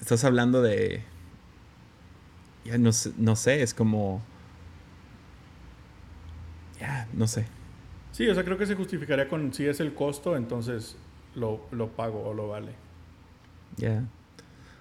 estás 0.00 0.24
hablando 0.24 0.62
de... 0.62 1.02
Ya 2.64 2.78
no, 2.78 2.90
no 3.16 3.36
sé, 3.36 3.62
es 3.62 3.74
como... 3.74 4.22
Ya, 6.78 7.08
no 7.12 7.26
sé. 7.26 7.46
Sí, 8.12 8.28
o 8.28 8.34
sea, 8.34 8.44
creo 8.44 8.58
que 8.58 8.66
se 8.66 8.74
justificaría 8.74 9.28
con 9.28 9.52
si 9.54 9.66
es 9.66 9.80
el 9.80 9.94
costo, 9.94 10.36
entonces 10.36 10.96
lo, 11.34 11.60
pago 11.96 12.22
o 12.28 12.34
lo 12.34 12.48
vale. 12.48 12.72
Ya. 13.76 14.04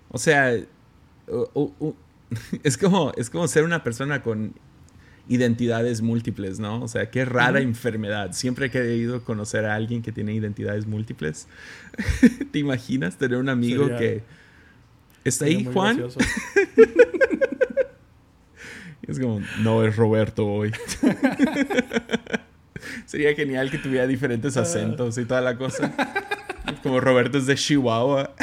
O 0.09 0.17
sea, 0.17 0.51
es, 2.63 2.77
como, 2.77 3.11
es 3.15 3.29
como 3.29 3.47
ser 3.47 3.63
una 3.63 3.83
persona 3.83 4.21
con 4.21 4.53
identidades 5.27 6.01
múltiples, 6.01 6.59
¿no? 6.59 6.81
O 6.81 6.87
sea, 6.87 7.09
qué 7.09 7.25
rara 7.25 7.61
enfermedad. 7.61 8.33
Siempre 8.33 8.67
he 8.67 8.71
querido 8.71 9.23
conocer 9.23 9.65
a 9.65 9.75
alguien 9.75 10.01
que 10.01 10.11
tiene 10.11 10.33
identidades 10.33 10.87
múltiples. 10.87 11.47
¿Te 12.51 12.59
imaginas 12.59 13.17
tener 13.17 13.37
un 13.37 13.49
amigo 13.49 13.87
que... 13.97 14.23
¿Está 15.23 15.45
ahí, 15.45 15.67
Juan? 15.71 16.03
es 19.07 19.19
como, 19.19 19.41
no 19.61 19.85
es 19.85 19.95
Roberto 19.95 20.47
hoy. 20.47 20.71
Sería 23.05 23.35
genial 23.35 23.69
que 23.69 23.77
tuviera 23.77 24.07
diferentes 24.07 24.57
ah. 24.57 24.61
acentos 24.61 25.19
y 25.19 25.25
toda 25.25 25.41
la 25.41 25.57
cosa. 25.57 25.93
Como 26.81 26.99
Roberto 26.99 27.37
es 27.37 27.45
de 27.45 27.53
Chihuahua. 27.55 28.33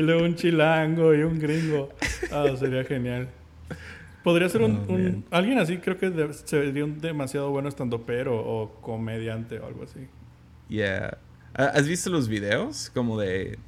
Y 0.00 0.02
luego 0.02 0.24
un 0.24 0.34
chilango 0.34 1.14
y 1.14 1.22
un 1.22 1.38
gringo. 1.38 1.90
Ah, 2.32 2.46
sería 2.58 2.84
genial. 2.84 3.28
Podría 4.24 4.48
ser 4.48 4.62
un, 4.62 5.24
ah, 5.30 5.36
alguien 5.36 5.58
así, 5.58 5.78
creo 5.78 5.98
que 5.98 6.32
sería 6.44 6.84
un 6.84 7.00
demasiado 7.00 7.50
bueno 7.50 7.68
estando 7.68 8.02
pero 8.06 8.38
o 8.38 8.80
comediante 8.80 9.58
o 9.58 9.66
algo 9.66 9.84
así. 9.84 10.06
Yeah. 10.68 11.18
¿Has 11.54 11.86
visto 11.86 12.08
los 12.10 12.28
videos 12.28 12.90
como 12.94 13.18
de 13.18 13.58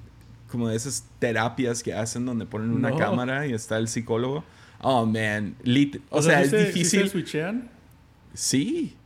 como 0.48 0.68
de 0.68 0.76
esas 0.76 1.08
terapias 1.18 1.82
que 1.82 1.94
hacen 1.94 2.24
donde 2.26 2.46
ponen 2.46 2.70
una 2.70 2.94
cámara 2.96 3.46
y 3.46 3.52
está 3.52 3.78
el 3.78 3.88
psicólogo? 3.88 4.44
Oh 4.80 5.06
man, 5.06 5.54
o, 6.10 6.22
sea, 6.22 6.42
es 6.42 6.50
difícil. 6.50 7.02
¿sí 7.02 7.08
switchean? 7.08 7.70
Sí. 8.34 8.96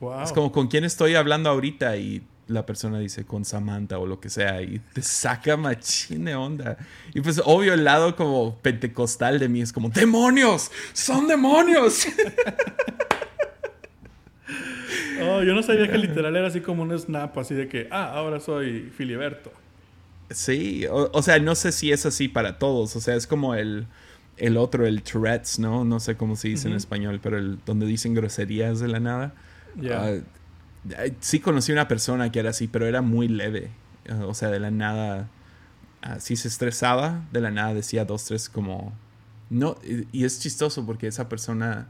Wow. 0.00 0.22
Es 0.22 0.32
como 0.32 0.52
con 0.52 0.68
quién 0.68 0.84
estoy 0.84 1.14
hablando 1.14 1.48
ahorita 1.48 1.96
y 1.96 2.22
la 2.48 2.64
persona 2.64 2.98
dice 2.98 3.24
con 3.24 3.44
Samantha 3.44 3.98
o 3.98 4.06
lo 4.06 4.20
que 4.20 4.28
sea 4.28 4.62
y 4.62 4.80
te 4.92 5.02
saca 5.02 5.56
machín 5.56 6.24
de 6.24 6.34
onda. 6.34 6.76
Y 7.14 7.20
pues 7.20 7.40
obvio 7.44 7.74
el 7.74 7.84
lado 7.84 8.14
como 8.14 8.56
pentecostal 8.58 9.38
de 9.38 9.48
mí 9.48 9.62
es 9.62 9.72
como 9.72 9.88
demonios, 9.88 10.70
son 10.92 11.26
demonios. 11.26 12.06
oh, 15.22 15.42
yo 15.42 15.54
no 15.54 15.62
sabía 15.62 15.90
que 15.90 15.98
literal 15.98 16.36
era 16.36 16.46
así 16.46 16.60
como 16.60 16.82
un 16.82 16.96
snap, 16.98 17.36
así 17.38 17.54
de 17.54 17.68
que, 17.68 17.88
ah, 17.90 18.12
ahora 18.12 18.38
soy 18.38 18.92
Filiberto. 18.96 19.52
Sí, 20.30 20.86
o, 20.90 21.22
sea, 21.22 21.38
no 21.38 21.54
sé 21.54 21.70
si 21.70 21.92
es 21.92 22.04
así 22.04 22.26
para 22.26 22.58
todos, 22.58 22.96
o 22.96 23.00
sea, 23.00 23.14
es 23.14 23.28
como 23.28 23.54
el, 23.54 23.86
el 24.36 24.56
otro, 24.56 24.84
el 24.84 25.02
Tourette's, 25.02 25.60
¿no? 25.60 25.84
No 25.84 26.00
sé 26.00 26.16
cómo 26.16 26.34
se 26.34 26.48
dice 26.48 26.66
en 26.66 26.74
español, 26.74 27.20
pero 27.22 27.38
el 27.38 27.60
donde 27.64 27.86
dicen 27.86 28.14
groserías 28.14 28.80
de 28.80 28.88
la 28.88 28.98
nada. 28.98 29.34
Yeah 29.80 30.22
sí 31.20 31.40
conocí 31.40 31.72
una 31.72 31.88
persona 31.88 32.30
que 32.30 32.38
era 32.38 32.50
así, 32.50 32.68
pero 32.68 32.86
era 32.86 33.02
muy 33.02 33.28
leve. 33.28 33.70
O 34.22 34.34
sea, 34.34 34.50
de 34.50 34.60
la 34.60 34.70
nada, 34.70 35.28
así 36.00 36.36
se 36.36 36.48
estresaba, 36.48 37.24
de 37.32 37.40
la 37.40 37.50
nada 37.50 37.74
decía 37.74 38.04
dos, 38.04 38.24
tres 38.24 38.48
como... 38.48 38.92
No, 39.48 39.76
y, 40.12 40.24
es 40.24 40.40
chistoso 40.40 40.84
porque 40.84 41.06
esa 41.06 41.28
persona 41.28 41.88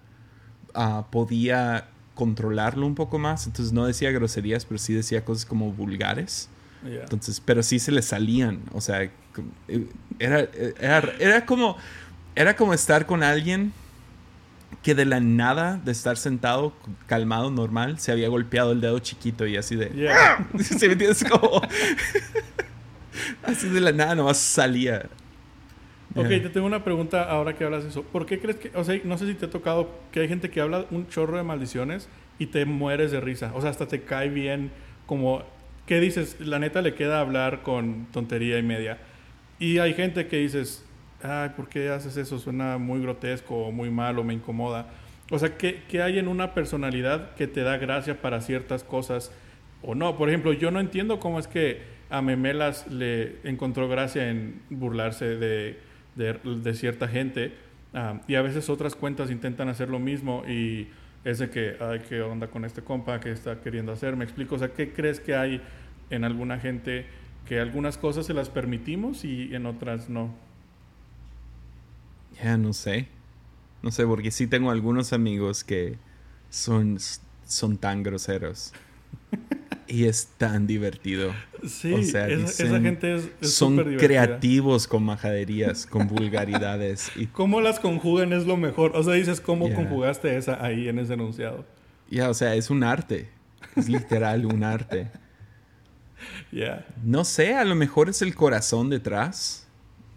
ah, 0.74 1.06
podía 1.10 1.88
controlarlo 2.14 2.86
un 2.86 2.94
poco 2.94 3.18
más, 3.18 3.46
entonces 3.46 3.72
no 3.72 3.86
decía 3.86 4.10
groserías, 4.10 4.64
pero 4.64 4.78
sí 4.78 4.94
decía 4.94 5.24
cosas 5.24 5.46
como 5.46 5.72
vulgares. 5.72 6.48
Entonces, 6.84 7.40
pero 7.40 7.62
sí 7.62 7.78
se 7.78 7.90
le 7.90 8.00
salían, 8.00 8.60
o 8.72 8.80
sea, 8.80 9.02
eh, 9.02 9.10
era, 10.20 10.46
era, 10.78 11.12
era 11.18 11.46
como, 11.46 11.76
era 12.36 12.54
como 12.54 12.74
estar 12.74 13.06
con 13.06 13.24
alguien 13.24 13.72
que 14.82 14.94
de 14.94 15.04
la 15.04 15.20
nada 15.20 15.80
de 15.84 15.92
estar 15.92 16.16
sentado, 16.16 16.72
calmado, 17.06 17.50
normal, 17.50 17.98
se 17.98 18.12
había 18.12 18.28
golpeado 18.28 18.72
el 18.72 18.80
dedo 18.80 18.98
chiquito 19.00 19.46
y 19.46 19.56
así 19.56 19.76
de. 19.76 19.88
¿Se 20.58 20.86
me 20.86 20.92
entiendes? 20.92 21.24
Como. 21.24 21.60
así 23.42 23.68
de 23.68 23.80
la 23.80 23.92
nada 23.92 24.14
nomás 24.14 24.38
salía. 24.38 25.06
Ok, 26.14 26.28
te 26.28 26.48
tengo 26.48 26.66
una 26.66 26.82
pregunta 26.82 27.24
ahora 27.24 27.54
que 27.54 27.64
hablas 27.64 27.82
de 27.82 27.90
eso. 27.90 28.02
¿Por 28.02 28.26
qué 28.26 28.38
crees 28.38 28.56
que.? 28.56 28.70
O 28.74 28.84
sea, 28.84 28.98
no 29.04 29.18
sé 29.18 29.26
si 29.26 29.34
te 29.34 29.46
ha 29.46 29.50
tocado 29.50 29.90
que 30.12 30.20
hay 30.20 30.28
gente 30.28 30.50
que 30.50 30.60
habla 30.60 30.86
un 30.90 31.08
chorro 31.08 31.36
de 31.36 31.42
maldiciones 31.42 32.08
y 32.38 32.46
te 32.46 32.64
mueres 32.64 33.10
de 33.10 33.20
risa. 33.20 33.52
O 33.54 33.60
sea, 33.60 33.70
hasta 33.70 33.86
te 33.86 34.02
cae 34.02 34.30
bien 34.30 34.70
como. 35.06 35.42
¿Qué 35.86 36.00
dices? 36.00 36.36
La 36.40 36.58
neta 36.58 36.80
le 36.80 36.94
queda 36.94 37.20
hablar 37.20 37.62
con 37.62 38.06
tontería 38.12 38.58
y 38.58 38.62
media. 38.62 38.98
Y 39.58 39.78
hay 39.78 39.94
gente 39.94 40.26
que 40.26 40.38
dices, 40.38 40.84
ay, 41.22 41.50
¿por 41.50 41.68
qué 41.68 41.90
haces 41.90 42.16
eso? 42.16 42.38
Suena 42.38 42.78
muy 42.78 43.00
grotesco 43.00 43.54
o 43.54 43.72
muy 43.72 43.90
malo, 43.90 44.24
me 44.24 44.34
incomoda. 44.34 44.86
O 45.30 45.38
sea, 45.38 45.56
¿qué, 45.56 45.82
¿qué, 45.88 46.02
hay 46.02 46.18
en 46.18 46.28
una 46.28 46.54
personalidad 46.54 47.34
que 47.34 47.46
te 47.46 47.62
da 47.62 47.78
gracia 47.78 48.20
para 48.20 48.40
ciertas 48.40 48.84
cosas 48.84 49.32
o 49.82 49.94
no? 49.94 50.16
Por 50.16 50.28
ejemplo, 50.28 50.52
yo 50.52 50.70
no 50.70 50.78
entiendo 50.78 51.18
cómo 51.18 51.38
es 51.38 51.48
que 51.48 51.82
a 52.10 52.22
Memelas 52.22 52.86
le 52.86 53.36
encontró 53.44 53.88
gracia 53.88 54.30
en 54.30 54.62
burlarse 54.70 55.36
de, 55.36 55.78
de, 56.14 56.74
cierta 56.74 57.08
gente 57.08 57.54
ah, 57.94 58.20
y 58.28 58.36
a 58.36 58.42
veces 58.42 58.70
otras 58.70 58.94
cuentas 58.94 59.30
intentan 59.30 59.68
hacer 59.68 59.88
lo 59.90 59.98
mismo 59.98 60.44
y 60.46 60.88
es 61.24 61.40
de 61.40 61.50
que, 61.50 61.76
ay, 61.80 62.02
¿qué 62.08 62.22
onda 62.22 62.46
con 62.46 62.64
este 62.64 62.82
compa? 62.82 63.18
¿Qué 63.18 63.32
está 63.32 63.60
queriendo 63.60 63.90
hacer? 63.90 64.14
Me 64.14 64.24
explico, 64.24 64.54
o 64.54 64.58
sea, 64.58 64.68
¿qué 64.68 64.92
crees 64.92 65.18
que 65.18 65.34
hay 65.34 65.60
en 66.10 66.22
alguna 66.22 66.60
gente 66.60 67.06
que 67.48 67.58
algunas 67.58 67.98
cosas 67.98 68.26
se 68.26 68.34
las 68.34 68.48
permitimos 68.48 69.24
y 69.24 69.52
en 69.54 69.66
otras 69.66 70.08
no? 70.08 70.45
Ya, 72.42 72.56
no 72.56 72.72
sé. 72.72 73.08
No 73.82 73.90
sé, 73.90 74.06
porque 74.06 74.30
sí 74.30 74.46
tengo 74.46 74.70
algunos 74.70 75.12
amigos 75.12 75.64
que 75.64 75.96
son, 76.50 76.98
son 77.46 77.76
tan 77.78 78.02
groseros. 78.02 78.72
y 79.88 80.04
es 80.04 80.28
tan 80.38 80.66
divertido. 80.66 81.32
Sí, 81.66 81.92
o 81.92 82.02
sea, 82.02 82.28
esa, 82.28 82.80
gente 82.80 83.16
es, 83.16 83.30
son 83.40 83.76
creativos 83.96 84.86
con 84.86 85.04
majaderías, 85.04 85.86
con 85.86 86.08
vulgaridades. 86.08 87.10
y 87.16 87.26
cómo 87.26 87.60
las 87.60 87.80
conjugan 87.80 88.32
es 88.32 88.46
lo 88.46 88.56
mejor. 88.56 88.92
O 88.94 89.02
sea, 89.02 89.14
dices 89.14 89.40
cómo 89.40 89.72
conjugaste 89.72 90.36
esa 90.36 90.64
ahí 90.64 90.88
en 90.88 90.98
ese 90.98 91.14
enunciado. 91.14 91.64
Ya, 92.10 92.30
o 92.30 92.34
sea, 92.34 92.54
es 92.54 92.70
un 92.70 92.84
arte. 92.84 93.28
Es 93.74 93.88
literal 93.88 94.46
un 94.46 94.64
arte. 94.64 95.10
Ya. 96.50 96.86
No 97.04 97.24
sé, 97.24 97.54
a 97.54 97.64
lo 97.64 97.74
mejor 97.74 98.08
es 98.08 98.22
el 98.22 98.34
corazón 98.34 98.88
detrás. 98.88 99.65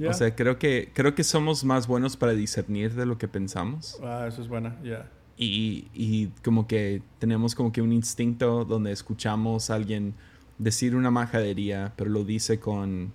O 0.07 0.13
sea, 0.13 0.33
creo 0.35 0.57
que, 0.57 0.91
creo 0.93 1.13
que 1.13 1.23
somos 1.23 1.63
más 1.65 1.87
buenos 1.87 2.15
para 2.15 2.33
discernir 2.33 2.93
de 2.93 3.05
lo 3.05 3.17
que 3.17 3.27
pensamos. 3.27 3.99
Ah, 4.01 4.25
eso 4.27 4.41
es 4.41 4.47
buena, 4.47 4.77
ya. 4.83 5.09
Y, 5.35 5.87
y, 5.93 6.27
como 6.43 6.67
que 6.67 7.01
tenemos 7.17 7.55
como 7.55 7.71
que 7.71 7.81
un 7.81 7.93
instinto 7.93 8.65
donde 8.65 8.91
escuchamos 8.91 9.69
a 9.69 9.75
alguien 9.75 10.13
decir 10.57 10.95
una 10.95 11.11
majadería, 11.11 11.93
pero 11.95 12.09
lo 12.09 12.23
dice 12.23 12.59
con... 12.59 13.13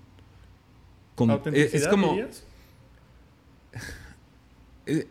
con 1.15 1.31
es, 1.53 1.87
como... 1.89 2.17
Eh, 4.87 5.09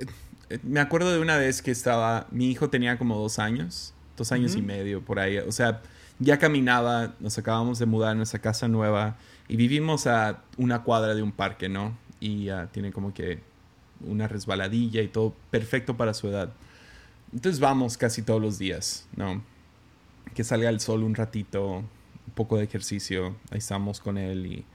eh, 0.52 0.60
me 0.62 0.80
acuerdo 0.80 1.12
de 1.12 1.20
una 1.20 1.36
vez 1.38 1.64
que 1.64 1.72
estaba... 1.72 2.28
Mi 2.30 2.52
hijo 2.52 2.70
tenía 2.70 3.00
como 3.00 3.18
dos 3.18 3.40
años, 3.40 3.96
dos 4.16 4.32
años 4.32 4.56
y 4.56 4.62
medio 4.62 5.04
por 5.04 5.18
ahí. 5.18 5.40
O 5.40 5.52
sea, 5.52 5.82
ya 6.20 6.38
caminaba, 6.38 7.16
nos 7.20 7.40
acabamos 7.40 7.80
de 7.80 7.88
mudar 7.88 8.12
a 8.12 8.16
nuestra 8.16 8.40
casa 8.40 8.68
nueva 8.68 9.18
y 9.48 9.56
vivimos 9.56 10.08
a 10.08 10.42
una 10.58 10.84
cuadra 10.84 11.16
de 11.16 11.22
un 11.22 11.32
parque, 11.32 11.70
¿no? 11.70 11.98
Y 12.20 12.48
tiene 12.72 12.92
como 12.92 13.14
que 13.14 13.40
una 14.06 14.28
resbaladilla 14.28 15.02
y 15.02 15.08
todo 15.08 15.34
perfecto 15.52 15.98
para 15.98 16.14
su 16.14 16.28
edad. 16.28 16.52
Entonces 17.34 17.60
vamos 17.60 17.98
casi 17.98 18.22
todos 18.22 18.42
los 18.42 18.58
días, 18.58 19.08
¿no? 19.16 19.42
Que 20.34 20.44
salga 20.44 20.70
el 20.70 20.80
sol 20.80 21.04
un 21.04 21.16
ratito, 21.16 21.78
un 21.78 22.34
poco 22.36 22.58
de 22.58 22.64
ejercicio, 22.64 23.36
ahí 23.52 23.58
estamos 23.58 24.00
con 24.00 24.18
él 24.18 24.46
y, 24.46 24.66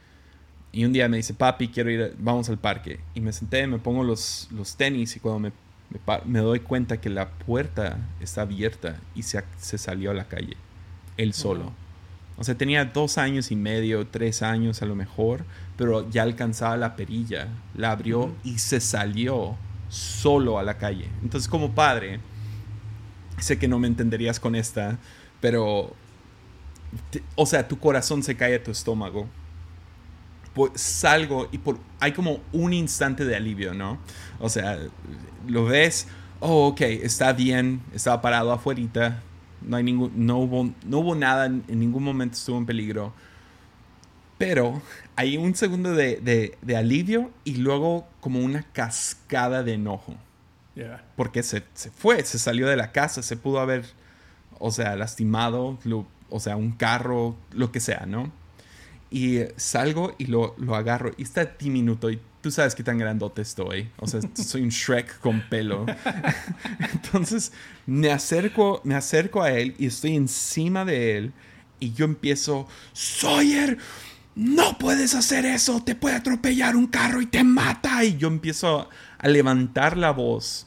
y 0.73 0.85
un 0.85 0.93
día 0.93 1.09
me 1.09 1.17
dice, 1.17 1.35
papi, 1.35 1.69
quiero 1.69 1.91
ir, 1.91 2.15
vamos 2.19 2.49
al 2.49 2.59
parque. 2.59 3.01
Y 3.15 3.21
me 3.21 3.33
senté, 3.33 3.67
me 3.67 3.79
pongo 3.79 4.05
los, 4.05 4.49
los 4.53 4.77
tenis 4.77 5.17
y 5.17 5.21
cuando 5.21 5.41
me, 5.41 5.53
me, 6.27 6.41
doy 6.41 6.61
cuenta 6.61 7.01
que 7.01 7.09
la 7.09 7.31
puerta 7.31 7.99
está 8.21 8.43
abierta 8.43 9.01
y 9.15 9.23
se, 9.23 9.43
se 9.59 9.79
salió 9.79 10.11
a 10.11 10.15
la 10.15 10.29
calle, 10.29 10.57
él 11.17 11.33
solo. 11.33 11.73
O 12.39 12.45
sea, 12.45 12.57
tenía 12.57 12.85
dos 12.85 13.19
años 13.19 13.51
y 13.51 13.57
medio, 13.57 14.07
tres 14.07 14.43
años 14.43 14.81
a 14.81 14.87
lo 14.87 14.95
mejor, 14.95 15.45
pero 15.77 16.09
ya 16.09 16.23
alcanzaba 16.23 16.77
la 16.77 16.95
perilla, 16.95 17.49
la 17.75 17.91
abrió 17.91 18.33
y 18.45 18.59
se 18.59 18.81
salió 18.81 19.57
solo 19.89 20.59
a 20.59 20.63
la 20.63 20.79
calle. 20.79 21.09
Entonces, 21.23 21.49
como 21.49 21.75
padre, 21.75 22.21
sé 23.39 23.59
que 23.59 23.67
no 23.67 23.81
me 23.81 23.89
entenderías 23.89 24.39
con 24.39 24.55
esta, 24.55 24.99
pero, 25.41 25.95
o 27.35 27.47
sea, 27.47 27.67
tu 27.67 27.79
corazón 27.79 28.23
se 28.23 28.37
cae 28.37 28.55
a 28.55 28.63
tu 28.63 28.71
estómago. 28.71 29.27
Pues 30.55 30.73
salgo 30.81 31.49
y 31.51 31.59
por, 31.59 31.79
hay 31.99 32.13
como 32.13 32.41
un 32.53 32.73
instante 32.73 33.25
de 33.25 33.35
alivio, 33.35 33.75
¿no? 33.75 33.99
O 34.39 34.49
sea, 34.49 34.79
lo 35.47 35.65
ves, 35.65 36.07
oh, 36.41 36.69
ok, 36.69 36.81
está 36.83 37.33
bien, 37.33 37.81
estaba 37.93 38.21
parado 38.21 38.53
afuera, 38.53 39.23
no, 39.63 39.77
hay 39.77 39.83
ningún, 39.83 40.13
no, 40.15 40.39
hubo, 40.39 40.73
no 40.85 40.99
hubo 40.99 41.15
nada, 41.15 41.47
en, 41.47 41.65
ningún 41.69 42.05
momento 42.05 42.37
estuvo 42.37 42.59
en 42.59 42.67
peligro. 42.67 43.13
Pero 44.39 44.81
hay 45.17 45.37
un 45.37 45.55
segundo 45.55 45.95
de, 45.95 46.57
de, 46.63 46.77
alivio 46.77 47.31
y 47.45 47.57
luego 47.57 48.07
como 48.21 48.41
una 48.41 48.63
cascada 48.73 49.63
de 49.63 49.75
enojo. 49.75 50.15
Porque 51.17 51.43
se, 51.43 51.65
se, 51.75 51.91
fue, 51.91 52.25
se 52.25 52.39
salió 52.39 52.69
de 52.69 52.77
la 52.77 52.93
casa, 52.93 53.23
se 53.23 53.37
pudo 53.37 53.59
haber, 53.59 53.85
o 54.61 54.71
sea, 54.71 54.95
lastimado, 54.95 55.77
o 56.31 56.41
sea, 56.41 56.57
un 56.57 56.71
carro, 56.71 57.37
lo 57.53 57.73
que 57.73 57.81
sea, 57.81 58.07
¿no? 58.07 58.31
Y 59.11 59.41
salgo 59.57 60.15
y 60.19 60.27
lo, 60.27 60.55
lo 60.57 60.77
agarro 60.77 61.11
y 61.17 61.23
está 61.23 61.45
diminuto 61.47 62.11
y 62.11 62.21
tú 62.41 62.51
sabes 62.51 62.75
qué 62.75 62.83
tan 62.83 62.99
grandote 62.99 63.43
estoy. 63.43 63.91
O 63.99 64.07
sea, 64.07 64.21
soy 64.35 64.63
un 64.63 64.71
Shrek 64.71 65.21
con 65.21 65.43
pelo. 65.49 65.87
Entonces 66.93 67.53
me 67.87 68.11
acerco, 68.11 68.81
me 68.85 68.95
acerco 68.95 69.43
a 69.43 69.51
él 69.53 69.75
y 69.79 69.87
estoy 69.87 70.17
encima 70.17 70.85
de 70.85 71.19
él 71.19 71.33
y 71.81 71.93
yo 71.93 72.05
empiezo, 72.05 72.67
Sawyer, 72.93 73.79
no 74.35 74.79
puedes 74.79 75.15
hacer 75.15 75.45
eso, 75.47 75.83
te 75.85 75.95
puede 75.95 76.17
atropellar 76.17 76.77
un 76.77 76.87
carro 76.87 77.21
y 77.21 77.27
te 77.27 77.45
mata. 77.45 78.05
Y 78.05 78.17
yo 78.17 78.29
empiezo 78.29 78.89
a 79.19 79.29
levantar 79.29 79.97
la 79.97 80.11
voz. 80.11 80.67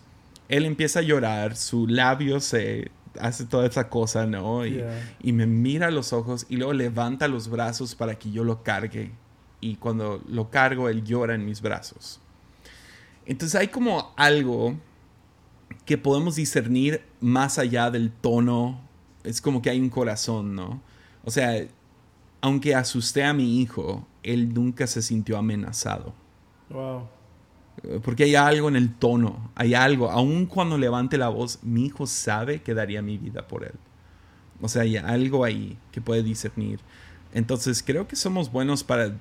Él 0.49 0.65
empieza 0.65 0.99
a 0.99 1.03
llorar, 1.03 1.55
su 1.55 1.87
labio 1.87 2.39
se 2.41 2.91
hace 3.19 3.45
toda 3.45 3.67
esa 3.67 3.89
cosa, 3.89 4.25
¿no? 4.25 4.65
Y, 4.65 4.83
y 5.21 5.31
me 5.33 5.45
mira 5.45 5.87
a 5.87 5.91
los 5.91 6.13
ojos 6.13 6.45
y 6.49 6.57
luego 6.57 6.73
levanta 6.73 7.27
los 7.27 7.49
brazos 7.49 7.95
para 7.95 8.15
que 8.15 8.31
yo 8.31 8.43
lo 8.43 8.63
cargue 8.63 9.11
y 9.61 9.75
cuando 9.75 10.21
lo 10.27 10.49
cargo, 10.49 10.89
él 10.89 11.03
llora 11.03 11.35
en 11.35 11.45
mis 11.45 11.61
brazos. 11.61 12.19
Entonces 13.25 13.59
hay 13.59 13.67
como 13.67 14.13
algo 14.17 14.75
que 15.85 15.97
podemos 15.97 16.35
discernir 16.35 17.03
más 17.21 17.59
allá 17.59 17.91
del 17.91 18.11
tono. 18.11 18.81
Es 19.23 19.39
como 19.39 19.61
que 19.61 19.69
hay 19.69 19.79
un 19.79 19.89
corazón, 19.89 20.55
¿no? 20.55 20.81
O 21.23 21.31
sea, 21.31 21.65
aunque 22.41 22.73
asusté 22.73 23.23
a 23.23 23.33
mi 23.33 23.61
hijo, 23.61 24.05
él 24.23 24.53
nunca 24.53 24.87
se 24.87 25.01
sintió 25.01 25.37
amenazado. 25.37 26.13
Wow. 26.69 27.07
Porque 28.03 28.23
hay 28.23 28.35
algo 28.35 28.67
en 28.67 28.75
el 28.75 28.93
tono, 28.93 29.51
hay 29.55 29.75
algo. 29.75 30.09
Aun 30.09 30.47
cuando 30.47 30.77
levante 30.77 31.17
la 31.17 31.29
voz, 31.29 31.59
mi 31.63 31.85
hijo 31.85 32.07
sabe 32.07 32.61
que 32.61 32.73
daría 32.73 33.01
mi 33.01 33.17
vida 33.17 33.47
por 33.47 33.63
él. 33.63 33.75
O 34.59 34.67
sea, 34.67 34.83
hay 34.83 34.97
algo 34.97 35.43
ahí 35.43 35.77
que 35.91 36.01
puede 36.01 36.23
discernir. 36.23 36.79
Entonces 37.33 37.81
creo 37.81 38.07
que 38.07 38.15
somos 38.15 38.51
buenos 38.51 38.83
para 38.83 39.13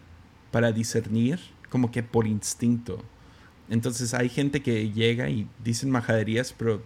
para 0.50 0.72
discernir 0.72 1.40
como 1.68 1.90
que 1.90 2.02
por 2.02 2.26
instinto. 2.26 3.02
Entonces 3.68 4.14
hay 4.14 4.28
gente 4.28 4.62
que 4.62 4.90
llega 4.90 5.28
y 5.30 5.46
dicen 5.62 5.90
majaderías, 5.90 6.52
pero 6.56 6.82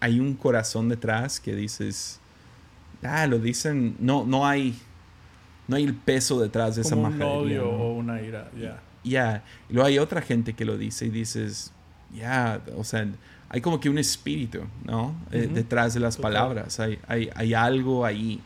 hay 0.00 0.20
un 0.20 0.34
corazón 0.34 0.88
detrás 0.88 1.38
que 1.38 1.54
dices, 1.54 2.20
ah, 3.02 3.26
lo 3.26 3.38
dicen, 3.38 3.96
no, 4.00 4.24
no 4.26 4.46
hay, 4.46 4.76
no 5.68 5.76
hay 5.76 5.84
el 5.84 5.94
peso 5.94 6.40
detrás 6.40 6.76
de 6.76 6.82
esa 6.82 6.96
majadería. 6.96 7.26
Un 7.26 7.46
odio 7.46 7.70
o 7.70 7.94
una 7.94 8.20
ira, 8.20 8.50
ya. 8.58 8.82
Ya, 9.04 9.44
y 9.68 9.74
luego 9.74 9.86
hay 9.86 9.98
otra 9.98 10.22
gente 10.22 10.54
que 10.54 10.64
lo 10.64 10.78
dice 10.78 11.06
y 11.06 11.10
dices, 11.10 11.72
ya, 12.14 12.60
o 12.76 12.84
sea, 12.84 13.06
hay 13.50 13.60
como 13.60 13.78
que 13.78 13.88
un 13.88 13.98
espíritu, 13.98 14.62
¿no? 14.84 15.14
Eh, 15.30 15.48
detrás 15.52 15.94
de 15.94 16.00
las 16.00 16.16
palabras, 16.16 16.80
hay, 16.80 16.98
hay, 17.06 17.30
hay 17.34 17.54
algo 17.54 18.04
ahí. 18.04 18.40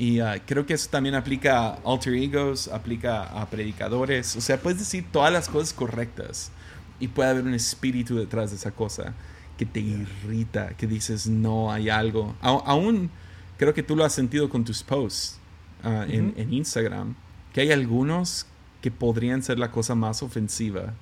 Y 0.00 0.20
ah, 0.20 0.40
creo 0.46 0.64
que 0.64 0.72
eso 0.72 0.88
también 0.88 1.14
aplica 1.14 1.74
a 1.74 1.78
alter 1.84 2.14
egos, 2.14 2.68
aplica 2.68 3.24
a 3.24 3.50
predicadores. 3.50 4.34
O 4.34 4.40
sea, 4.40 4.58
puedes 4.58 4.78
decir 4.78 5.04
todas 5.12 5.30
las 5.30 5.46
cosas 5.46 5.74
correctas 5.74 6.50
y 6.98 7.08
puede 7.08 7.28
haber 7.28 7.44
un 7.44 7.52
espíritu 7.52 8.16
detrás 8.16 8.48
de 8.48 8.56
esa 8.56 8.70
cosa 8.70 9.12
que 9.58 9.66
te 9.66 9.80
irrita, 9.80 10.70
que 10.70 10.86
dices, 10.86 11.26
no, 11.26 11.70
hay 11.70 11.90
algo. 11.90 12.34
aún 12.40 13.10
creo 13.58 13.74
que 13.74 13.82
tú 13.82 13.94
lo 13.94 14.06
has 14.06 14.14
sentido 14.14 14.48
con 14.48 14.64
tus 14.64 14.82
posts 14.82 15.38
ah, 15.84 16.06
en, 16.08 16.32
en 16.38 16.50
Instagram, 16.50 17.14
que 17.52 17.60
hay 17.60 17.70
algunos 17.70 18.46
que 18.80 18.90
podrían 18.90 19.42
ser 19.42 19.58
la 19.58 19.70
cosa 19.70 19.94
más 19.94 20.22
ofensiva 20.22 20.94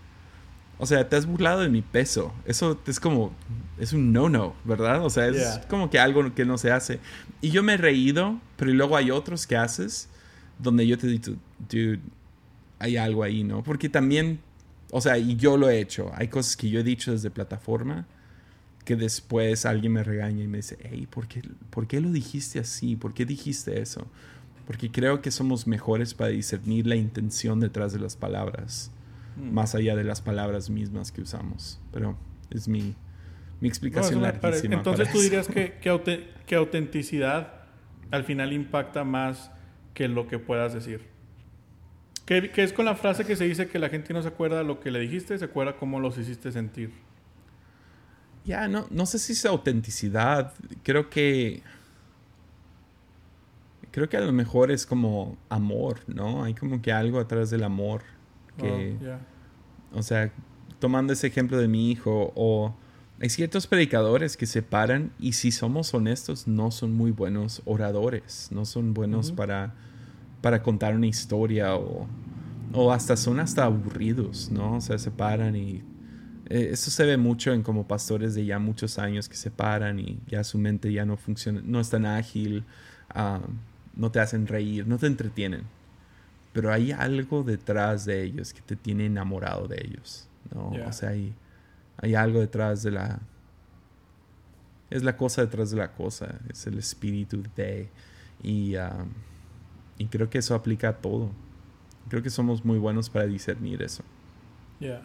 o 0.78 0.86
sea, 0.86 1.08
te 1.08 1.16
has 1.16 1.26
burlado 1.26 1.60
de 1.60 1.68
mi 1.68 1.82
peso. 1.82 2.32
Eso 2.44 2.78
es 2.86 3.00
como, 3.00 3.32
es 3.78 3.92
un 3.92 4.12
no-no, 4.12 4.54
¿verdad? 4.64 5.04
O 5.04 5.10
sea, 5.10 5.26
es 5.26 5.60
como 5.68 5.90
que 5.90 5.98
algo 5.98 6.34
que 6.34 6.44
no 6.44 6.56
se 6.56 6.70
hace. 6.70 7.00
Y 7.40 7.50
yo 7.50 7.62
me 7.62 7.74
he 7.74 7.76
reído, 7.76 8.40
pero 8.56 8.72
luego 8.72 8.96
hay 8.96 9.10
otros 9.10 9.46
que 9.46 9.56
haces 9.56 10.08
donde 10.58 10.86
yo 10.86 10.96
te 10.96 11.06
digo, 11.06 11.34
dude, 11.68 12.00
hay 12.78 12.96
algo 12.96 13.22
ahí, 13.24 13.42
¿no? 13.42 13.62
Porque 13.62 13.88
también, 13.88 14.40
o 14.90 15.00
sea, 15.00 15.18
y 15.18 15.36
yo 15.36 15.56
lo 15.56 15.68
he 15.68 15.80
hecho. 15.80 16.12
Hay 16.14 16.28
cosas 16.28 16.56
que 16.56 16.70
yo 16.70 16.80
he 16.80 16.84
dicho 16.84 17.12
desde 17.12 17.30
plataforma 17.30 18.06
que 18.84 18.96
después 18.96 19.66
alguien 19.66 19.92
me 19.92 20.02
regaña 20.02 20.44
y 20.44 20.48
me 20.48 20.58
dice, 20.58 20.78
hey, 20.80 21.06
¿por 21.10 21.28
qué, 21.28 21.42
¿por 21.70 21.86
qué 21.86 22.00
lo 22.00 22.10
dijiste 22.10 22.58
así? 22.58 22.96
¿Por 22.96 23.12
qué 23.12 23.26
dijiste 23.26 23.80
eso? 23.80 24.06
Porque 24.66 24.90
creo 24.90 25.20
que 25.20 25.30
somos 25.30 25.66
mejores 25.66 26.14
para 26.14 26.30
discernir 26.30 26.86
la 26.86 26.96
intención 26.96 27.60
detrás 27.60 27.92
de 27.92 27.98
las 27.98 28.16
palabras. 28.16 28.90
Mm. 29.38 29.52
más 29.52 29.74
allá 29.74 29.96
de 29.96 30.04
las 30.04 30.20
palabras 30.20 30.70
mismas 30.70 31.12
que 31.12 31.22
usamos. 31.22 31.80
Pero 31.92 32.16
es 32.50 32.68
mi, 32.68 32.94
mi 33.60 33.68
explicación 33.68 34.22
larguísima. 34.22 34.76
Entonces 34.76 35.10
tú 35.10 35.20
dirías 35.20 35.48
que, 35.48 35.74
que, 36.46 36.54
autenticidad 36.54 37.52
al 38.10 38.24
final 38.24 38.52
impacta 38.52 39.04
más 39.04 39.50
que 39.94 40.08
lo 40.08 40.28
que 40.28 40.38
puedas 40.38 40.74
decir. 40.74 41.06
Que, 42.24 42.50
es 42.56 42.72
con 42.72 42.84
la 42.84 42.94
frase 42.94 43.24
que 43.24 43.36
se 43.36 43.44
dice 43.44 43.68
que 43.68 43.78
la 43.78 43.88
gente 43.88 44.12
no 44.12 44.22
se 44.22 44.28
acuerda 44.28 44.62
lo 44.62 44.80
que 44.80 44.90
le 44.90 45.00
dijiste, 45.00 45.38
se 45.38 45.44
acuerda 45.46 45.76
cómo 45.76 45.98
los 45.98 46.18
hiciste 46.18 46.52
sentir. 46.52 46.92
Ya, 48.44 48.68
no, 48.68 48.86
no 48.90 49.06
sé 49.06 49.18
si 49.18 49.32
es 49.32 49.44
autenticidad. 49.46 50.52
Creo 50.82 51.10
que 51.10 51.62
creo 53.90 54.08
que 54.08 54.16
a 54.16 54.20
lo 54.20 54.32
mejor 54.32 54.70
es 54.70 54.86
como 54.86 55.36
amor, 55.48 56.00
¿no? 56.06 56.44
Hay 56.44 56.54
como 56.54 56.80
que 56.82 56.92
algo 56.92 57.18
atrás 57.18 57.50
del 57.50 57.64
amor 57.64 58.02
que, 58.58 58.96
oh, 59.94 59.98
o 59.98 60.02
sea, 60.02 60.30
tomando 60.78 61.12
ese 61.12 61.26
ejemplo 61.26 61.56
de 61.58 61.68
mi 61.68 61.90
hijo, 61.90 62.32
o 62.36 62.74
hay 63.20 63.30
ciertos 63.30 63.66
predicadores 63.66 64.36
que 64.36 64.46
se 64.46 64.62
paran 64.62 65.12
y 65.18 65.32
si 65.32 65.50
somos 65.50 65.94
honestos, 65.94 66.46
no 66.46 66.70
son 66.70 66.92
muy 66.92 67.10
buenos 67.10 67.62
oradores, 67.64 68.48
no 68.52 68.64
son 68.64 68.92
buenos 68.94 69.32
para, 69.32 69.74
para 70.42 70.62
contar 70.62 70.94
una 70.94 71.06
historia 71.06 71.74
o, 71.74 72.06
o 72.72 72.92
hasta 72.92 73.16
son 73.16 73.40
hasta 73.40 73.64
aburridos, 73.64 74.50
¿no? 74.50 74.76
O 74.76 74.80
sea, 74.80 74.98
se 74.98 75.10
paran 75.10 75.56
y 75.56 75.82
eh, 76.50 76.70
eso 76.72 76.90
se 76.90 77.06
ve 77.06 77.16
mucho 77.16 77.52
en 77.52 77.62
como 77.62 77.88
pastores 77.88 78.34
de 78.34 78.44
ya 78.44 78.58
muchos 78.58 78.98
años 78.98 79.28
que 79.28 79.36
se 79.36 79.50
paran 79.50 79.98
y 79.98 80.20
ya 80.28 80.44
su 80.44 80.58
mente 80.58 80.92
ya 80.92 81.04
no 81.06 81.16
funciona, 81.16 81.62
no 81.64 81.80
es 81.80 81.90
tan 81.90 82.06
ágil. 82.06 82.64
Ah, 83.10 83.40
no 83.98 84.12
te 84.12 84.20
hacen 84.20 84.46
reír, 84.46 84.86
no 84.86 84.96
te 84.96 85.06
entretienen. 85.06 85.62
Pero 86.52 86.72
hay 86.72 86.92
algo 86.92 87.42
detrás 87.42 88.04
de 88.04 88.22
ellos 88.22 88.52
que 88.52 88.60
te 88.60 88.76
tiene 88.76 89.06
enamorado 89.06 89.68
de 89.68 89.80
ellos. 89.84 90.28
¿no? 90.54 90.72
O 90.86 90.92
sea, 90.92 91.10
hay, 91.10 91.34
hay 91.98 92.14
algo 92.14 92.40
detrás 92.40 92.82
de 92.82 92.92
la... 92.92 93.20
Es 94.90 95.02
la 95.02 95.16
cosa 95.16 95.42
detrás 95.42 95.70
de 95.70 95.76
la 95.76 95.92
cosa. 95.92 96.40
Es 96.48 96.66
el 96.66 96.78
espíritu 96.78 97.42
de... 97.54 97.88
Y, 98.42 98.76
um, 98.76 99.08
y 99.98 100.06
creo 100.06 100.30
que 100.30 100.38
eso 100.38 100.54
aplica 100.54 100.88
a 100.88 100.96
todo. 100.96 101.30
Creo 102.08 102.22
que 102.22 102.30
somos 102.30 102.64
muy 102.64 102.78
buenos 102.78 103.10
para 103.10 103.26
discernir 103.26 103.82
eso. 103.82 104.02
Ya. 104.80 105.02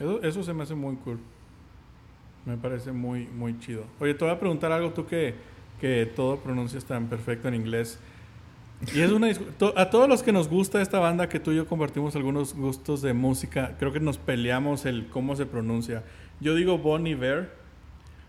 Eso, 0.00 0.22
eso 0.22 0.42
se 0.42 0.52
me 0.52 0.64
hace 0.64 0.74
muy 0.74 0.96
cool. 0.96 1.20
Me 2.44 2.56
parece 2.56 2.90
muy, 2.90 3.26
muy 3.26 3.58
chido. 3.60 3.84
Oye, 4.00 4.14
te 4.14 4.24
voy 4.24 4.34
a 4.34 4.40
preguntar 4.40 4.72
algo 4.72 4.92
tú 4.92 5.06
que 5.06 5.34
que 5.80 6.06
todo 6.06 6.38
pronuncias 6.38 6.84
tan 6.84 7.06
perfecto 7.06 7.48
en 7.48 7.54
inglés. 7.54 7.98
Y 8.94 9.00
es 9.00 9.10
una 9.10 9.28
a 9.76 9.90
todos 9.90 10.08
los 10.08 10.22
que 10.22 10.32
nos 10.32 10.48
gusta 10.48 10.80
esta 10.80 11.00
banda 11.00 11.28
que 11.28 11.40
tú 11.40 11.50
y 11.52 11.56
yo 11.56 11.66
compartimos 11.66 12.14
algunos 12.14 12.54
gustos 12.54 13.02
de 13.02 13.12
música, 13.12 13.76
creo 13.78 13.92
que 13.92 14.00
nos 14.00 14.18
peleamos 14.18 14.86
el 14.86 15.08
cómo 15.08 15.34
se 15.34 15.46
pronuncia. 15.46 16.04
Yo 16.40 16.54
digo 16.54 16.78
Bon 16.78 17.04
Iver, 17.06 17.50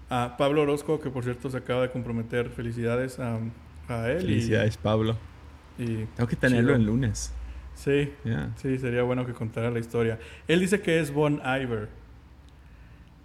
a 0.09 0.35
Pablo 0.37 0.63
Orozco, 0.63 0.99
que 0.99 1.09
por 1.09 1.23
cierto 1.23 1.49
se 1.49 1.57
acaba 1.57 1.83
de 1.83 1.91
comprometer, 1.91 2.49
felicidades 2.49 3.19
a, 3.19 3.39
a 3.87 4.09
él. 4.09 4.21
Felicidades, 4.21 4.77
Pablo. 4.77 5.15
Y 5.77 6.05
Tengo 6.15 6.27
que 6.27 6.35
tenerlo 6.35 6.75
el 6.75 6.83
lunes. 6.83 7.31
Sí, 7.75 8.11
sí, 8.57 8.77
sería 8.77 9.03
bueno 9.03 9.25
que 9.25 9.33
contara 9.33 9.69
la 9.71 9.79
historia. 9.79 10.19
Él 10.47 10.59
dice 10.59 10.81
que 10.81 10.99
es 10.99 11.13
Bon 11.13 11.41
Iver. 11.45 11.87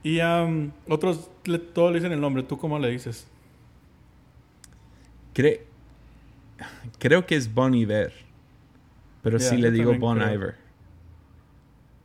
Y 0.05 0.21
otros 0.89 1.31
todos 1.73 1.91
le 1.91 1.99
dicen 1.99 2.13
el 2.13 2.21
nombre. 2.21 2.43
¿Tú 2.43 2.59
cómo 2.59 2.79
le 2.79 2.91
dices? 2.91 3.27
creo 5.33 5.59
que 7.27 7.37
es 7.37 7.53
Bon 7.53 7.75
Iver. 7.75 8.13
Pero 9.23 9.39
sí 9.39 9.57
le 9.57 9.71
digo 9.71 9.97
Bon 9.99 10.21
Iver. 10.21 10.57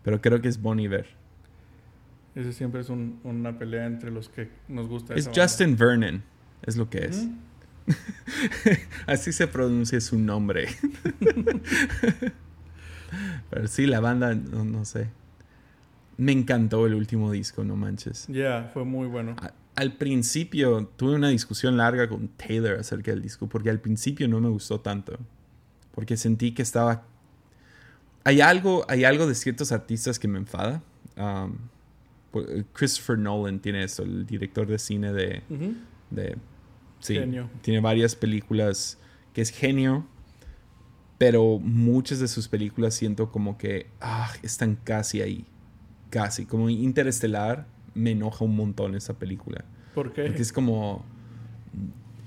Pero 0.04 0.22
creo 0.22 0.42
que 0.42 0.48
es 0.48 0.62
Bon 0.62 0.80
Iver. 0.80 1.08
Ese 2.36 2.54
siempre 2.54 2.82
es 2.82 2.90
una 2.90 3.58
pelea 3.58 3.86
entre 3.86 4.12
los 4.12 4.30
que 4.30 4.50
nos 4.68 4.88
gusta. 4.88 5.16
Es 5.16 5.30
Justin 5.34 5.76
Vernon, 5.76 6.24
es 6.62 6.78
lo 6.78 6.90
que 6.90 7.06
es. 7.06 7.28
Así 9.08 9.34
se 9.34 9.48
pronuncia 9.48 10.00
su 10.00 10.18
nombre. 10.18 10.68
Pero 13.50 13.68
sí, 13.68 13.88
la 13.88 14.00
banda, 14.00 14.36
no, 14.36 14.86
sé. 14.86 15.10
Me 16.18 16.32
encantó 16.32 16.86
el 16.86 16.94
último 16.94 17.32
disco, 17.32 17.64
no 17.64 17.76
manches. 17.76 18.28
Ya, 18.28 18.70
fue 18.74 18.86
muy 18.86 19.08
bueno 19.08 19.36
al 19.80 19.94
principio 19.94 20.92
tuve 20.98 21.16
una 21.16 21.30
discusión 21.30 21.78
larga 21.78 22.10
con 22.10 22.28
Taylor 22.28 22.78
acerca 22.78 23.12
del 23.12 23.22
disco, 23.22 23.48
porque 23.48 23.70
al 23.70 23.80
principio 23.80 24.28
no 24.28 24.42
me 24.42 24.50
gustó 24.50 24.82
tanto, 24.82 25.18
porque 25.96 26.18
sentí 26.18 26.54
que 26.54 26.62
estaba... 26.62 27.06
Hay 28.26 28.42
algo, 28.42 28.86
hay 28.90 29.06
algo 29.06 29.26
de 29.26 29.36
ciertos 29.36 29.72
artistas 29.72 30.20
que 30.20 30.28
me 30.28 30.38
enfada. 30.38 30.84
Um, 31.16 31.56
pues, 32.32 32.66
Christopher 32.74 33.18
Nolan 33.18 33.60
tiene 33.60 33.86
eso, 33.86 34.04
el 34.04 34.26
director 34.26 34.68
de 34.68 34.78
cine 34.80 35.14
de... 35.14 35.44
de 36.10 36.38
sí, 37.00 37.16
genio. 37.16 37.50
tiene 37.62 37.80
varias 37.80 38.16
películas 38.16 38.98
que 39.34 39.42
es 39.42 39.50
genio, 39.50 40.06
pero 41.18 41.58
muchas 41.58 42.20
de 42.20 42.28
sus 42.28 42.50
películas 42.50 42.96
siento 42.96 43.32
como 43.32 43.58
que 43.58 43.88
ah, 44.02 44.30
están 44.44 44.76
casi 44.76 45.22
ahí, 45.22 45.46
casi, 46.10 46.46
como 46.46 46.70
Interestelar 46.70 47.79
me 47.94 48.12
enoja 48.12 48.46
un 48.46 48.56
montón 48.56 48.96
esa 48.96 49.18
película. 49.18 49.64
¿Por 49.94 50.14
qué? 50.14 50.24
Porque 50.24 50.42
es 50.42 50.54
como. 50.54 51.06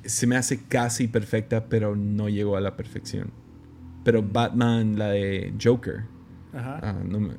Se 0.05 0.27
me 0.27 0.37
hace 0.37 0.65
casi 0.65 1.07
perfecta, 1.07 1.67
pero 1.67 1.95
no 1.95 2.29
llegó 2.29 2.57
a 2.57 2.61
la 2.61 2.77
perfección. 2.77 3.31
Pero 4.05 4.23
Batman, 4.23 4.99
la 4.99 5.11
de 5.11 5.55
Joker, 5.63 6.05
ah, 6.55 6.95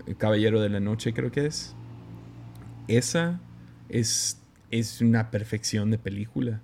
el 0.07 0.17
Caballero 0.17 0.61
de 0.61 0.69
la 0.69 0.79
Noche, 0.79 1.13
creo 1.13 1.31
que 1.31 1.45
es. 1.45 1.75
Esa 2.87 3.39
es, 3.89 4.41
es 4.71 5.01
una 5.01 5.29
perfección 5.29 5.91
de 5.91 5.97
película. 5.97 6.61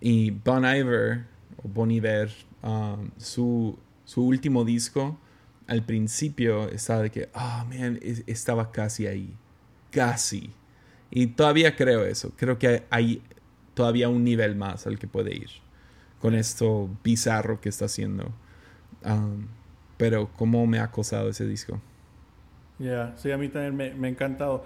Y 0.00 0.30
Bon 0.30 0.64
Iver, 0.64 1.24
o 1.62 1.68
Bon 1.68 1.90
Iver, 1.90 2.30
um, 2.62 3.10
su, 3.16 3.78
su 4.04 4.24
último 4.24 4.64
disco, 4.64 5.18
al 5.66 5.82
principio 5.84 6.68
estaba 6.68 7.02
de 7.02 7.10
que, 7.10 7.28
ah, 7.34 7.66
man, 7.68 7.98
estaba 8.26 8.70
casi 8.72 9.06
ahí. 9.06 9.34
Casi. 9.90 10.50
Y 11.10 11.28
todavía 11.28 11.76
creo 11.76 12.04
eso. 12.04 12.32
Creo 12.36 12.58
que 12.58 12.84
hay 12.90 13.22
todavía 13.74 14.08
un 14.08 14.24
nivel 14.24 14.56
más 14.56 14.86
al 14.86 14.98
que 14.98 15.06
puede 15.06 15.34
ir 15.34 15.50
con 16.20 16.34
esto 16.34 16.90
bizarro 17.04 17.60
que 17.60 17.68
está 17.68 17.86
haciendo. 17.86 18.32
Um, 19.04 19.46
pero 19.96 20.30
cómo 20.36 20.66
me 20.66 20.78
ha 20.78 20.84
acosado 20.84 21.28
ese 21.28 21.46
disco. 21.46 21.80
Ya, 22.78 23.14
sí, 23.16 23.30
a 23.30 23.38
mí 23.38 23.48
también 23.48 23.98
me, 23.98 24.06
ha 24.06 24.10
encantado. 24.10 24.64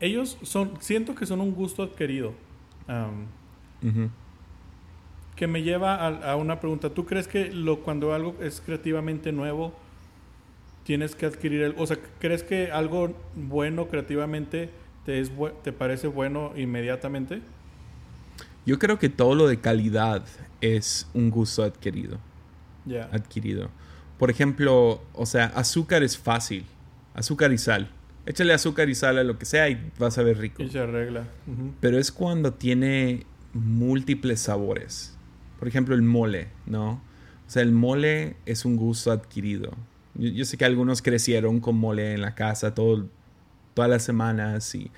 Ellos 0.00 0.38
son, 0.42 0.72
siento 0.80 1.14
que 1.14 1.26
son 1.26 1.40
un 1.40 1.54
gusto 1.54 1.82
adquirido. 1.82 2.34
Um, 2.88 3.26
que 5.36 5.46
me 5.46 5.62
lleva 5.62 5.96
a, 5.96 6.32
a, 6.32 6.36
una 6.36 6.60
pregunta. 6.60 6.90
¿Tú 6.90 7.04
crees 7.06 7.28
que 7.28 7.52
lo, 7.52 7.80
cuando 7.80 8.14
algo 8.14 8.36
es 8.40 8.60
creativamente 8.60 9.32
nuevo, 9.32 9.74
tienes 10.84 11.14
que 11.14 11.26
adquirir 11.26 11.62
el... 11.62 11.74
O 11.76 11.86
sea, 11.86 11.98
¿crees 12.18 12.42
que 12.42 12.70
algo 12.70 13.14
bueno 13.34 13.88
creativamente 13.88 14.70
te, 15.04 15.20
es, 15.20 15.30
te 15.62 15.72
parece 15.72 16.06
bueno 16.06 16.52
inmediatamente? 16.56 17.40
Yo 18.66 18.78
creo 18.78 18.98
que 18.98 19.08
todo 19.08 19.34
lo 19.34 19.46
de 19.46 19.60
calidad 19.60 20.24
es 20.60 21.08
un 21.14 21.30
gusto 21.30 21.62
adquirido. 21.62 22.18
Adquirido. 23.12 23.70
Por 24.18 24.30
ejemplo, 24.30 25.02
o 25.12 25.26
sea, 25.26 25.46
azúcar 25.46 26.02
es 26.02 26.16
fácil. 26.16 26.64
Azúcar 27.14 27.52
y 27.52 27.58
sal. 27.58 27.90
Échale 28.26 28.54
azúcar 28.54 28.88
y 28.88 28.94
sal 28.94 29.18
a 29.18 29.24
lo 29.24 29.38
que 29.38 29.44
sea 29.44 29.68
y 29.68 29.90
vas 29.98 30.16
a 30.16 30.22
ver 30.22 30.38
rico. 30.38 30.62
Y 30.62 30.70
se 30.70 30.78
arregla. 30.78 31.24
Pero 31.80 31.98
es 31.98 32.10
cuando 32.10 32.54
tiene 32.54 33.26
múltiples 33.52 34.40
sabores. 34.40 35.16
Por 35.58 35.68
ejemplo, 35.68 35.94
el 35.94 36.02
mole, 36.02 36.48
¿no? 36.66 37.02
O 37.46 37.50
sea, 37.50 37.62
el 37.62 37.72
mole 37.72 38.36
es 38.46 38.64
un 38.64 38.76
gusto 38.76 39.12
adquirido. 39.12 39.72
Yo, 40.14 40.30
yo 40.30 40.44
sé 40.44 40.56
que 40.56 40.64
algunos 40.64 41.02
crecieron 41.02 41.60
con 41.60 41.76
mole 41.76 42.14
en 42.14 42.22
la 42.22 42.34
casa 42.34 42.74
todo, 42.74 43.06
todas 43.74 43.90
las 43.90 44.02
semanas 44.02 44.74
y, 44.74 44.90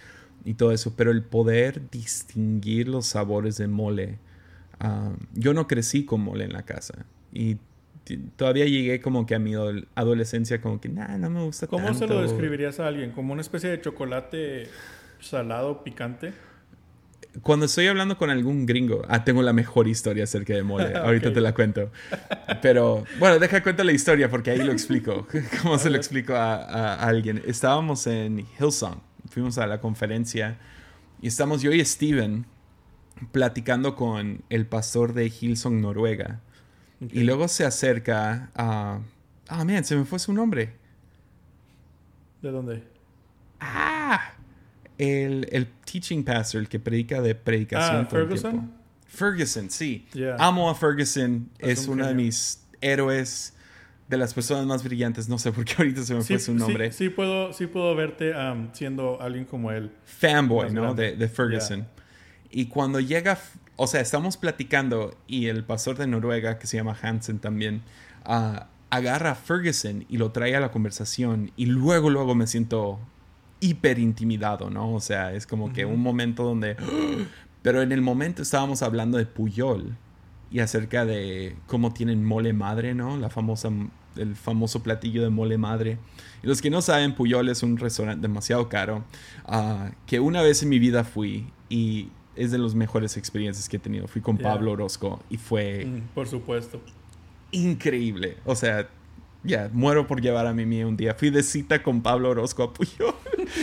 todo 0.56 0.70
eso, 0.70 0.94
pero 0.96 1.10
el 1.10 1.24
poder 1.24 1.90
distinguir 1.90 2.86
los 2.86 3.06
sabores 3.06 3.56
de 3.56 3.66
mole. 3.66 4.18
Ah, 4.78 5.10
yo 5.34 5.54
no 5.54 5.66
crecí 5.66 6.04
con 6.04 6.20
mole 6.20 6.44
en 6.44 6.52
la 6.52 6.62
casa 6.62 7.04
y 7.32 7.56
todavía 8.36 8.66
llegué 8.66 9.00
como 9.00 9.26
que 9.26 9.34
a 9.34 9.38
mi 9.38 9.54
adolescencia 9.94 10.60
como 10.60 10.80
que, 10.80 10.88
nah, 10.88 11.18
no 11.18 11.30
me 11.30 11.42
gusta 11.42 11.66
¿Cómo 11.66 11.92
se 11.94 12.06
lo 12.06 12.22
describirías 12.22 12.78
a 12.78 12.86
alguien? 12.86 13.10
¿Como 13.10 13.32
una 13.32 13.42
especie 13.42 13.70
de 13.70 13.80
chocolate 13.80 14.68
salado, 15.18 15.82
picante? 15.82 16.32
Cuando 17.42 17.66
estoy 17.66 17.86
hablando 17.86 18.16
con 18.16 18.30
algún 18.30 18.66
gringo, 18.66 19.02
ah, 19.08 19.24
tengo 19.24 19.42
la 19.42 19.52
mejor 19.52 19.88
historia 19.88 20.24
acerca 20.24 20.54
de 20.54 20.62
mole. 20.62 20.94
Ahorita 20.96 21.32
te 21.32 21.40
la 21.40 21.54
cuento. 21.54 21.90
Pero 22.62 23.04
bueno, 23.18 23.38
deja 23.38 23.62
cuenta 23.62 23.84
la 23.84 23.92
historia 23.92 24.30
porque 24.30 24.50
ahí 24.50 24.58
lo 24.58 24.72
explico. 24.72 25.26
¿Cómo 25.62 25.78
se 25.78 25.90
lo 25.90 25.96
explico 25.96 26.34
a, 26.34 26.94
alguien? 26.94 27.42
Estábamos 27.46 28.06
en 28.06 28.46
Hillsong, 28.58 29.00
fuimos 29.30 29.58
a 29.58 29.66
la 29.66 29.80
conferencia 29.80 30.58
y 31.20 31.28
estamos 31.28 31.62
yo 31.62 31.72
y 31.72 31.84
Steven 31.84 32.46
platicando 33.32 33.96
con 33.96 34.42
el 34.50 34.66
pastor 34.66 35.12
de 35.14 35.26
Hillsong, 35.26 35.80
Noruega. 35.80 36.40
Y 37.00 37.24
luego 37.24 37.48
se 37.48 37.64
acerca 37.64 38.50
a. 38.54 39.00
Ah, 39.48 39.64
man, 39.64 39.84
se 39.84 39.96
me 39.96 40.04
fue 40.04 40.18
su 40.18 40.32
nombre. 40.32 40.74
¿De 42.40 42.50
dónde? 42.50 42.82
Ah, 43.60 44.35
el, 44.98 45.48
el 45.52 45.66
teaching 45.84 46.24
pastor, 46.24 46.62
el 46.62 46.68
que 46.68 46.78
predica 46.78 47.20
de 47.20 47.34
predicación. 47.34 48.06
Ah, 48.06 48.08
Ferguson. 48.10 48.72
Ferguson, 49.06 49.70
sí. 49.70 50.06
Amo 50.38 50.70
a 50.70 50.74
Ferguson. 50.74 51.48
Es, 51.58 51.88
uno 51.88 52.06
de 52.06 52.14
mis 52.14 52.62
héroes, 52.80 53.54
de 54.08 54.16
las 54.16 54.34
personas 54.34 54.66
más 54.66 54.84
brillantes. 54.84 55.28
No 55.28 55.38
sé 55.38 55.52
por 55.52 55.64
qué 55.64 55.74
ahorita 55.78 56.02
se 56.02 56.14
me 56.14 56.22
fue 56.22 56.38
su 56.38 56.54
nombre. 56.54 56.92
Sí, 56.92 57.08
puedo, 57.08 57.52
sí 57.52 57.66
puedo 57.66 57.94
verte 57.94 58.32
um, 58.34 58.68
siendo 58.72 59.20
alguien 59.20 59.44
como 59.44 59.70
él. 59.70 59.90
Fanboy, 60.04 60.70
¿no? 60.72 60.94
De, 60.94 61.28
Ferguson. 61.28 61.86
Y 62.50 62.66
cuando 62.66 63.00
llega, 63.00 63.38
o 63.76 63.86
sea, 63.86 64.00
estamos 64.00 64.36
platicando 64.36 65.16
y 65.26 65.46
el 65.46 65.64
pastor 65.64 65.96
de 65.96 66.06
Noruega, 66.06 66.58
que 66.58 66.66
se 66.66 66.76
llama 66.76 66.96
Hansen 67.00 67.38
también, 67.38 67.82
uh, 68.26 68.60
agarra 68.90 69.32
a 69.32 69.34
Ferguson 69.34 70.04
y 70.08 70.16
lo 70.16 70.30
trae 70.30 70.54
a 70.56 70.60
la 70.60 70.70
conversación 70.70 71.50
y 71.56 71.66
luego, 71.66 72.08
luego 72.08 72.34
me 72.34 72.46
siento 72.46 73.00
hiper 73.66 73.98
intimidado, 73.98 74.70
¿no? 74.70 74.94
O 74.94 75.00
sea, 75.00 75.32
es 75.32 75.46
como 75.46 75.72
que 75.72 75.84
un 75.84 76.00
momento 76.00 76.44
donde... 76.44 76.76
Pero 77.62 77.82
en 77.82 77.90
el 77.90 78.00
momento 78.00 78.42
estábamos 78.42 78.82
hablando 78.82 79.18
de 79.18 79.26
Puyol 79.26 79.96
y 80.52 80.60
acerca 80.60 81.04
de 81.04 81.56
cómo 81.66 81.92
tienen 81.92 82.24
mole 82.24 82.52
madre, 82.52 82.94
¿no? 82.94 83.16
La 83.16 83.28
famosa, 83.28 83.70
el 84.16 84.36
famoso 84.36 84.82
platillo 84.84 85.22
de 85.22 85.30
mole 85.30 85.58
madre. 85.58 85.98
Y 86.44 86.46
los 86.46 86.62
que 86.62 86.70
no 86.70 86.80
saben, 86.80 87.14
Puyol 87.14 87.48
es 87.48 87.64
un 87.64 87.76
restaurante 87.76 88.22
demasiado 88.22 88.68
caro 88.68 89.04
ah, 89.46 89.90
que 90.06 90.20
una 90.20 90.42
vez 90.42 90.62
en 90.62 90.68
mi 90.68 90.78
vida 90.78 91.02
fui 91.02 91.46
y 91.68 92.08
es 92.36 92.52
de 92.52 92.58
las 92.58 92.74
mejores 92.74 93.16
experiencias 93.16 93.68
que 93.68 93.78
he 93.78 93.80
tenido. 93.80 94.06
Fui 94.06 94.22
con 94.22 94.38
Pablo 94.38 94.72
Orozco 94.72 95.20
y 95.28 95.36
fue... 95.36 95.86
Mm, 95.86 96.00
por 96.14 96.28
supuesto. 96.28 96.80
Increíble. 97.50 98.36
O 98.44 98.54
sea, 98.54 98.88
ya, 99.46 99.70
muero 99.72 100.06
por 100.06 100.20
llevar 100.20 100.46
a 100.46 100.52
Mimi 100.52 100.82
un 100.84 100.96
día. 100.96 101.14
Fui 101.14 101.30
de 101.30 101.42
cita 101.42 101.82
con 101.82 102.02
Pablo 102.02 102.30
Orozco 102.30 102.62
a 102.62 102.72
Puyol. 102.72 103.14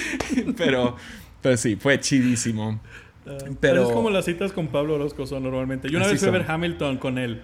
pero, 0.58 0.96
pero 1.42 1.58
sí, 1.58 1.76
fue 1.76 2.00
chidísimo. 2.00 2.80
Ah, 3.26 3.38
pero 3.60 3.84
es 3.84 3.94
como 3.94 4.10
las 4.10 4.26
citas 4.26 4.52
con 4.52 4.68
Pablo 4.68 4.96
Orozco 4.96 5.26
son 5.26 5.44
normalmente. 5.44 5.90
Yo 5.90 5.98
una 5.98 6.08
vez 6.08 6.20
fui 6.20 6.30
a 6.30 6.32
ver 6.32 6.46
Hamilton 6.50 6.98
con 6.98 7.18
él. 7.18 7.44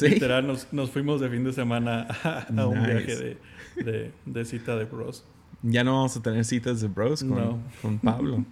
Literal, 0.00 0.46
nos, 0.72 0.90
fuimos 0.90 1.20
de 1.20 1.28
fin 1.28 1.44
de 1.44 1.52
semana 1.52 2.06
a, 2.24 2.66
un 2.66 2.82
viaje 2.82 3.38
de, 3.76 4.44
cita 4.44 4.76
de 4.76 4.84
bros. 4.84 5.24
Ya 5.62 5.84
no 5.84 5.94
vamos 5.94 6.16
a 6.16 6.22
tener 6.22 6.44
citas 6.44 6.80
de 6.80 6.88
bros 6.88 7.22
con, 7.22 7.62
con 7.80 7.98
Pablo. 7.98 8.44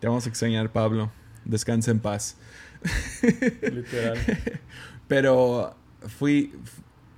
Te 0.00 0.06
vamos 0.06 0.26
a 0.26 0.28
extrañar, 0.28 0.70
Pablo. 0.72 1.10
Descansa 1.44 1.90
en 1.90 2.00
paz. 2.00 2.36
Literal. 3.62 4.18
Pero 5.06 5.76
fui, 6.18 6.52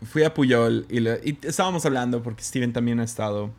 fui 0.05 0.23
a 0.25 0.35
Puyol 0.35 0.87
y, 0.89 1.01
y, 1.01 1.39
estábamos 1.43 1.85
hablando 1.87 2.23
porque 2.23 2.43
Steven 2.43 2.73
también 2.73 3.01
ha 3.01 3.05
estado. 3.05 3.51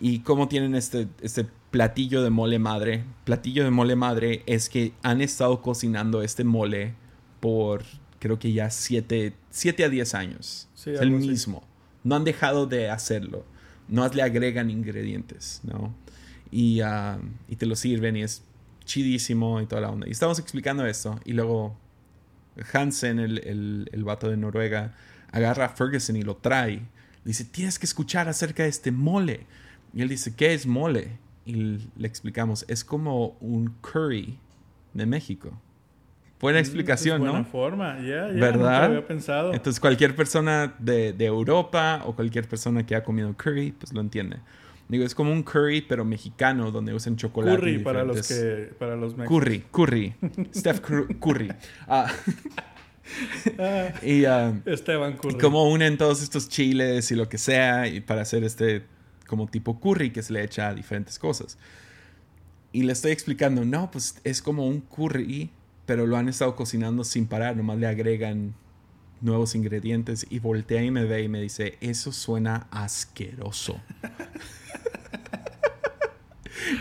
Y 0.00 0.20
cómo 0.20 0.48
tienen 0.48 0.74
este, 0.74 1.08
este 1.20 1.46
platillo 1.70 2.22
de 2.22 2.30
mole 2.30 2.58
madre. 2.58 3.04
Platillo 3.24 3.64
de 3.64 3.70
mole 3.70 3.96
madre 3.96 4.42
es 4.46 4.68
que 4.68 4.92
han 5.02 5.20
estado 5.20 5.62
cocinando 5.62 6.22
este 6.22 6.44
mole 6.44 6.94
por 7.40 7.84
creo 8.18 8.38
que 8.38 8.52
ya 8.52 8.70
7 8.70 9.34
a 9.84 9.88
10 9.88 10.14
años. 10.14 10.68
es 10.76 10.86
el 10.86 11.10
mismo. 11.10 11.64
No 12.04 12.14
han 12.14 12.24
dejado 12.24 12.66
de 12.66 12.88
hacerlo. 12.88 13.44
No 13.88 14.06
le 14.08 14.22
agregan 14.22 14.70
ingredientes, 14.70 15.60
¿no? 15.64 15.94
Y, 16.50 16.80
ah, 16.80 17.18
y 17.48 17.56
te 17.56 17.66
lo 17.66 17.74
sirven 17.74 18.16
y 18.16 18.22
es 18.22 18.42
chidísimo 18.84 19.60
y 19.60 19.66
toda 19.66 19.82
la 19.82 19.90
onda. 19.90 20.06
Y 20.06 20.12
estamos 20.12 20.38
explicando 20.38 20.86
esto 20.86 21.18
y 21.24 21.32
luego 21.32 21.76
Hansen, 22.72 23.18
el, 23.18 23.38
el, 23.38 23.90
el 23.92 24.04
vato 24.04 24.28
de 24.28 24.36
Noruega, 24.36 24.94
agarra 25.32 25.66
a 25.66 25.68
Ferguson 25.70 26.16
y 26.16 26.22
lo 26.22 26.36
trae. 26.36 26.82
dice, 27.24 27.44
tienes 27.44 27.78
que 27.78 27.86
escuchar 27.86 28.28
acerca 28.28 28.62
de 28.62 28.68
este 28.68 28.92
mole. 28.92 29.46
Y 29.94 30.02
él 30.02 30.08
dice, 30.08 30.34
¿qué 30.34 30.54
es 30.54 30.66
mole? 30.66 31.18
Y 31.44 31.54
le 31.96 32.06
explicamos, 32.06 32.64
es 32.68 32.84
como 32.84 33.36
un 33.40 33.74
curry 33.80 34.38
de 34.94 35.06
México. 35.06 35.52
Buena 36.40 36.58
mm, 36.58 36.60
explicación, 36.60 37.20
buena 37.20 37.38
¿no? 37.38 37.44
forma, 37.44 37.98
ya, 38.00 38.28
ya. 38.28 38.32
¿Verdad? 38.32 38.84
había 38.84 39.06
pensado. 39.06 39.52
Entonces, 39.52 39.80
cualquier 39.80 40.14
persona 40.14 40.74
de, 40.78 41.12
de, 41.12 41.24
Europa 41.26 42.02
o 42.04 42.14
cualquier 42.14 42.48
persona 42.48 42.84
que 42.84 42.96
ha 42.96 43.04
comido 43.04 43.32
curry, 43.36 43.72
pues 43.72 43.92
lo 43.92 44.00
entiende. 44.00 44.38
Digo, 44.88 45.04
es 45.04 45.14
como 45.14 45.32
un 45.32 45.42
curry, 45.42 45.82
pero 45.82 46.04
mexicano, 46.04 46.70
donde 46.70 46.92
usan 46.92 47.16
chocolate. 47.16 47.56
Curry 47.56 47.78
para 47.78 48.04
los 48.04 48.28
que. 48.28 48.74
Para 48.78 48.96
los 48.96 49.14
Curry, 49.14 49.64
curry. 49.70 50.14
Steph 50.54 50.80
Curry. 50.80 51.52
Ah. 51.86 52.12
ah. 53.58 53.92
y, 54.02 54.24
uh, 54.26 54.60
Esteban 54.66 55.16
Curry. 55.16 55.34
Y 55.34 55.38
como 55.38 55.70
unen 55.70 55.98
todos 55.98 56.22
estos 56.22 56.48
chiles 56.48 57.10
y 57.10 57.14
lo 57.14 57.28
que 57.28 57.38
sea, 57.38 57.88
y 57.88 58.00
para 58.00 58.22
hacer 58.22 58.44
este 58.44 58.84
como 59.26 59.46
tipo 59.46 59.80
curry 59.80 60.10
que 60.10 60.22
se 60.22 60.32
le 60.32 60.44
echa 60.44 60.68
a 60.68 60.74
diferentes 60.74 61.18
cosas. 61.18 61.56
Y 62.70 62.82
le 62.82 62.92
estoy 62.92 63.12
explicando, 63.12 63.64
no, 63.64 63.90
pues 63.90 64.20
es 64.24 64.42
como 64.42 64.66
un 64.66 64.80
curry, 64.80 65.50
pero 65.86 66.06
lo 66.06 66.16
han 66.16 66.28
estado 66.28 66.54
cocinando 66.54 67.02
sin 67.02 67.26
parar, 67.26 67.56
nomás 67.56 67.78
le 67.78 67.86
agregan 67.86 68.54
nuevos 69.22 69.54
ingredientes 69.54 70.26
y 70.28 70.38
voltea 70.38 70.82
y 70.82 70.90
me 70.90 71.04
ve 71.04 71.22
y 71.22 71.28
me 71.28 71.40
dice, 71.40 71.78
eso 71.80 72.12
suena 72.12 72.66
asqueroso. 72.70 73.80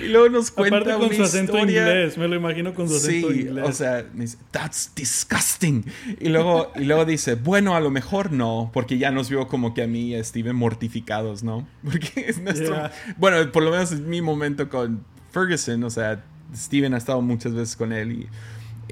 y 0.02 0.08
luego 0.08 0.30
nos 0.30 0.52
cuenta 0.52 0.78
Aparte 0.78 0.94
con 0.98 1.16
su 1.16 1.24
acento 1.24 1.58
inglés, 1.58 2.18
me 2.18 2.28
lo 2.28 2.36
imagino 2.36 2.74
con 2.74 2.88
su 2.88 2.96
acento 2.96 3.32
sí, 3.32 3.48
o 3.50 3.72
sea, 3.72 4.06
me 4.14 4.24
dice, 4.24 4.38
that's 4.52 4.92
disgusting. 4.96 5.86
Y 6.20 6.30
luego, 6.30 6.72
y 6.76 6.86
luego 6.86 7.06
dice, 7.06 7.36
bueno, 7.36 7.76
a 7.76 7.80
lo 7.80 7.90
mejor 7.92 8.32
no, 8.32 8.70
porque 8.74 8.98
ya 8.98 9.12
nos 9.12 9.30
vio 9.30 9.48
como 9.48 9.74
que 9.74 9.84
a 9.84 9.88
mí 9.88 10.10
y 10.10 10.16
a 10.16 10.24
Steven 10.24 10.56
mortificados, 10.56 11.44
¿no? 11.44 11.68
Porque 11.84 12.26
es 12.28 12.42
nuestro... 12.42 12.90
Bueno, 13.18 13.52
por 13.52 13.64
lo 13.64 13.72
menos 13.72 13.92
es 13.92 14.00
mi 14.02 14.22
momento 14.22 14.70
con 14.70 15.04
Ferguson, 15.32 15.84
o 15.84 15.90
sea, 15.90 16.24
Steven 16.56 16.94
ha 16.94 16.98
estado 16.98 17.22
muchas 17.22 17.54
veces 17.54 17.76
con 17.76 17.94
él 17.94 18.12
y... 18.12 18.28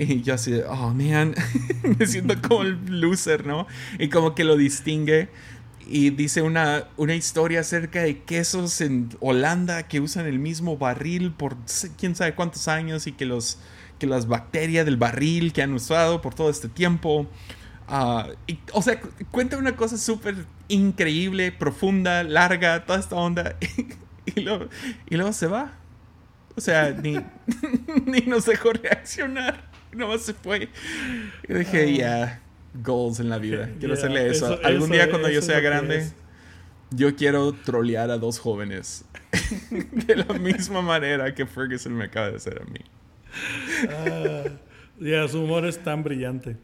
Y 0.02 0.22
yo 0.22 0.36
así, 0.36 0.54
oh 0.66 0.94
man, 0.94 1.36
me 2.00 2.08
siento 2.08 2.36
como 2.48 2.62
el 2.62 3.02
loser, 3.02 3.46
¿no? 3.46 3.68
Y 3.98 4.08
como 4.08 4.34
que 4.34 4.46
lo 4.46 4.56
distingue 4.56 5.28
y 5.92 6.12
dice 6.12 6.42
una, 6.42 6.86
una 6.98 7.16
historia 7.16 7.62
acerca 7.62 8.04
de 8.04 8.20
quesos 8.20 8.80
en 8.82 9.10
Holanda 9.20 9.88
que 9.88 10.00
usan 10.00 10.28
el 10.28 10.38
mismo 10.38 10.78
barril 10.78 11.32
por 11.32 11.58
quién 11.98 12.16
sabe 12.16 12.36
cuántos 12.36 12.68
años 12.68 13.08
y 13.08 13.12
que, 13.12 13.26
los, 13.26 13.58
que 13.98 14.06
las 14.06 14.28
bacterias 14.28 14.86
del 14.86 14.98
barril 14.98 15.52
que 15.52 15.64
han 15.64 15.74
usado 15.74 16.22
por 16.22 16.36
todo 16.36 16.50
este 16.50 16.70
tiempo. 16.70 17.28
Ah, 17.88 18.28
o 18.74 18.82
sea, 18.84 19.00
cuenta 19.32 19.58
una 19.58 19.76
cosa 19.76 19.98
súper 19.98 20.46
increíble, 20.68 21.52
profunda, 21.52 22.24
larga, 22.24 22.86
toda 22.86 23.00
esta 23.00 23.16
onda. 23.16 23.56
y, 24.26 24.42
luego, 24.42 24.68
y 25.10 25.16
luego 25.16 25.34
se 25.34 25.48
va. 25.48 25.74
O 26.56 26.62
sea, 26.62 26.92
ni, 27.04 27.18
ni 28.06 28.22
nos 28.22 28.46
dejó 28.46 28.74
reaccionar. 28.74 29.70
Nomás 29.92 30.22
se 30.22 30.36
fue. 30.36 30.70
Y 31.48 31.54
dije, 31.54 31.84
ah. 31.84 31.98
ya 31.98 32.49
goals 32.74 33.20
en 33.20 33.30
la 33.30 33.38
vida. 33.38 33.70
Quiero 33.80 33.94
hacerle 33.94 34.28
eso. 34.30 34.60
Algún 34.64 34.90
día 34.90 35.10
cuando 35.10 35.30
yo 35.30 35.42
sea 35.42 35.60
grande, 35.60 36.10
yo 36.92 37.16
quiero 37.16 37.54
trolear 37.54 38.12
a 38.12 38.18
dos 38.18 38.40
jóvenes. 38.40 39.06
de 39.70 40.16
la 40.16 40.34
misma 40.34 40.82
manera 40.82 41.34
que 41.34 41.46
Ferguson 41.46 41.94
me 41.94 42.06
acaba 42.06 42.32
de 42.32 42.38
hacer 42.38 42.62
a 42.62 42.66
mí. 42.66 42.80
Ah, 43.90 44.44
ya, 45.00 45.28
su 45.28 45.44
humor 45.44 45.66
es 45.66 45.78
tan 45.78 46.04
brillante. 46.04 46.58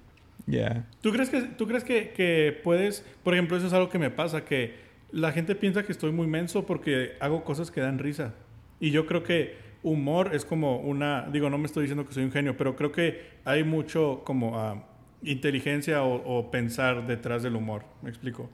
Ya. 0.47 0.87
¿Tú 1.01 1.11
crees, 1.11 1.29
que, 1.29 1.41
¿Tú 1.41 1.67
crees 1.67 1.83
que, 1.83 2.11
que 2.11 2.59
puedes, 2.63 3.03
por 3.23 3.33
ejemplo, 3.33 3.57
eso 3.57 3.67
es 3.67 3.73
algo 3.73 3.89
que 3.89 3.99
me 3.99 4.11
pasa, 4.11 4.45
que 4.45 4.75
la 5.11 5.31
gente 5.31 5.55
piensa 5.55 5.83
que 5.83 5.91
estoy 5.91 6.11
muy 6.11 6.27
menso 6.27 6.65
porque 6.65 7.13
hago 7.19 7.43
cosas 7.43 7.71
que 7.71 7.81
dan 7.81 7.99
risa. 7.99 8.33
Y 8.79 8.91
yo 8.91 9.05
creo 9.05 9.23
que 9.23 9.57
humor 9.81 10.31
es 10.33 10.45
como 10.45 10.77
una, 10.79 11.27
digo, 11.31 11.49
no 11.49 11.57
me 11.57 11.65
estoy 11.65 11.83
diciendo 11.83 12.05
que 12.05 12.13
soy 12.13 12.23
un 12.23 12.31
genio, 12.31 12.57
pero 12.57 12.75
creo 12.75 12.91
que 12.91 13.21
hay 13.45 13.63
mucho 13.63 14.21
como... 14.25 14.57
Uh, 14.57 14.81
inteligencia 15.23 16.03
o, 16.03 16.51
pensar 16.51 17.07
detrás 17.07 17.43
del 17.43 17.55
humor. 17.55 17.83
¿Me 18.01 18.09
explico? 18.09 18.49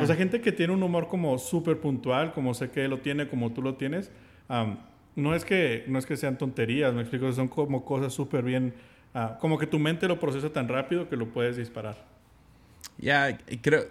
O 0.00 0.06
sea, 0.06 0.14
gente 0.14 0.40
que 0.40 0.52
tiene 0.52 0.72
un 0.72 0.82
humor 0.82 1.08
como 1.08 1.38
súper 1.38 1.80
puntual, 1.80 2.32
como 2.32 2.54
sé 2.54 2.70
que 2.70 2.86
lo 2.86 3.00
tiene, 3.00 3.28
como 3.28 3.52
tú 3.52 3.62
lo 3.62 3.74
tienes, 3.74 4.10
no, 5.16 5.34
es 5.34 5.44
que, 5.44 5.84
no 5.88 5.98
es 5.98 6.06
que 6.06 6.16
sean 6.16 6.38
tonterías, 6.38 6.94
me 6.94 7.00
explico, 7.00 7.30
son 7.32 7.48
como 7.48 7.84
cosas 7.84 8.12
súper 8.12 8.44
bien, 8.44 8.74
ah, 9.14 9.38
como 9.40 9.58
que 9.58 9.66
tu 9.66 9.78
mente 9.78 10.06
lo 10.08 10.20
procesa 10.20 10.50
tan 10.50 10.68
rápido 10.68 11.08
que 11.08 11.16
lo 11.16 11.32
puedes 11.32 11.56
disparar. 11.56 11.96
Ya, 12.98 13.38
creo, 13.60 13.86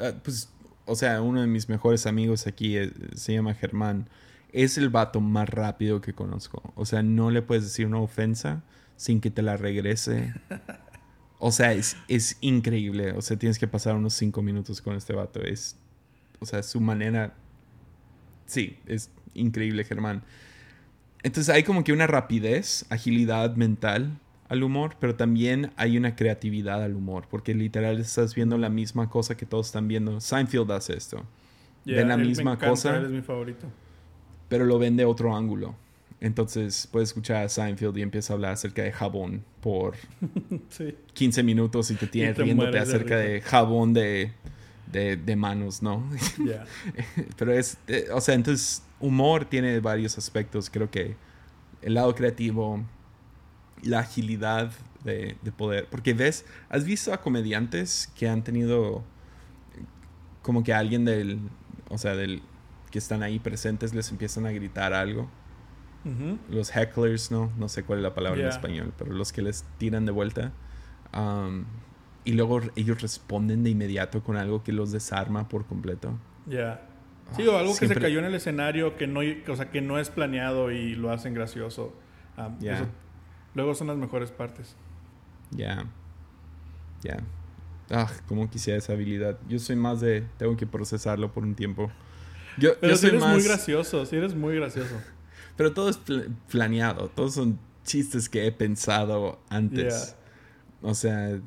ah, 0.00 0.12
pues, 0.22 0.52
o 0.84 0.94
sea, 0.94 1.20
uno 1.22 1.40
de 1.40 1.46
mis 1.46 1.68
mejores 1.68 2.06
amigos 2.06 2.46
aquí 2.46 2.76
eh, 2.76 2.92
se 3.14 3.34
llama 3.34 3.54
Germán, 3.54 4.08
es 4.52 4.78
el 4.78 4.90
vato 4.90 5.20
más 5.20 5.48
rápido 5.48 6.00
que 6.00 6.12
conozco. 6.12 6.72
O 6.74 6.84
sea, 6.84 7.02
no 7.02 7.30
le 7.30 7.42
puedes 7.42 7.64
decir 7.64 7.86
una 7.86 8.00
ofensa 8.00 8.62
sin 9.02 9.20
que 9.20 9.32
te 9.32 9.42
la 9.42 9.56
regrese. 9.56 10.32
O 11.40 11.50
sea, 11.50 11.72
es, 11.72 11.96
es 12.06 12.36
increíble. 12.40 13.10
O 13.12 13.20
sea, 13.20 13.36
tienes 13.36 13.58
que 13.58 13.66
pasar 13.66 13.96
unos 13.96 14.14
cinco 14.14 14.42
minutos 14.42 14.80
con 14.80 14.94
este 14.94 15.12
vato. 15.12 15.42
Es, 15.42 15.76
o 16.38 16.46
sea, 16.46 16.62
su 16.62 16.80
manera... 16.80 17.34
Sí, 18.46 18.78
es 18.86 19.10
increíble, 19.34 19.82
Germán. 19.82 20.22
Entonces 21.24 21.52
hay 21.52 21.64
como 21.64 21.82
que 21.82 21.92
una 21.92 22.06
rapidez, 22.06 22.86
agilidad 22.90 23.56
mental 23.56 24.20
al 24.48 24.62
humor, 24.62 24.94
pero 25.00 25.16
también 25.16 25.72
hay 25.76 25.96
una 25.98 26.14
creatividad 26.14 26.80
al 26.80 26.94
humor, 26.94 27.26
porque 27.28 27.54
literal 27.54 27.98
estás 27.98 28.36
viendo 28.36 28.56
la 28.56 28.68
misma 28.68 29.10
cosa 29.10 29.36
que 29.36 29.46
todos 29.46 29.66
están 29.66 29.88
viendo. 29.88 30.20
Seinfeld 30.20 30.70
hace 30.70 30.96
esto. 30.96 31.24
ven 31.84 32.06
la 32.06 32.16
me 32.16 32.24
misma 32.24 32.52
encanta, 32.52 32.68
cosa, 32.68 32.96
Él 32.98 33.06
es 33.06 33.10
mi 33.10 33.22
favorito. 33.22 33.66
pero 34.48 34.64
lo 34.64 34.78
ven 34.78 34.96
de 34.96 35.04
otro 35.06 35.34
ángulo. 35.34 35.74
Entonces 36.22 36.88
puedes 36.92 37.08
escuchar 37.08 37.44
a 37.44 37.48
Seinfeld 37.48 37.98
y 37.98 38.02
empieza 38.02 38.32
a 38.32 38.36
hablar 38.36 38.52
acerca 38.52 38.80
de 38.82 38.92
jabón 38.92 39.44
por 39.60 39.96
Sí. 40.70 40.94
15 41.14 41.42
minutos 41.42 41.90
y 41.90 41.96
te 41.96 42.06
tiene 42.06 42.30
Y 42.30 42.34
te 42.34 42.42
riéndote 42.44 42.70
de 42.70 42.78
acerca 42.78 43.16
de 43.16 43.40
jabón 43.40 43.92
de, 43.92 44.30
de, 44.92 45.16
de 45.16 45.36
manos, 45.36 45.82
¿no? 45.82 46.08
Pero 47.36 47.52
es, 47.52 47.76
eh, 47.88 48.06
o 48.12 48.20
sea, 48.20 48.36
entonces 48.36 48.84
humor 49.00 49.46
tiene 49.46 49.80
varios 49.80 50.16
aspectos. 50.16 50.70
Creo 50.70 50.92
que 50.92 51.16
el 51.82 51.94
lado 51.94 52.14
creativo, 52.14 52.84
la 53.82 53.98
agilidad 53.98 54.70
de, 55.02 55.34
de 55.42 55.50
poder. 55.50 55.88
Porque 55.90 56.14
ves, 56.14 56.44
¿has 56.68 56.84
visto 56.84 57.12
a 57.12 57.20
comediantes 57.20 58.12
que 58.16 58.28
han 58.28 58.44
tenido 58.44 59.02
como 60.42 60.62
que 60.62 60.72
alguien 60.72 61.04
del, 61.04 61.40
o 61.88 61.98
sea, 61.98 62.14
del 62.14 62.42
que 62.92 62.98
están 63.00 63.24
ahí 63.24 63.40
presentes 63.40 63.92
les 63.92 64.08
empiezan 64.12 64.46
a 64.46 64.52
gritar 64.52 64.92
algo? 64.92 65.28
Ujú. 66.04 66.38
Los 66.50 66.74
hecklers, 66.74 67.30
¿no? 67.30 67.52
No 67.58 67.68
sé 67.68 67.84
cuál 67.84 68.00
es 68.00 68.02
la 68.02 68.14
palabra 68.14 68.40
en 68.40 68.46
Ya. 68.46 68.50
español, 68.50 68.92
pero 68.98 69.12
los 69.12 69.32
que 69.32 69.42
les 69.42 69.64
tiran 69.78 70.04
de 70.06 70.12
vuelta. 70.12 70.52
um, 71.14 71.64
y 72.24 72.32
luego 72.32 72.60
ellos 72.76 73.02
responden 73.02 73.64
de 73.64 73.70
inmediato 73.70 74.22
con 74.22 74.36
algo 74.36 74.62
que 74.62 74.72
los 74.72 74.92
desarma 74.92 75.48
por 75.48 75.66
completo. 75.66 76.16
Ya. 76.46 76.80
Sí, 77.36 77.46
o 77.46 77.56
algo 77.58 77.76
que 77.76 77.88
se 77.88 77.94
cayó 77.96 78.18
en 78.20 78.24
el 78.26 78.34
escenario 78.34 78.96
que 78.96 79.06
no, 79.06 79.20
o 79.48 79.56
sea, 79.56 79.70
que 79.70 79.80
no 79.80 79.98
es 79.98 80.08
planeado 80.10 80.70
y 80.70 80.94
lo 80.94 81.10
hacen 81.10 81.34
gracioso. 81.34 81.92
Ah, 82.36 82.50
Ya. 82.60 82.74
eso- 82.76 82.86
luego 83.54 83.74
son 83.74 83.88
las 83.88 83.96
mejores 83.96 84.30
partes. 84.30 84.76
Ya. 85.50 85.84
Ya. 87.02 87.18
Ah, 87.90 88.08
cómo 88.28 88.48
quisiera 88.48 88.78
esa 88.78 88.92
habilidad. 88.94 89.38
Yo 89.48 89.58
soy 89.58 89.76
más 89.76 90.00
de. 90.00 90.24
Tengo 90.38 90.56
que 90.56 90.66
procesarlo 90.66 91.32
por 91.32 91.42
un 91.42 91.54
tiempo. 91.54 91.90
Yo, 92.56 92.70
Pero 92.80 92.92
yo 92.92 92.96
soy 92.98 93.08
eres 93.10 93.20
más. 93.20 93.34
muy 93.34 93.42
gracioso, 93.42 94.06
sí 94.06 94.16
eres 94.16 94.34
muy 94.34 94.54
gracioso. 94.56 94.94
Pero 95.62 95.74
todo 95.74 95.90
es 95.90 95.96
pl- 95.96 96.28
planeado. 96.50 97.08
Todos 97.08 97.34
son 97.34 97.56
chistes 97.84 98.28
que 98.28 98.48
he 98.48 98.50
pensado 98.50 99.38
antes. 99.48 100.16
O 100.80 100.92
sea, 100.92 101.38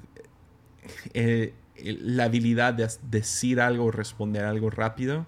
eh, 1.14 1.54
la 1.84 2.24
habilidad 2.24 2.74
de 2.74 2.88
decir 3.12 3.60
algo, 3.60 3.92
responder 3.92 4.46
algo 4.46 4.70
rápido. 4.70 5.26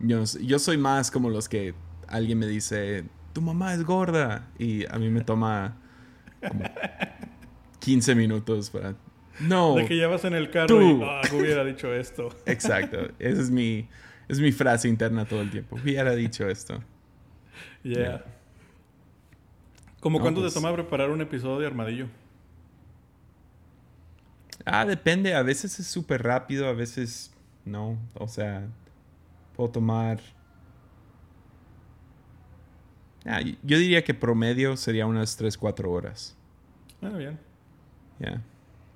Yo, 0.00 0.26
soy 0.58 0.76
más 0.76 1.12
como 1.12 1.30
los 1.30 1.48
que 1.48 1.72
alguien 2.08 2.40
me 2.40 2.48
dice, 2.48 3.04
tu 3.32 3.42
mamá 3.42 3.74
es 3.74 3.84
gorda. 3.84 4.48
Y 4.58 4.84
a 4.92 4.98
mí 4.98 5.08
me 5.08 5.20
toma 5.20 5.76
como 6.48 6.64
15 7.78 8.16
minutos 8.16 8.70
para... 8.70 8.96
No. 9.38 9.76
De 9.76 9.86
que 9.86 9.94
llevas 9.94 10.24
en 10.24 10.34
el 10.34 10.50
carro 10.50 10.66
Tú. 10.66 10.80
y 10.80 11.00
ah, 11.04 11.20
hubiera 11.32 11.64
dicho 11.64 11.94
esto. 11.94 12.30
Exacto. 12.46 13.08
Esa 13.20 13.40
es 13.40 13.50
mi, 13.52 13.88
es 14.26 14.40
mi 14.40 14.50
frase 14.50 14.88
interna 14.88 15.26
todo 15.26 15.42
el 15.42 15.50
tiempo. 15.52 15.76
Hubiera 15.80 16.12
dicho 16.16 16.48
esto. 16.48 16.82
Yeah. 17.82 18.02
Ya. 18.18 18.24
¿Cómo 20.00 20.18
No, 20.18 20.22
cuánto 20.24 20.40
pues- 20.40 20.52
te 20.52 20.60
toma 20.60 20.72
preparar 20.72 21.10
un 21.10 21.20
episodio 21.20 21.58
de 21.60 21.66
Armadillo? 21.66 22.06
Ah, 24.64 24.84
depende. 24.84 25.34
A 25.34 25.42
veces 25.42 25.78
es 25.78 25.86
súper 25.86 26.22
rápido, 26.22 26.66
a 26.68 26.72
veces 26.72 27.32
no. 27.64 27.98
O 28.14 28.26
sea, 28.28 28.66
puedo 29.54 29.70
tomar... 29.70 30.20
Ah, 33.24 33.40
yo 33.40 33.78
diría 33.78 34.04
que 34.04 34.14
promedio 34.14 34.76
sería 34.76 35.06
unas 35.06 35.36
3, 35.36 35.56
4 35.58 35.90
horas. 35.90 36.36
Ah, 37.02 37.08
bien. 37.10 37.38
Ya. 38.20 38.40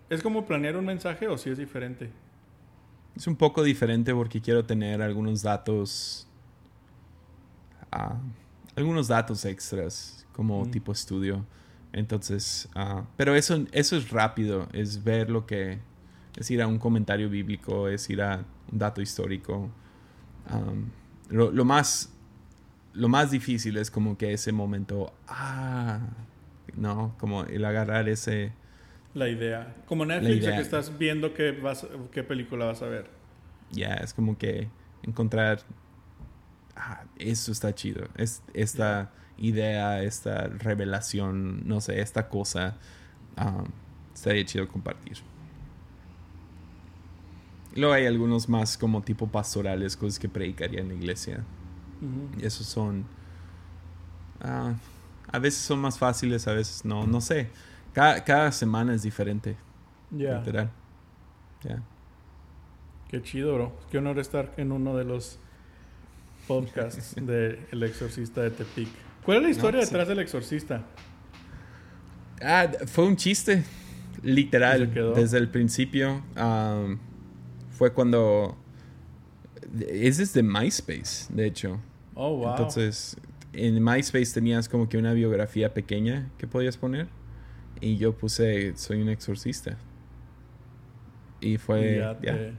¿Es 0.08 0.22
como 0.22 0.46
planear 0.46 0.76
un 0.76 0.84
mensaje 0.84 1.26
o 1.28 1.36
si 1.36 1.50
es 1.50 1.58
diferente? 1.58 2.10
Es 3.16 3.26
un 3.26 3.36
poco 3.36 3.62
diferente 3.62 4.14
porque 4.14 4.40
quiero 4.40 4.64
tener 4.64 5.02
algunos 5.02 5.42
datos... 5.42 6.28
ah, 7.90 8.18
algunos 8.76 9.08
datos 9.08 9.44
extras 9.44 10.26
como 10.32 10.64
Mm. 10.64 10.70
tipo 10.70 10.92
estudio. 10.92 11.44
Entonces, 11.92 12.68
ah, 12.74 13.04
pero 13.16 13.34
eso, 13.34 13.64
eso 13.72 13.96
es 13.96 14.10
rápido, 14.10 14.68
es 14.72 15.02
ver 15.02 15.28
lo 15.30 15.46
que... 15.46 15.78
Es 16.36 16.50
ir 16.50 16.62
a 16.62 16.66
un 16.68 16.78
comentario 16.78 17.28
bíblico, 17.28 17.88
es 17.88 18.08
ir 18.08 18.22
a 18.22 18.44
un 18.70 18.78
dato 18.78 19.02
histórico. 19.02 19.70
Am, 20.48 20.90
lo, 21.28 21.50
lo 21.50 21.64
más... 21.64 22.12
Lo 22.92 23.08
más 23.08 23.30
difícil 23.30 23.76
es 23.76 23.90
como 23.90 24.16
que 24.16 24.32
ese 24.32 24.52
momento... 24.52 25.12
Ah, 25.28 26.00
no, 26.76 27.14
como 27.18 27.44
el 27.44 27.64
agarrar 27.64 28.08
ese... 28.08 28.52
La 29.14 29.28
idea. 29.28 29.74
Como 29.86 30.04
Netflix, 30.06 30.30
de 30.30 30.36
idea. 30.46 30.56
que 30.56 30.62
estás 30.62 30.96
viendo 30.96 31.34
qué, 31.34 31.50
vas, 31.52 31.86
qué 32.12 32.22
película 32.22 32.66
vas 32.66 32.82
a 32.82 32.86
ver. 32.86 33.10
Ya, 33.72 33.94
es 33.94 34.14
como 34.14 34.38
que 34.38 34.68
encontrar. 35.02 35.60
Ah, 36.82 37.04
eso 37.18 37.52
está 37.52 37.74
chido. 37.74 38.08
Es, 38.16 38.42
esta 38.54 39.12
idea, 39.36 40.02
esta 40.02 40.46
revelación, 40.48 41.66
no 41.68 41.80
sé, 41.82 42.00
esta 42.00 42.28
cosa. 42.30 42.78
ah, 43.36 43.64
estaría 44.14 44.44
chido 44.46 44.66
compartir. 44.68 45.18
Luego 47.74 47.92
hay 47.94 48.06
algunos 48.06 48.48
más 48.48 48.78
como 48.78 49.02
tipo 49.02 49.28
pastorales, 49.28 49.96
cosas 49.96 50.18
que 50.18 50.28
predicaría 50.28 50.80
en 50.80 50.88
la 50.88 50.94
iglesia. 50.94 51.44
Y 52.38 52.44
esos 52.46 52.66
son. 52.66 53.06
ah, 54.40 54.74
a 55.32 55.38
veces 55.38 55.60
son 55.62 55.80
más 55.80 55.98
fáciles, 55.98 56.48
a 56.48 56.52
veces 56.54 56.84
no. 56.84 57.06
No 57.06 57.20
sé. 57.20 57.50
Cada, 57.92 58.24
cada 58.24 58.52
semana 58.52 58.94
es 58.94 59.02
diferente. 59.02 59.56
Literal. 60.10 60.70
Ya. 61.62 61.82
Qué 63.08 63.22
chido, 63.22 63.54
bro. 63.54 63.72
Qué 63.90 63.98
honor 63.98 64.18
estar 64.18 64.54
en 64.56 64.72
uno 64.72 64.96
de 64.96 65.04
los 65.04 65.38
podcasts 66.50 67.14
de 67.20 67.60
El 67.70 67.82
Exorcista 67.84 68.42
de 68.42 68.50
Tepic. 68.50 68.88
¿Cuál 69.24 69.38
es 69.38 69.42
la 69.44 69.50
historia 69.50 69.80
No, 69.80 69.86
sí. 69.86 69.92
detrás 69.92 70.08
del 70.08 70.18
Exorcista? 70.18 70.82
Ah, 72.42 72.68
fue 72.86 73.06
un 73.06 73.14
chiste, 73.16 73.62
¿Y 74.24 74.32
literal, 74.32 74.92
desde 75.14 75.38
el 75.38 75.48
principio. 75.48 76.22
fue 77.70 77.92
cuando... 77.92 78.56
Es 79.88 80.32
de 80.32 80.42
MySpace, 80.42 81.32
de 81.32 81.46
hecho. 81.46 81.80
Oh, 82.14 82.36
wow. 82.38 82.50
Entonces, 82.50 83.16
en 83.52 83.82
MySpace 83.84 84.32
tenías 84.34 84.68
como 84.68 84.88
que 84.88 84.98
una 84.98 85.12
biografía 85.12 85.72
pequeña 85.72 86.30
que 86.38 86.48
podías 86.48 86.76
poner. 86.76 87.06
Y 87.80 87.96
yo 87.96 88.16
puse, 88.16 88.76
soy 88.76 89.00
un 89.00 89.08
exorcista. 89.08 89.78
Y 91.40 91.58
fue... 91.58 91.98
ya 92.20 92.52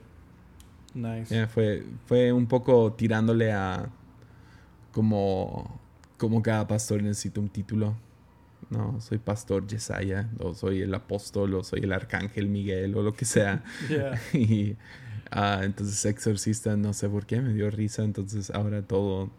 Nice. 0.94 1.34
ya, 1.34 1.48
fue, 1.48 1.84
fue 2.06 2.32
un 2.32 2.48
poco 2.48 2.94
tirándole 2.94 3.52
a... 3.52 3.90
Como... 4.92 5.80
Como 6.18 6.42
cada 6.44 6.68
pastor 6.68 7.02
necesita 7.02 7.40
un 7.40 7.50
título. 7.50 7.96
No, 8.70 9.02
soy 9.02 9.18
pastor 9.18 9.66
Yesaya, 9.66 10.30
o 10.40 10.54
soy 10.54 10.82
el 10.84 10.94
apóstol, 10.94 11.56
o 11.56 11.64
soy 11.64 11.80
el 11.82 11.92
arcángel 11.92 12.48
Miguel, 12.48 12.96
o 12.96 13.02
lo 13.02 13.14
que 13.14 13.26
sea. 13.26 13.64
Yeah. 13.90 14.20
y 14.34 14.78
ah, 15.32 15.62
entonces 15.64 16.06
exorcista, 16.06 16.78
no 16.78 16.94
sé 16.94 17.10
por 17.10 17.26
qué, 17.26 17.42
me 17.42 17.54
dio 17.54 17.70
risa, 17.72 18.04
entonces 18.04 18.52
ahora 18.52 18.82
todo... 18.84 19.32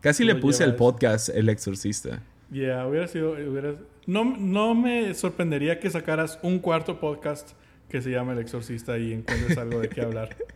Casi 0.00 0.24
le 0.24 0.34
puse 0.34 0.62
al 0.64 0.74
podcast 0.76 1.28
el 1.30 1.48
exorcista. 1.48 2.20
Yeah, 2.50 2.86
hubiera 2.86 3.06
sido. 3.08 3.32
hubiera- 3.32 3.76
No, 4.06 4.24
no 4.36 4.74
me 4.74 5.14
sorprendería 5.14 5.78
que 5.80 5.88
sacaras 5.88 6.38
un 6.42 6.58
cuarto 6.58 6.98
podcast 7.00 7.52
que 7.92 8.02
se 8.02 8.10
llama 8.10 8.32
El 8.32 8.38
Exorcista 8.40 8.98
y 8.98 9.12
encuentres 9.12 9.56
algo 9.58 9.78
de 9.78 9.88
qué 9.88 10.00
hablar. 10.00 10.34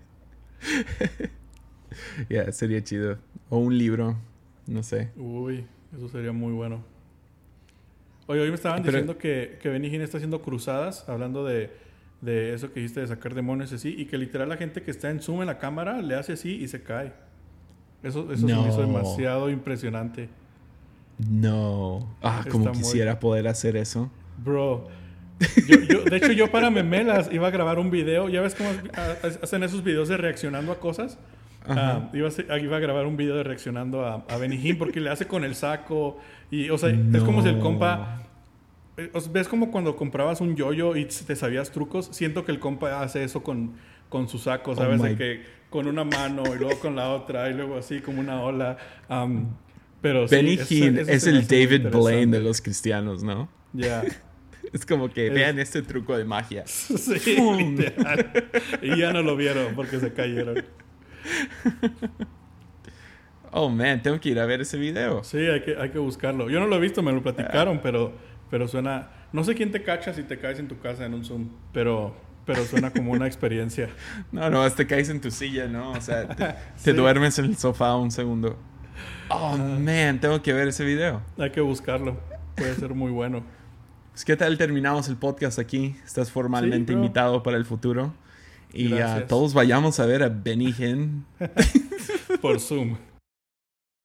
Ya, 2.28 2.51
sería 2.53 2.82
chido. 2.82 3.18
O 3.49 3.59
un 3.59 3.76
libro, 3.78 4.16
no 4.66 4.82
sé. 4.82 5.11
Uy, 5.16 5.64
eso 5.97 6.09
sería 6.09 6.32
muy 6.32 6.53
bueno. 6.53 6.82
Oye, 8.26 8.41
hoy 8.41 8.49
me 8.49 8.55
estaban 8.57 8.80
Pero- 8.82 8.93
diciendo 8.93 9.18
que, 9.18 9.59
que 9.62 9.68
Benny 9.68 9.89
Hinn 9.89 10.03
está 10.03 10.18
haciendo 10.18 10.43
cruzadas, 10.43 11.09
hablando 11.09 11.45
de, 11.45 11.70
de 12.20 12.53
eso 12.55 12.72
que 12.72 12.80
dijiste 12.80 13.01
de 13.01 13.07
sacar 13.07 13.34
demonios 13.34 13.72
así, 13.72 13.95
y 13.97 14.07
que 14.07 14.18
literal 14.18 14.49
la 14.49 14.57
gente 14.57 14.82
que 14.82 14.91
está 14.91 15.11
en 15.11 15.20
Zoom 15.20 15.41
en 15.43 15.47
la 15.47 15.59
cámara 15.59 16.03
le 16.03 16.16
hace 16.16 16.32
así 16.34 16.55
y 16.57 16.68
se 16.68 16.82
cae. 16.82 17.12
Eso, 18.03 18.30
eso 18.32 18.47
se 18.47 18.55
me 18.55 18.68
hizo 18.68 18.80
demasiado 18.80 19.49
impresionante. 19.49 20.28
No. 21.18 22.14
Ah, 22.20 22.45
como 22.51 22.66
muy- 22.66 22.72
quisiera 22.78 23.18
poder 23.20 23.47
hacer 23.49 23.76
eso. 23.76 24.11
Bro. 24.45 24.89
Yo, 25.66 25.76
yo- 25.80 26.05
de 26.05 26.16
hecho, 26.16 26.32
yo 26.32 26.51
para 26.51 26.70
memelas 26.70 27.28
iba 27.32 27.49
a 27.49 27.51
grabar 27.51 27.78
un 27.78 27.91
video. 27.91 28.28
¿Ya 28.28 28.41
ves 28.41 28.55
cómo 28.55 28.70
ha- 28.95 29.26
hacen 29.43 29.62
esos 29.62 29.82
videos 29.84 30.09
de 30.09 30.16
reaccionando 30.16 30.72
a 30.72 30.80
cosas? 30.80 31.18
Ah, 31.68 32.11
iba, 32.14 32.26
a 32.26 32.28
hacer- 32.28 32.47
iba 32.62 32.76
a 32.76 32.80
grabar 32.80 33.07
un 33.07 33.16
video 33.16 33.34
de 33.37 33.43
reaccionando 33.43 34.05
a, 34.07 34.24
a 34.28 34.37
Benny 34.39 34.57
Hinn 34.57 34.78
porque 34.78 35.01
le 35.01 35.11
hace 35.11 35.26
con 35.26 35.45
el 35.45 35.55
saco. 35.55 36.18
Y, 36.51 36.70
o 36.70 36.78
sea, 36.78 36.91
es 36.91 37.22
como 37.22 37.43
si 37.43 37.49
el 37.49 37.57
No. 37.59 37.62
compa. 37.62 38.22
eh, 38.97 39.11
¿Ves 39.32 39.49
como 39.49 39.70
cuando 39.70 39.97
comprabas 39.97 40.41
un 40.41 40.55
yoyo 40.57 40.95
y 40.97 41.05
te 41.07 41.34
sabías 41.37 41.70
trucos? 41.72 42.09
Siento 42.12 42.45
que 42.45 42.53
el 42.53 42.61
compa 42.61 43.03
hace 43.03 43.24
eso 43.24 43.43
con, 43.43 43.72
con 44.09 44.28
su 44.28 44.39
saco, 44.39 44.70
Oh 44.70 44.76
¿sabes? 44.76 45.03
de 45.03 45.11
my- 45.11 45.16
que 45.16 45.43
con 45.68 45.87
una 45.89 46.05
mano 46.05 46.45
y 46.55 46.59
luego 46.59 46.78
con 46.78 46.95
la 46.97 47.11
otra 47.11 47.51
y 47.51 47.55
luego 47.55 47.76
así 47.76 47.99
como 48.01 48.20
una 48.20 48.41
ola. 48.43 48.76
Am, 49.09 49.49
pero 50.01 50.28
sí, 50.28 50.37
Benny 50.37 50.53
eso 50.53 51.11
es 51.11 51.22
se 51.24 51.32
me 51.32 51.39
el 51.41 51.47
David 51.49 51.89
Blaine 51.91 52.30
de 52.30 52.41
los 52.41 52.61
cristianos, 52.62 53.22
¿no? 53.24 53.49
Ya. 53.72 54.03
Es 54.72 54.84
como 54.86 55.08
que 55.10 55.28
Es- 55.28 55.32
vean 55.34 55.58
este 55.58 55.82
truco 55.82 56.16
de 56.16 56.24
magia. 56.24 56.64
Sí. 56.66 57.36
Y 58.82 58.96
ya 58.98 59.12
no 59.12 59.22
lo 59.22 59.36
vieron 59.36 59.74
porque 59.74 60.00
se 60.00 60.12
cayeron. 60.12 60.64
Oh, 63.52 63.68
man, 63.70 64.02
tengo 64.02 64.20
que 64.20 64.28
ir 64.30 64.38
a 64.40 64.46
ver 64.46 64.60
ese 64.60 64.76
video. 64.76 65.24
Sí, 65.24 65.38
hay 65.38 65.62
que, 65.62 65.76
hay 65.76 65.90
que 65.90 65.98
buscarlo. 65.98 66.50
Yo 66.50 66.60
no 66.60 66.66
lo 66.66 66.76
he 66.76 66.80
visto, 66.80 67.02
me 67.02 67.12
lo 67.12 67.22
platicaron, 67.22 67.80
pero, 67.82 68.12
pero 68.50 68.68
suena... 68.68 69.10
No 69.32 69.44
sé 69.44 69.54
quién 69.54 69.70
te 69.72 69.82
cacha 69.82 70.12
si 70.12 70.22
te 70.24 70.38
caes 70.38 70.58
en 70.58 70.68
tu 70.68 70.78
casa 70.78 71.04
en 71.06 71.14
un 71.14 71.24
Zoom, 71.24 71.48
pero, 71.72 72.14
pero 72.44 72.64
suena 72.64 72.90
como 72.90 73.12
una 73.12 73.26
experiencia. 73.26 73.88
No, 74.32 74.50
no, 74.50 74.70
te 74.70 74.86
caes 74.86 75.08
en 75.08 75.20
tu 75.20 75.30
silla, 75.30 75.66
¿no? 75.68 75.92
O 75.92 76.00
sea, 76.00 76.28
te, 76.82 76.92
duermes 76.92 77.38
en 77.38 77.46
el 77.46 77.56
sofá 77.56 77.96
un 77.96 78.10
segundo. 78.10 78.58
Oh, 79.30 79.56
man, 79.56 80.20
tengo 80.20 80.42
que 80.42 80.52
ver 80.52 80.68
ese 80.68 80.84
video. 80.84 81.22
Hay 81.38 81.50
que 81.50 81.60
buscarlo. 81.60 82.20
Puede 82.56 82.74
ser 82.74 82.94
muy 82.94 83.10
bueno. 83.10 83.42
Pues, 84.16 84.24
¿qué 84.24 84.34
tal 84.34 84.56
terminamos 84.56 85.08
el 85.08 85.16
podcast 85.16 85.58
aquí? 85.58 85.94
Estás 86.02 86.30
formalmente 86.30 86.94
invitado 86.94 87.42
para 87.42 87.58
el 87.58 87.66
futuro. 87.66 88.14
Y 88.72 88.94
a 88.94 89.26
todos 89.26 89.52
vayamos 89.52 90.00
a 90.00 90.06
ver 90.06 90.22
a 90.22 90.30
Benny 90.30 90.72
Hinn. 90.72 91.26
Por 92.40 92.58
Zoom. 92.58 92.96